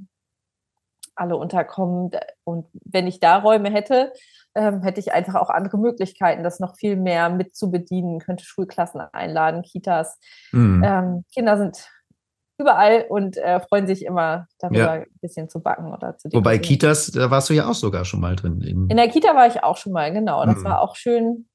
alle 1.16 1.36
unterkommen. 1.36 2.12
Und 2.46 2.68
wenn 2.86 3.08
ich 3.08 3.20
da 3.20 3.38
Räume 3.38 3.70
hätte, 3.72 4.14
ähm, 4.56 4.84
hätte 4.84 5.02
ich 5.02 5.14
einfach 5.14 5.36
auch 5.36 5.50
andere 5.50 5.78
Möglichkeiten, 5.78 6.44
das 6.44 6.60
noch 6.60 6.78
viel 6.78 6.96
mehr 6.96 7.30
mitzubedienen, 7.30 8.20
könnte 8.20 8.46
Schulklassen 8.46 9.02
einladen, 9.02 9.64
Kitas. 9.64 10.18
Mhm. 10.52 11.24
Kinder 11.34 11.58
sind 11.58 11.90
überall 12.58 13.06
und 13.10 13.38
äh, 13.38 13.60
freuen 13.60 13.88
sich 13.88 14.04
immer 14.04 14.48
darüber, 14.60 14.80
ja. 14.80 14.92
ein 14.92 15.06
bisschen 15.22 15.50
zu 15.50 15.62
backen 15.62 15.94
oder 15.94 16.18
zu 16.18 16.30
Wobei 16.34 16.58
Kitas, 16.58 17.12
da 17.12 17.30
warst 17.30 17.50
du 17.50 17.54
ja 17.54 17.70
auch 17.70 17.76
sogar 17.76 18.06
schon 18.06 18.20
mal 18.20 18.36
drin. 18.36 18.62
In, 18.62 18.90
in 18.90 18.98
der 18.98 19.10
Kita 19.10 19.36
war 19.36 19.48
ich 19.48 19.64
auch 19.64 19.78
schon 19.78 19.94
mal, 19.94 20.12
genau. 20.12 20.46
Das 20.46 20.60
mhm. 20.60 20.64
war 20.66 20.82
auch 20.82 20.96
schön. 20.96 21.48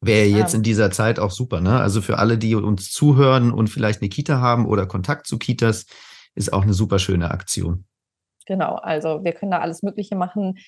Wäre 0.00 0.26
jetzt 0.26 0.52
ja. 0.52 0.58
in 0.58 0.62
dieser 0.62 0.90
Zeit 0.90 1.18
auch 1.18 1.30
super, 1.30 1.60
ne? 1.60 1.80
Also 1.80 2.02
für 2.02 2.18
alle, 2.18 2.36
die 2.36 2.54
uns 2.54 2.92
zuhören 2.92 3.52
und 3.52 3.68
vielleicht 3.68 4.02
eine 4.02 4.10
Kita 4.10 4.38
haben 4.38 4.66
oder 4.66 4.86
Kontakt 4.86 5.26
zu 5.26 5.38
Kitas, 5.38 5.86
ist 6.34 6.52
auch 6.52 6.62
eine 6.62 6.74
super 6.74 6.98
schöne 6.98 7.30
Aktion. 7.30 7.86
Genau, 8.46 8.74
also 8.74 9.24
wir 9.24 9.32
können 9.32 9.52
da 9.52 9.60
alles 9.60 9.82
Mögliche 9.82 10.16
machen. 10.16 10.58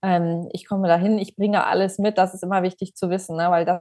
Ähm, 0.00 0.48
ich 0.52 0.66
komme 0.66 0.86
dahin, 0.86 1.18
ich 1.18 1.34
bringe 1.34 1.66
alles 1.66 1.98
mit. 1.98 2.18
Das 2.18 2.32
ist 2.32 2.44
immer 2.44 2.62
wichtig 2.62 2.94
zu 2.94 3.10
wissen, 3.10 3.36
ne? 3.36 3.50
weil 3.50 3.64
das 3.64 3.80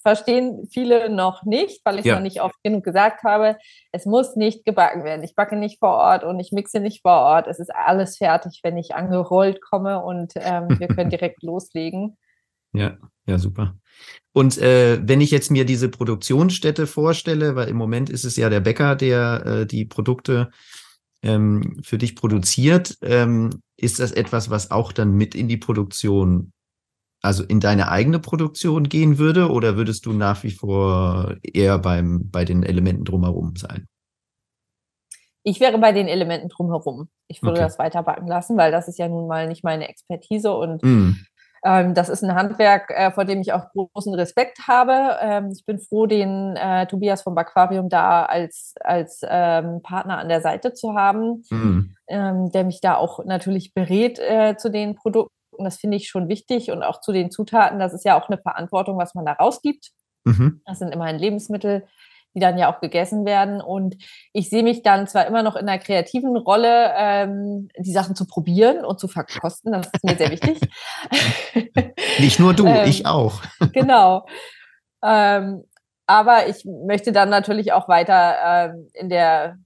verstehen 0.00 0.66
viele 0.70 1.10
noch 1.10 1.44
nicht, 1.44 1.84
weil 1.84 1.98
ich 1.98 2.06
ja. 2.06 2.14
noch 2.14 2.22
nicht 2.22 2.40
oft 2.40 2.56
genug 2.62 2.84
gesagt 2.84 3.22
habe. 3.22 3.56
Es 3.92 4.06
muss 4.06 4.34
nicht 4.34 4.64
gebacken 4.64 5.04
werden. 5.04 5.22
Ich 5.22 5.34
backe 5.34 5.56
nicht 5.56 5.78
vor 5.78 5.96
Ort 5.96 6.24
und 6.24 6.40
ich 6.40 6.52
mixe 6.52 6.80
nicht 6.80 7.02
vor 7.02 7.20
Ort. 7.20 7.46
Es 7.48 7.58
ist 7.58 7.74
alles 7.74 8.16
fertig, 8.16 8.60
wenn 8.62 8.78
ich 8.78 8.94
angerollt 8.94 9.60
komme 9.60 10.02
und 10.02 10.32
ähm, 10.36 10.78
wir 10.78 10.88
können 10.88 11.10
direkt 11.10 11.42
loslegen. 11.42 12.16
Ja, 12.72 12.96
ja, 13.26 13.38
super. 13.38 13.76
Und 14.32 14.56
äh, 14.56 14.98
wenn 15.06 15.20
ich 15.20 15.30
jetzt 15.30 15.50
mir 15.50 15.66
diese 15.66 15.90
Produktionsstätte 15.90 16.86
vorstelle, 16.86 17.54
weil 17.54 17.68
im 17.68 17.76
Moment 17.76 18.08
ist 18.08 18.24
es 18.24 18.36
ja 18.36 18.48
der 18.48 18.60
Bäcker, 18.60 18.96
der 18.96 19.44
äh, 19.44 19.66
die 19.66 19.84
Produkte 19.84 20.50
ähm, 21.22 21.80
für 21.82 21.98
dich 21.98 22.16
produziert, 22.16 22.98
ähm, 23.02 23.50
ist 23.76 24.00
das 24.00 24.12
etwas, 24.12 24.50
was 24.50 24.70
auch 24.70 24.92
dann 24.92 25.12
mit 25.12 25.34
in 25.34 25.48
die 25.48 25.56
Produktion, 25.56 26.52
also 27.22 27.44
in 27.44 27.60
deine 27.60 27.88
eigene 27.88 28.18
Produktion 28.18 28.88
gehen 28.88 29.18
würde, 29.18 29.50
oder 29.50 29.76
würdest 29.76 30.06
du 30.06 30.12
nach 30.12 30.42
wie 30.42 30.50
vor 30.50 31.36
eher 31.42 31.78
beim, 31.78 32.30
bei 32.30 32.44
den 32.44 32.62
Elementen 32.62 33.04
drumherum 33.04 33.56
sein? 33.56 33.86
Ich 35.44 35.58
wäre 35.58 35.78
bei 35.78 35.90
den 35.90 36.06
Elementen 36.06 36.48
drumherum. 36.48 37.08
Ich 37.26 37.42
würde 37.42 37.54
okay. 37.54 37.62
das 37.62 37.78
weiter 37.78 38.02
backen 38.02 38.28
lassen, 38.28 38.56
weil 38.56 38.70
das 38.70 38.86
ist 38.86 38.98
ja 38.98 39.08
nun 39.08 39.26
mal 39.26 39.48
nicht 39.48 39.64
meine 39.64 39.88
Expertise 39.88 40.52
und 40.52 40.82
mm. 40.84 41.16
Ähm, 41.64 41.94
das 41.94 42.08
ist 42.08 42.22
ein 42.22 42.34
Handwerk, 42.34 42.90
äh, 42.90 43.12
vor 43.12 43.24
dem 43.24 43.40
ich 43.40 43.52
auch 43.52 43.70
großen 43.72 44.14
Respekt 44.14 44.66
habe. 44.66 45.16
Ähm, 45.20 45.52
ich 45.54 45.64
bin 45.64 45.78
froh, 45.78 46.06
den 46.06 46.56
äh, 46.56 46.86
Tobias 46.86 47.22
vom 47.22 47.38
Aquarium 47.38 47.88
da 47.88 48.24
als, 48.24 48.74
als 48.80 49.20
ähm, 49.24 49.80
Partner 49.82 50.18
an 50.18 50.28
der 50.28 50.40
Seite 50.40 50.72
zu 50.72 50.94
haben, 50.94 51.44
mhm. 51.50 51.94
ähm, 52.08 52.50
der 52.50 52.64
mich 52.64 52.80
da 52.80 52.96
auch 52.96 53.24
natürlich 53.24 53.74
berät 53.74 54.18
äh, 54.18 54.56
zu 54.56 54.70
den 54.70 54.96
Produkten. 54.96 55.32
Das 55.58 55.76
finde 55.76 55.98
ich 55.98 56.08
schon 56.08 56.28
wichtig 56.28 56.70
und 56.70 56.82
auch 56.82 57.00
zu 57.00 57.12
den 57.12 57.30
Zutaten. 57.30 57.78
Das 57.78 57.92
ist 57.92 58.04
ja 58.04 58.20
auch 58.20 58.28
eine 58.28 58.38
Verantwortung, 58.38 58.98
was 58.98 59.14
man 59.14 59.24
da 59.24 59.32
rausgibt. 59.32 59.90
Mhm. 60.24 60.62
Das 60.64 60.78
sind 60.78 60.92
immerhin 60.92 61.18
Lebensmittel, 61.18 61.86
die 62.34 62.40
dann 62.40 62.58
ja 62.58 62.72
auch 62.72 62.80
gegessen 62.80 63.24
werden. 63.24 63.60
Und 63.60 63.96
ich 64.32 64.50
sehe 64.50 64.62
mich 64.62 64.82
dann 64.82 65.06
zwar 65.06 65.26
immer 65.26 65.42
noch 65.42 65.56
in 65.56 65.68
einer 65.68 65.78
kreativen 65.78 66.36
Rolle, 66.36 66.92
ähm, 66.96 67.68
die 67.78 67.92
Sachen 67.92 68.14
zu 68.14 68.26
probieren 68.26 68.84
und 68.84 68.98
zu 68.98 69.08
verkosten. 69.08 69.72
Das 69.72 69.88
ist 69.92 70.04
mir 70.04 70.16
sehr 70.16 70.30
wichtig. 70.30 70.60
Nicht 72.18 72.38
nur 72.38 72.54
du, 72.54 72.66
ähm, 72.66 72.88
ich 72.88 73.06
auch. 73.06 73.42
genau. 73.72 74.26
Ähm, 75.04 75.64
aber 76.06 76.48
ich 76.48 76.64
möchte 76.64 77.12
dann 77.12 77.30
natürlich 77.30 77.72
auch 77.72 77.88
weiter 77.88 78.70
ähm, 78.74 78.88
in 78.94 79.08
der 79.08 79.56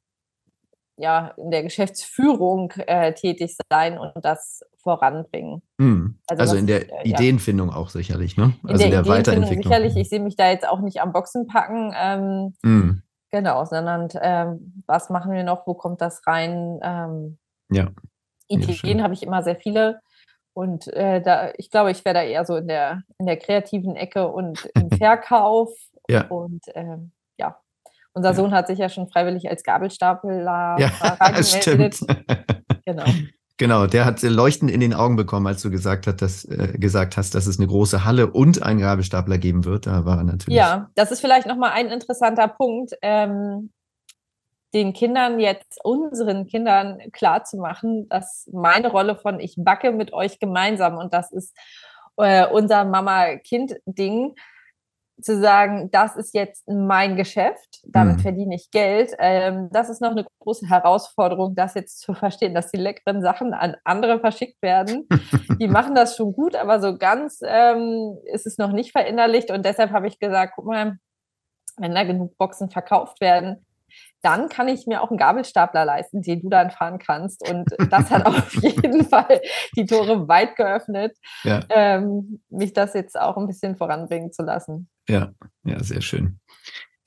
ja, 0.97 1.35
in 1.37 1.51
der 1.51 1.63
Geschäftsführung 1.63 2.73
äh, 2.87 3.13
tätig 3.13 3.57
sein 3.71 3.99
und 3.99 4.13
das 4.23 4.63
voranbringen. 4.79 5.63
Hm. 5.81 6.19
Also, 6.29 6.41
also 6.41 6.57
in 6.57 6.67
der 6.67 6.83
ist, 6.83 6.93
Ideenfindung 7.05 7.71
ja. 7.71 7.77
auch 7.77 7.91
sicherlich, 7.91 8.37
ne? 8.37 8.55
Also 8.63 8.85
in 8.85 8.91
der, 8.91 9.01
in 9.01 9.05
der 9.05 9.07
Weiterentwicklung. 9.07 9.65
Sicherlich, 9.65 9.97
ich 9.97 10.09
sehe 10.09 10.21
mich 10.21 10.37
da 10.37 10.49
jetzt 10.49 10.67
auch 10.67 10.81
nicht 10.81 11.01
am 11.01 11.13
Boxen 11.13 11.47
packen. 11.47 11.93
Ähm, 11.97 12.55
hm. 12.63 13.03
Genau, 13.31 13.65
sondern 13.65 14.09
ähm, 14.23 14.83
was 14.87 15.11
machen 15.11 15.33
wir 15.33 15.43
noch, 15.43 15.67
wo 15.67 15.75
kommt 15.75 16.01
das 16.01 16.27
rein? 16.27 16.79
Ähm, 16.83 17.39
ja. 17.71 17.91
Ideen 18.49 18.99
ja, 18.99 19.05
habe 19.05 19.15
ich 19.15 19.23
immer 19.23 19.43
sehr 19.43 19.57
viele. 19.57 20.01
Und 20.55 20.87
äh, 20.95 21.21
da, 21.21 21.53
ich 21.59 21.71
glaube, 21.71 21.91
ich 21.91 22.05
wäre 22.05 22.15
da 22.15 22.23
eher 22.23 22.47
so 22.47 22.57
in 22.57 22.69
der, 22.69 23.03
in 23.19 23.27
der 23.27 23.37
kreativen 23.37 23.97
Ecke 23.97 24.29
und 24.29 24.71
im 24.75 24.91
Verkauf. 24.99 25.71
ja. 26.09 26.27
Und 26.29 26.63
ähm, 26.75 27.13
ja, 28.17 28.31
unser 28.31 28.35
Sohn 28.35 28.53
hat 28.53 28.67
sich 28.67 28.79
ja 28.79 28.89
schon 28.89 29.09
freiwillig 29.09 29.49
als 29.49 29.63
Gabelstapler 29.63 30.77
ja, 30.79 30.91
reingemeldet. 31.21 32.01
genau. 32.85 33.05
Genau, 33.59 33.87
der 33.87 34.05
hat 34.05 34.21
Leuchten 34.21 34.69
in 34.69 34.81
den 34.81 34.93
Augen 34.93 35.17
bekommen, 35.17 35.47
als 35.47 35.63
du 35.63 35.71
gesagt, 35.71 36.07
hat, 36.07 36.21
dass, 36.21 36.45
äh, 36.45 36.75
gesagt 36.79 37.17
hast, 37.17 37.35
dass 37.35 37.47
es 37.47 37.59
eine 37.59 37.67
große 37.67 38.05
Halle 38.05 38.27
und 38.27 38.63
einen 38.63 38.81
Gabelstapler 38.81 39.39
geben 39.39 39.65
wird. 39.65 39.87
Da 39.87 40.05
war 40.05 40.19
er 40.19 40.25
natürlich. 40.25 40.59
Ja, 40.59 40.91
das 40.95 41.11
ist 41.11 41.21
vielleicht 41.21 41.47
nochmal 41.47 41.71
ein 41.73 41.89
interessanter 41.89 42.49
Punkt, 42.49 42.93
ähm, 43.01 43.71
den 44.75 44.93
Kindern 44.93 45.41
jetzt, 45.41 45.79
unseren 45.85 46.47
Kindern 46.47 46.99
klarzumachen, 47.13 48.11
dass 48.11 48.47
meine 48.53 48.89
Rolle 48.89 49.17
von 49.17 49.41
ich 49.41 49.55
backe 49.57 49.91
mit 49.91 50.13
euch 50.13 50.39
gemeinsam 50.39 50.99
und 50.99 51.15
das 51.15 51.33
ist 51.33 51.57
äh, 52.19 52.47
unser 52.47 52.85
Mama-Kind-Ding 52.85 54.35
zu 55.21 55.41
sagen, 55.41 55.91
das 55.91 56.17
ist 56.17 56.35
jetzt 56.35 56.69
mein 56.69 57.17
Geschäft, 57.17 57.81
damit 57.87 58.19
mhm. 58.19 58.21
verdiene 58.21 58.55
ich 58.55 58.71
Geld. 58.71 59.15
Ähm, 59.19 59.69
das 59.73 59.89
ist 59.89 60.01
noch 60.01 60.11
eine 60.11 60.27
große 60.41 60.69
Herausforderung, 60.69 61.55
das 61.55 61.75
jetzt 61.75 62.01
zu 62.01 62.15
verstehen, 62.15 62.55
dass 62.55 62.71
die 62.71 62.77
leckeren 62.77 63.23
Sachen 63.23 63.55
an 63.55 63.77
andere 63.85 64.21
verschickt 64.21 64.61
werden. 64.63 65.09
die 65.61 65.69
machen 65.69 65.95
das 65.95 66.17
schon 66.17 66.33
gut, 66.33 66.55
aber 66.55 66.81
so 66.81 66.99
ganz 66.99 67.41
ähm, 67.43 68.19
ist 68.25 68.47
es 68.47 68.59
noch 68.59 68.73
nicht 68.73 68.93
verinnerlicht. 68.93 69.51
Und 69.51 69.65
deshalb 69.65 69.91
habe 69.91 70.07
ich 70.07 70.19
gesagt, 70.19 70.53
guck 70.57 70.67
mal, 70.67 70.99
wenn 71.79 71.95
da 71.95 72.05
genug 72.05 72.37
Boxen 72.37 72.71
verkauft 72.71 73.21
werden, 73.21 73.65
dann 74.23 74.49
kann 74.49 74.69
ich 74.69 74.87
mir 74.87 75.03
auch 75.03 75.11
einen 75.11 75.19
Gabelstapler 75.19 75.85
leisten, 75.85 76.23
den 76.23 76.43
du 76.43 76.49
dann 76.49 76.71
fahren 76.71 76.99
kannst. 76.99 77.49
Und 77.49 77.69
das 77.91 78.11
hat 78.11 78.27
auf 78.27 78.55
jeden 78.63 79.05
Fall 79.05 79.41
die 79.77 79.87
Tore 79.87 80.29
weit 80.29 80.57
geöffnet, 80.57 81.17
ja. 81.45 81.61
ähm, 81.69 82.41
mich 82.49 82.73
das 82.73 82.95
jetzt 82.95 83.19
auch 83.19 83.37
ein 83.37 83.47
bisschen 83.47 83.77
voranbringen 83.77 84.33
zu 84.33 84.43
lassen. 84.43 84.89
Ja, 85.09 85.33
ja, 85.65 85.83
sehr 85.83 86.03
schön. 86.03 86.41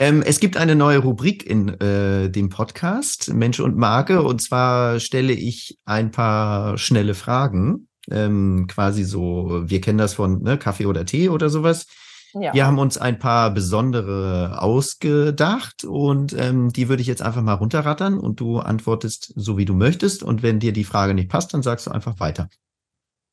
Ähm, 0.01 0.23
es 0.25 0.39
gibt 0.39 0.55
eine 0.55 0.75
neue 0.75 0.99
Rubrik 0.99 1.45
in 1.45 1.69
äh, 1.81 2.29
dem 2.29 2.47
Podcast 2.47 3.33
Mensch 3.33 3.59
und 3.59 3.75
Marke. 3.75 4.23
Und 4.23 4.41
zwar 4.41 5.01
stelle 5.01 5.33
ich 5.33 5.77
ein 5.83 6.11
paar 6.11 6.77
schnelle 6.77 7.15
Fragen. 7.15 7.89
Ähm, 8.09 8.67
quasi 8.69 9.03
so, 9.03 9.63
wir 9.65 9.81
kennen 9.81 9.97
das 9.97 10.13
von 10.13 10.41
ne, 10.41 10.57
Kaffee 10.57 10.85
oder 10.85 11.05
Tee 11.05 11.27
oder 11.27 11.49
sowas. 11.49 11.85
Ja. 12.33 12.53
Wir 12.53 12.65
haben 12.65 12.77
uns 12.77 12.97
ein 12.97 13.17
paar 13.17 13.51
besondere 13.51 14.61
ausgedacht 14.61 15.83
und 15.83 16.33
ähm, 16.33 16.71
die 16.71 16.87
würde 16.87 17.01
ich 17.01 17.07
jetzt 17.07 17.21
einfach 17.21 17.41
mal 17.41 17.53
runterrattern 17.53 18.19
und 18.19 18.39
du 18.39 18.59
antwortest 18.59 19.33
so, 19.35 19.57
wie 19.57 19.65
du 19.65 19.73
möchtest. 19.73 20.21
Und 20.21 20.43
wenn 20.43 20.59
dir 20.59 20.71
die 20.71 20.83
Frage 20.83 21.13
nicht 21.13 21.29
passt, 21.29 21.53
dann 21.53 21.63
sagst 21.63 21.87
du 21.87 21.91
einfach 21.91 22.19
weiter. 22.19 22.49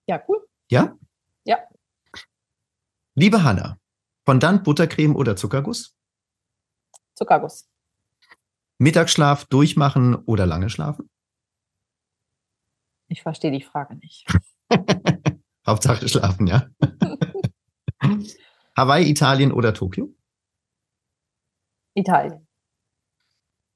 Ja, 0.07 0.23
cool. 0.29 0.47
Ja? 0.71 0.97
Ja. 1.45 1.59
Liebe 3.15 3.45
Hanna, 3.45 3.79
Fondant, 4.25 4.65
Buttercreme 4.65 5.15
oder 5.15 5.37
Zuckerguss? 5.37 5.95
Zuckerguss. 7.15 7.69
Mittagsschlaf 8.79 9.45
durchmachen 9.47 10.15
oder 10.15 10.47
lange 10.47 10.71
schlafen? 10.71 11.11
Ich 13.09 13.23
verstehe 13.23 13.53
die 13.53 13.63
Frage 13.63 13.97
nicht. 13.97 14.27
Hauptsache 15.67 16.09
schlafen, 16.09 16.47
ja. 16.47 16.67
Hawaii, 18.77 19.09
Italien 19.09 19.53
oder 19.53 19.73
Tokio? 19.73 20.15
Italien. 21.95 22.47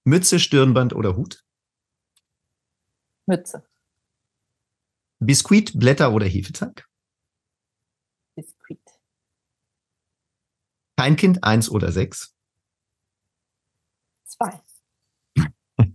Mütze, 0.04 0.38
Stirnband 0.38 0.92
oder 0.94 1.16
Hut? 1.16 1.42
Mütze. 3.26 3.66
Biskuit, 5.18 5.78
Blätter 5.78 6.12
oder 6.12 6.26
Hefeteig? 6.26 6.86
Biskuit. 8.34 8.82
Kein 10.96 11.16
Kind, 11.16 11.44
eins 11.44 11.70
oder 11.70 11.92
sechs? 11.92 12.36
Zwei. 14.24 14.62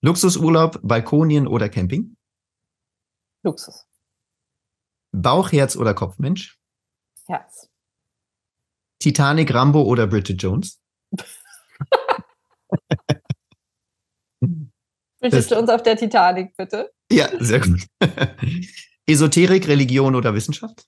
Luxusurlaub, 0.00 0.80
Balkonien 0.82 1.46
oder 1.46 1.68
Camping? 1.68 2.16
Luxus. 3.42 3.86
Bauch, 5.12 5.52
Herz 5.52 5.76
oder 5.76 5.92
Kopfmensch? 5.92 6.58
Herz. 7.26 7.71
Titanic, 9.02 9.52
Rambo 9.52 9.82
oder 9.82 10.06
Bridget 10.06 10.40
Jones? 10.42 10.80
Bridget 15.20 15.50
Jones 15.50 15.70
auf 15.70 15.82
der 15.82 15.96
Titanic, 15.96 16.56
bitte. 16.56 16.92
Ja, 17.10 17.28
sehr 17.40 17.60
gut. 17.60 17.86
Esoterik, 19.06 19.66
Religion 19.66 20.14
oder 20.14 20.34
Wissenschaft? 20.34 20.86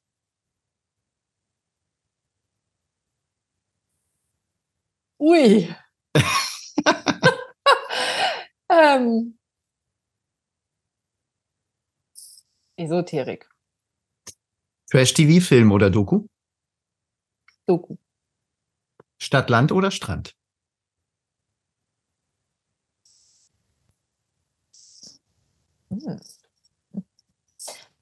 Ui. 5.19 5.75
ähm. 8.71 9.39
Esoterik. 12.77 13.49
Trash-TV, 14.91 15.41
Film 15.41 15.73
oder 15.73 15.91
Doku? 15.91 16.27
Doku. 17.67 17.97
Stadt, 19.25 19.49
Land 19.49 19.72
oder 19.72 19.91
Strand? 19.91 20.37
Hm. 25.91 26.20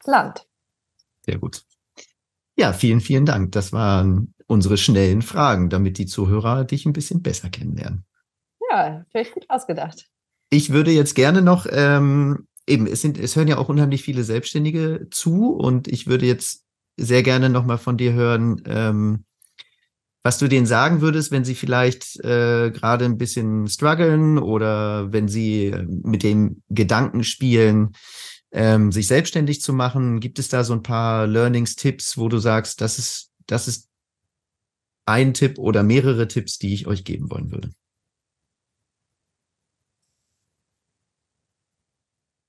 Land. 0.04 0.48
Sehr 1.24 1.38
gut. 1.38 1.62
Ja, 2.56 2.72
vielen, 2.72 3.00
vielen 3.00 3.24
Dank. 3.24 3.52
Das 3.52 3.72
waren 3.72 4.34
unsere 4.48 4.76
schnellen 4.76 5.22
Fragen, 5.22 5.70
damit 5.70 5.96
die 5.98 6.06
Zuhörer 6.06 6.64
dich 6.64 6.86
ein 6.86 6.92
bisschen 6.92 7.22
besser 7.22 7.50
kennenlernen. 7.50 8.04
Ja, 8.70 9.04
vielleicht 9.10 9.32
gut 9.32 9.48
ausgedacht. 9.48 10.08
Ich 10.50 10.70
würde 10.70 10.90
jetzt 10.90 11.14
gerne 11.14 11.40
noch 11.40 11.66
ähm, 11.70 12.48
eben, 12.66 12.86
es, 12.88 13.00
sind, 13.00 13.16
es 13.16 13.36
hören 13.36 13.48
ja 13.48 13.58
auch 13.58 13.68
unheimlich 13.68 14.02
viele 14.02 14.24
Selbstständige 14.24 15.06
zu 15.10 15.54
und 15.54 15.86
ich 15.86 16.08
würde 16.08 16.26
jetzt 16.26 16.66
sehr 16.96 17.22
gerne 17.22 17.48
nochmal 17.48 17.78
von 17.78 17.96
dir 17.96 18.12
hören, 18.12 18.62
ähm, 18.66 19.24
was 20.22 20.38
du 20.38 20.48
denen 20.48 20.66
sagen 20.66 21.00
würdest, 21.00 21.32
wenn 21.32 21.44
sie 21.44 21.54
vielleicht 21.54 22.18
äh, 22.24 22.70
gerade 22.70 23.04
ein 23.04 23.18
bisschen 23.18 23.66
strugglen 23.68 24.38
oder 24.38 25.12
wenn 25.12 25.28
sie 25.28 25.66
äh, 25.66 25.84
mit 25.88 26.22
dem 26.22 26.62
Gedanken 26.68 27.24
spielen, 27.24 27.92
ähm, 28.52 28.92
sich 28.92 29.08
selbstständig 29.08 29.60
zu 29.60 29.72
machen. 29.72 30.20
Gibt 30.20 30.38
es 30.38 30.48
da 30.48 30.62
so 30.62 30.74
ein 30.74 30.82
paar 30.82 31.26
Learnings, 31.26 31.74
Tipps, 31.74 32.16
wo 32.18 32.28
du 32.28 32.38
sagst, 32.38 32.80
das 32.80 32.98
ist, 32.98 33.32
das 33.46 33.66
ist 33.66 33.88
ein 35.06 35.34
Tipp 35.34 35.58
oder 35.58 35.82
mehrere 35.82 36.28
Tipps, 36.28 36.58
die 36.58 36.74
ich 36.74 36.86
euch 36.86 37.04
geben 37.04 37.30
wollen 37.30 37.50
würde? 37.50 37.70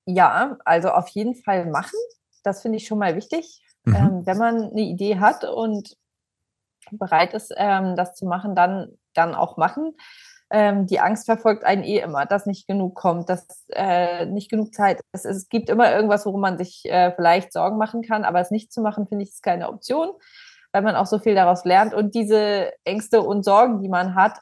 Ja, 0.05 0.57
also 0.65 0.89
auf 0.89 1.07
jeden 1.09 1.35
Fall 1.35 1.65
machen. 1.65 1.97
Das 2.43 2.61
finde 2.61 2.77
ich 2.77 2.85
schon 2.85 2.99
mal 2.99 3.15
wichtig. 3.15 3.61
Mhm. 3.85 3.95
Ähm, 3.95 4.25
wenn 4.25 4.37
man 4.37 4.63
eine 4.63 4.81
Idee 4.81 5.17
hat 5.17 5.45
und 5.45 5.97
bereit 6.91 7.33
ist, 7.33 7.53
ähm, 7.57 7.95
das 7.95 8.15
zu 8.15 8.25
machen, 8.25 8.55
dann, 8.55 8.97
dann 9.13 9.35
auch 9.35 9.57
machen. 9.57 9.95
Ähm, 10.49 10.85
die 10.85 10.99
Angst 10.99 11.25
verfolgt 11.25 11.63
einen 11.63 11.83
eh 11.83 11.99
immer, 11.99 12.25
dass 12.25 12.45
nicht 12.45 12.67
genug 12.67 12.95
kommt, 12.95 13.27
dass 13.27 13.47
äh, 13.69 14.25
nicht 14.27 14.51
genug 14.51 14.73
Zeit 14.73 15.01
ist. 15.11 15.25
Es 15.25 15.49
gibt 15.49 15.69
immer 15.69 15.91
irgendwas, 15.91 16.25
worum 16.25 16.41
man 16.41 16.57
sich 16.57 16.83
äh, 16.85 17.11
vielleicht 17.15 17.51
Sorgen 17.51 17.77
machen 17.77 18.03
kann, 18.03 18.23
aber 18.23 18.39
es 18.39 18.51
nicht 18.51 18.71
zu 18.71 18.81
machen, 18.81 19.07
finde 19.07 19.23
ich, 19.23 19.31
ist 19.31 19.43
keine 19.43 19.69
Option, 19.69 20.11
weil 20.71 20.83
man 20.83 20.95
auch 20.95 21.07
so 21.07 21.17
viel 21.17 21.33
daraus 21.33 21.65
lernt. 21.65 21.93
Und 21.93 22.13
diese 22.13 22.71
Ängste 22.83 23.21
und 23.23 23.43
Sorgen, 23.43 23.81
die 23.81 23.89
man 23.89 24.13
hat, 24.13 24.39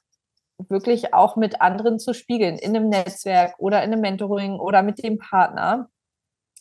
wirklich 0.69 1.13
auch 1.13 1.37
mit 1.37 1.61
anderen 1.61 1.97
zu 1.97 2.13
spiegeln, 2.13 2.57
in 2.57 2.75
einem 2.75 2.89
Netzwerk 2.89 3.55
oder 3.57 3.83
in 3.83 3.91
einem 3.91 4.01
Mentoring 4.01 4.59
oder 4.59 4.83
mit 4.83 5.03
dem 5.03 5.17
Partner. 5.17 5.87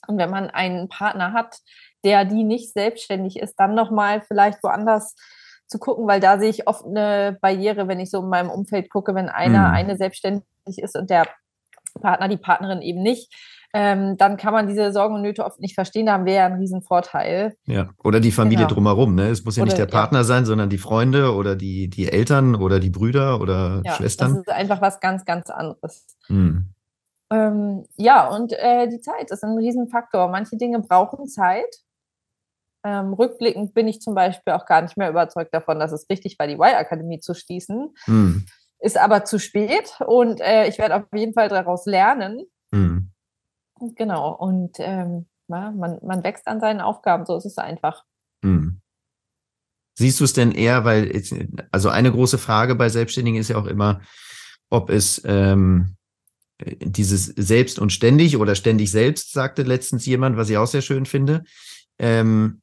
Und 0.06 0.16
wenn 0.18 0.30
man 0.30 0.48
einen 0.48 0.88
Partner 0.88 1.32
hat, 1.32 1.58
der 2.04 2.24
die 2.24 2.44
nicht 2.44 2.72
selbstständig 2.72 3.38
ist, 3.38 3.56
dann 3.56 3.74
nochmal 3.74 4.22
vielleicht 4.22 4.62
woanders 4.62 5.14
zu 5.70 5.78
gucken, 5.78 6.06
weil 6.06 6.20
da 6.20 6.38
sehe 6.38 6.50
ich 6.50 6.66
oft 6.66 6.84
eine 6.84 7.38
Barriere, 7.40 7.88
wenn 7.88 8.00
ich 8.00 8.10
so 8.10 8.20
in 8.20 8.28
meinem 8.28 8.50
Umfeld 8.50 8.90
gucke, 8.90 9.14
wenn 9.14 9.28
einer, 9.28 9.68
mhm. 9.68 9.74
eine 9.74 9.96
selbstständig 9.96 10.44
ist 10.66 10.96
und 10.96 11.10
der 11.10 11.26
Partner, 12.00 12.28
die 12.28 12.36
Partnerin 12.36 12.82
eben 12.82 13.02
nicht, 13.02 13.32
ähm, 13.72 14.16
dann 14.16 14.36
kann 14.36 14.52
man 14.52 14.66
diese 14.66 14.92
Sorgen 14.92 15.14
und 15.14 15.22
Nöte 15.22 15.44
oft 15.44 15.60
nicht 15.60 15.76
verstehen. 15.76 16.06
Da 16.06 16.14
haben 16.14 16.24
wir 16.24 16.32
ja 16.32 16.46
einen 16.46 16.58
riesen 16.58 16.82
Vorteil. 16.82 17.54
Ja, 17.66 17.90
oder 18.02 18.18
die 18.18 18.32
Familie 18.32 18.66
genau. 18.66 18.74
drumherum. 18.74 19.14
Ne? 19.14 19.28
Es 19.28 19.44
muss 19.44 19.56
ja 19.56 19.62
oder, 19.62 19.70
nicht 19.70 19.78
der 19.78 19.86
Partner 19.86 20.18
ja. 20.18 20.24
sein, 20.24 20.44
sondern 20.44 20.70
die 20.70 20.78
Freunde 20.78 21.34
oder 21.34 21.54
die, 21.54 21.88
die 21.88 22.10
Eltern 22.10 22.56
oder 22.56 22.80
die 22.80 22.90
Brüder 22.90 23.40
oder 23.40 23.82
ja, 23.84 23.92
Schwestern. 23.92 24.30
Das 24.30 24.40
ist 24.40 24.50
einfach 24.50 24.80
was 24.80 24.98
ganz, 24.98 25.24
ganz 25.24 25.50
anderes. 25.50 26.16
Mhm. 26.28 26.74
Ähm, 27.32 27.84
ja, 27.96 28.28
und 28.28 28.52
äh, 28.52 28.88
die 28.88 29.00
Zeit 29.00 29.30
ist 29.30 29.44
ein 29.44 29.56
Riesenfaktor. 29.56 30.28
Manche 30.28 30.56
Dinge 30.56 30.80
brauchen 30.80 31.28
Zeit. 31.28 31.76
Ähm, 32.84 33.12
rückblickend 33.12 33.74
bin 33.74 33.88
ich 33.88 34.00
zum 34.00 34.14
Beispiel 34.14 34.54
auch 34.54 34.64
gar 34.64 34.80
nicht 34.82 34.96
mehr 34.96 35.10
überzeugt 35.10 35.52
davon, 35.52 35.78
dass 35.78 35.92
es 35.92 36.08
richtig 36.08 36.38
war, 36.38 36.46
die 36.46 36.54
Y-Akademie 36.54 37.20
zu 37.20 37.34
schließen. 37.34 37.94
Mhm. 38.06 38.46
Ist 38.78 38.96
aber 38.96 39.24
zu 39.24 39.38
spät 39.38 39.98
und 40.06 40.40
äh, 40.40 40.66
ich 40.66 40.78
werde 40.78 40.96
auf 40.96 41.04
jeden 41.14 41.34
Fall 41.34 41.48
daraus 41.48 41.84
lernen. 41.84 42.46
Mhm. 42.70 43.10
Genau, 43.96 44.34
und 44.34 44.76
ähm, 44.78 45.26
ja, 45.48 45.70
man, 45.72 45.98
man 46.02 46.24
wächst 46.24 46.46
an 46.46 46.60
seinen 46.60 46.80
Aufgaben, 46.80 47.26
so 47.26 47.36
ist 47.36 47.44
es 47.44 47.58
einfach. 47.58 48.04
Mhm. 48.42 48.80
Siehst 49.98 50.20
du 50.20 50.24
es 50.24 50.32
denn 50.32 50.52
eher, 50.52 50.84
weil, 50.84 51.22
also 51.72 51.90
eine 51.90 52.10
große 52.10 52.38
Frage 52.38 52.74
bei 52.74 52.88
Selbstständigen 52.88 53.38
ist 53.38 53.48
ja 53.48 53.58
auch 53.58 53.66
immer, 53.66 54.00
ob 54.70 54.88
es 54.88 55.20
ähm, 55.26 55.96
dieses 56.64 57.26
selbst 57.26 57.78
und 57.78 57.92
ständig 57.92 58.36
oder 58.36 58.54
ständig 58.54 58.90
selbst, 58.90 59.32
sagte 59.32 59.62
letztens 59.62 60.06
jemand, 60.06 60.36
was 60.36 60.48
ich 60.48 60.56
auch 60.56 60.66
sehr 60.66 60.82
schön 60.82 61.04
finde. 61.04 61.44
Ähm, 61.98 62.62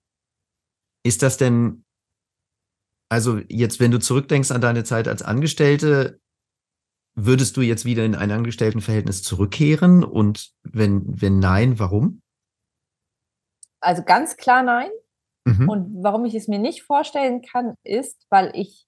ist 1.08 1.24
das 1.24 1.38
denn, 1.38 1.86
also 3.10 3.40
jetzt, 3.48 3.80
wenn 3.80 3.92
du 3.92 4.00
zurückdenkst 4.00 4.52
an 4.52 4.62
deine 4.62 4.84
Zeit 4.84 5.08
als 5.08 5.22
Angestellte, 5.22 6.20
würdest 7.16 7.58
du 7.58 7.62
jetzt 7.62 7.86
wieder 7.86 8.06
in 8.06 8.16
ein 8.16 8.32
Angestelltenverhältnis 8.32 9.24
zurückkehren? 9.24 10.04
Und 10.04 10.52
wenn, 10.64 11.04
wenn 11.08 11.40
nein, 11.40 11.80
warum? 11.80 12.22
Also 13.80 14.04
ganz 14.04 14.38
klar 14.38 14.64
nein. 14.64 14.90
Mhm. 15.46 15.70
Und 15.70 16.04
warum 16.04 16.26
ich 16.26 16.36
es 16.36 16.48
mir 16.48 16.60
nicht 16.60 16.84
vorstellen 16.84 17.42
kann, 17.42 17.76
ist, 17.84 18.26
weil 18.30 18.52
ich 18.54 18.86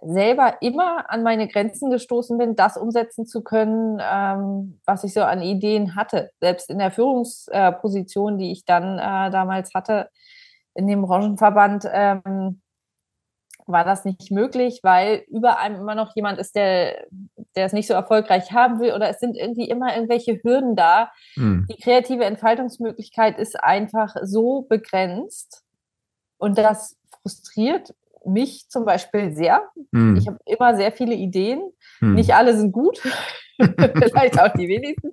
selber 0.00 0.58
immer 0.60 1.10
an 1.10 1.22
meine 1.24 1.48
Grenzen 1.48 1.90
gestoßen 1.90 2.38
bin, 2.38 2.54
das 2.54 2.76
umsetzen 2.76 3.26
zu 3.26 3.42
können, 3.42 3.98
ähm, 4.00 4.80
was 4.84 5.02
ich 5.02 5.12
so 5.12 5.22
an 5.22 5.42
Ideen 5.42 5.96
hatte. 5.96 6.30
Selbst 6.40 6.70
in 6.70 6.78
der 6.78 6.92
Führungsposition, 6.92 8.38
die 8.38 8.52
ich 8.52 8.64
dann 8.64 8.98
äh, 8.98 9.30
damals 9.30 9.74
hatte, 9.74 10.08
in 10.78 10.86
dem 10.86 11.02
Branchenverband 11.02 11.88
ähm, 11.92 12.62
war 13.66 13.84
das 13.84 14.04
nicht 14.04 14.30
möglich, 14.30 14.80
weil 14.84 15.24
über 15.28 15.58
einem 15.58 15.80
immer 15.80 15.96
noch 15.96 16.14
jemand 16.14 16.38
ist, 16.38 16.54
der, 16.54 17.04
der 17.56 17.66
es 17.66 17.72
nicht 17.72 17.88
so 17.88 17.94
erfolgreich 17.94 18.52
haben 18.52 18.78
will 18.78 18.94
oder 18.94 19.10
es 19.10 19.18
sind 19.18 19.36
irgendwie 19.36 19.68
immer 19.68 19.94
irgendwelche 19.94 20.40
Hürden 20.42 20.76
da. 20.76 21.10
Mhm. 21.34 21.66
Die 21.68 21.82
kreative 21.82 22.24
Entfaltungsmöglichkeit 22.24 23.38
ist 23.38 23.62
einfach 23.62 24.14
so 24.22 24.62
begrenzt 24.62 25.64
und 26.38 26.56
das 26.56 26.96
frustriert 27.20 27.92
mich 28.24 28.68
zum 28.68 28.84
Beispiel 28.84 29.34
sehr. 29.34 29.62
Mhm. 29.90 30.16
Ich 30.16 30.28
habe 30.28 30.38
immer 30.46 30.76
sehr 30.76 30.92
viele 30.92 31.14
Ideen. 31.14 31.60
Mhm. 32.00 32.14
Nicht 32.14 32.34
alle 32.34 32.56
sind 32.56 32.70
gut, 32.70 33.00
vielleicht 33.58 34.40
auch 34.40 34.52
die 34.52 34.68
wenigsten. 34.68 35.10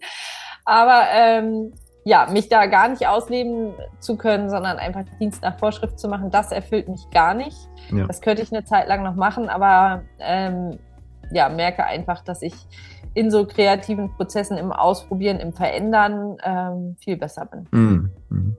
Aber 0.63 1.05
ähm, 1.11 1.73
ja, 2.07 2.27
mich 2.31 2.49
da 2.49 2.67
gar 2.67 2.87
nicht 2.87 3.07
ausleben 3.07 3.73
zu 3.99 4.15
können, 4.15 4.49
sondern 4.49 4.77
einfach 4.77 5.03
Dienst 5.19 5.41
nach 5.41 5.57
Vorschrift 5.57 5.99
zu 5.99 6.07
machen, 6.07 6.29
das 6.29 6.51
erfüllt 6.51 6.87
mich 6.87 7.09
gar 7.11 7.33
nicht. 7.33 7.57
Ja. 7.91 8.05
Das 8.05 8.21
könnte 8.21 8.43
ich 8.43 8.53
eine 8.53 8.63
Zeit 8.63 8.87
lang 8.87 9.03
noch 9.03 9.15
machen, 9.15 9.49
aber 9.49 10.03
ähm, 10.19 10.77
ja, 11.31 11.49
merke 11.49 11.83
einfach, 11.83 12.23
dass 12.23 12.43
ich 12.43 12.53
in 13.15 13.31
so 13.31 13.47
kreativen 13.47 14.11
Prozessen 14.13 14.57
im 14.57 14.71
Ausprobieren, 14.71 15.39
im 15.39 15.51
Verändern 15.51 16.37
ähm, 16.43 16.95
viel 16.99 17.17
besser 17.17 17.47
bin. 17.47 17.67
Mhm. 17.71 18.11
mhm. 18.29 18.57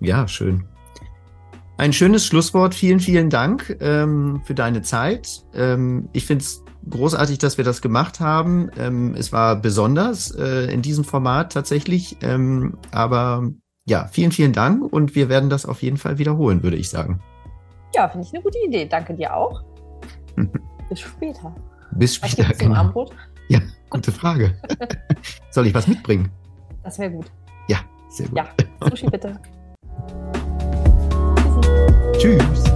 Ja, 0.00 0.28
schön. 0.28 0.64
Ein 1.78 1.92
schönes 1.92 2.26
Schlusswort. 2.26 2.74
Vielen, 2.74 3.00
vielen 3.00 3.30
Dank 3.30 3.78
ähm, 3.80 4.42
für 4.44 4.54
deine 4.54 4.82
Zeit. 4.82 5.44
Ähm, 5.54 6.08
ich 6.12 6.26
finde 6.26 6.42
es 6.42 6.63
großartig, 6.88 7.38
dass 7.38 7.58
wir 7.58 7.64
das 7.64 7.82
gemacht 7.82 8.20
haben. 8.20 8.70
Ähm, 8.78 9.14
es 9.16 9.32
war 9.32 9.56
besonders 9.56 10.30
äh, 10.30 10.72
in 10.72 10.82
diesem 10.82 11.04
Format 11.04 11.52
tatsächlich. 11.52 12.16
Ähm, 12.22 12.78
aber 12.90 13.50
ja, 13.86 14.08
vielen, 14.10 14.32
vielen 14.32 14.52
Dank 14.52 14.92
und 14.92 15.14
wir 15.14 15.28
werden 15.28 15.50
das 15.50 15.66
auf 15.66 15.82
jeden 15.82 15.96
Fall 15.96 16.18
wiederholen, 16.18 16.62
würde 16.62 16.76
ich 16.76 16.88
sagen. 16.88 17.20
Ja, 17.94 18.08
finde 18.08 18.26
ich 18.26 18.34
eine 18.34 18.42
gute 18.42 18.58
Idee. 18.66 18.86
Danke 18.86 19.14
dir 19.14 19.34
auch. 19.34 19.62
Bis 20.88 21.00
später. 21.00 21.54
Bis 21.92 22.16
später. 22.16 22.48
Was 22.48 22.58
genau. 22.58 22.76
Abendbrot? 22.76 23.12
Ja, 23.48 23.60
gute 23.90 24.10
Frage. 24.10 24.54
Soll 25.50 25.66
ich 25.66 25.74
was 25.74 25.86
mitbringen? 25.86 26.30
Das 26.82 26.98
wäre 26.98 27.10
gut. 27.10 27.26
Ja, 27.68 27.80
sehr 28.08 28.26
gut. 28.26 28.38
Ja, 28.38 28.48
Sushi 28.88 29.06
bitte. 29.10 29.38
Tschüss. 32.16 32.73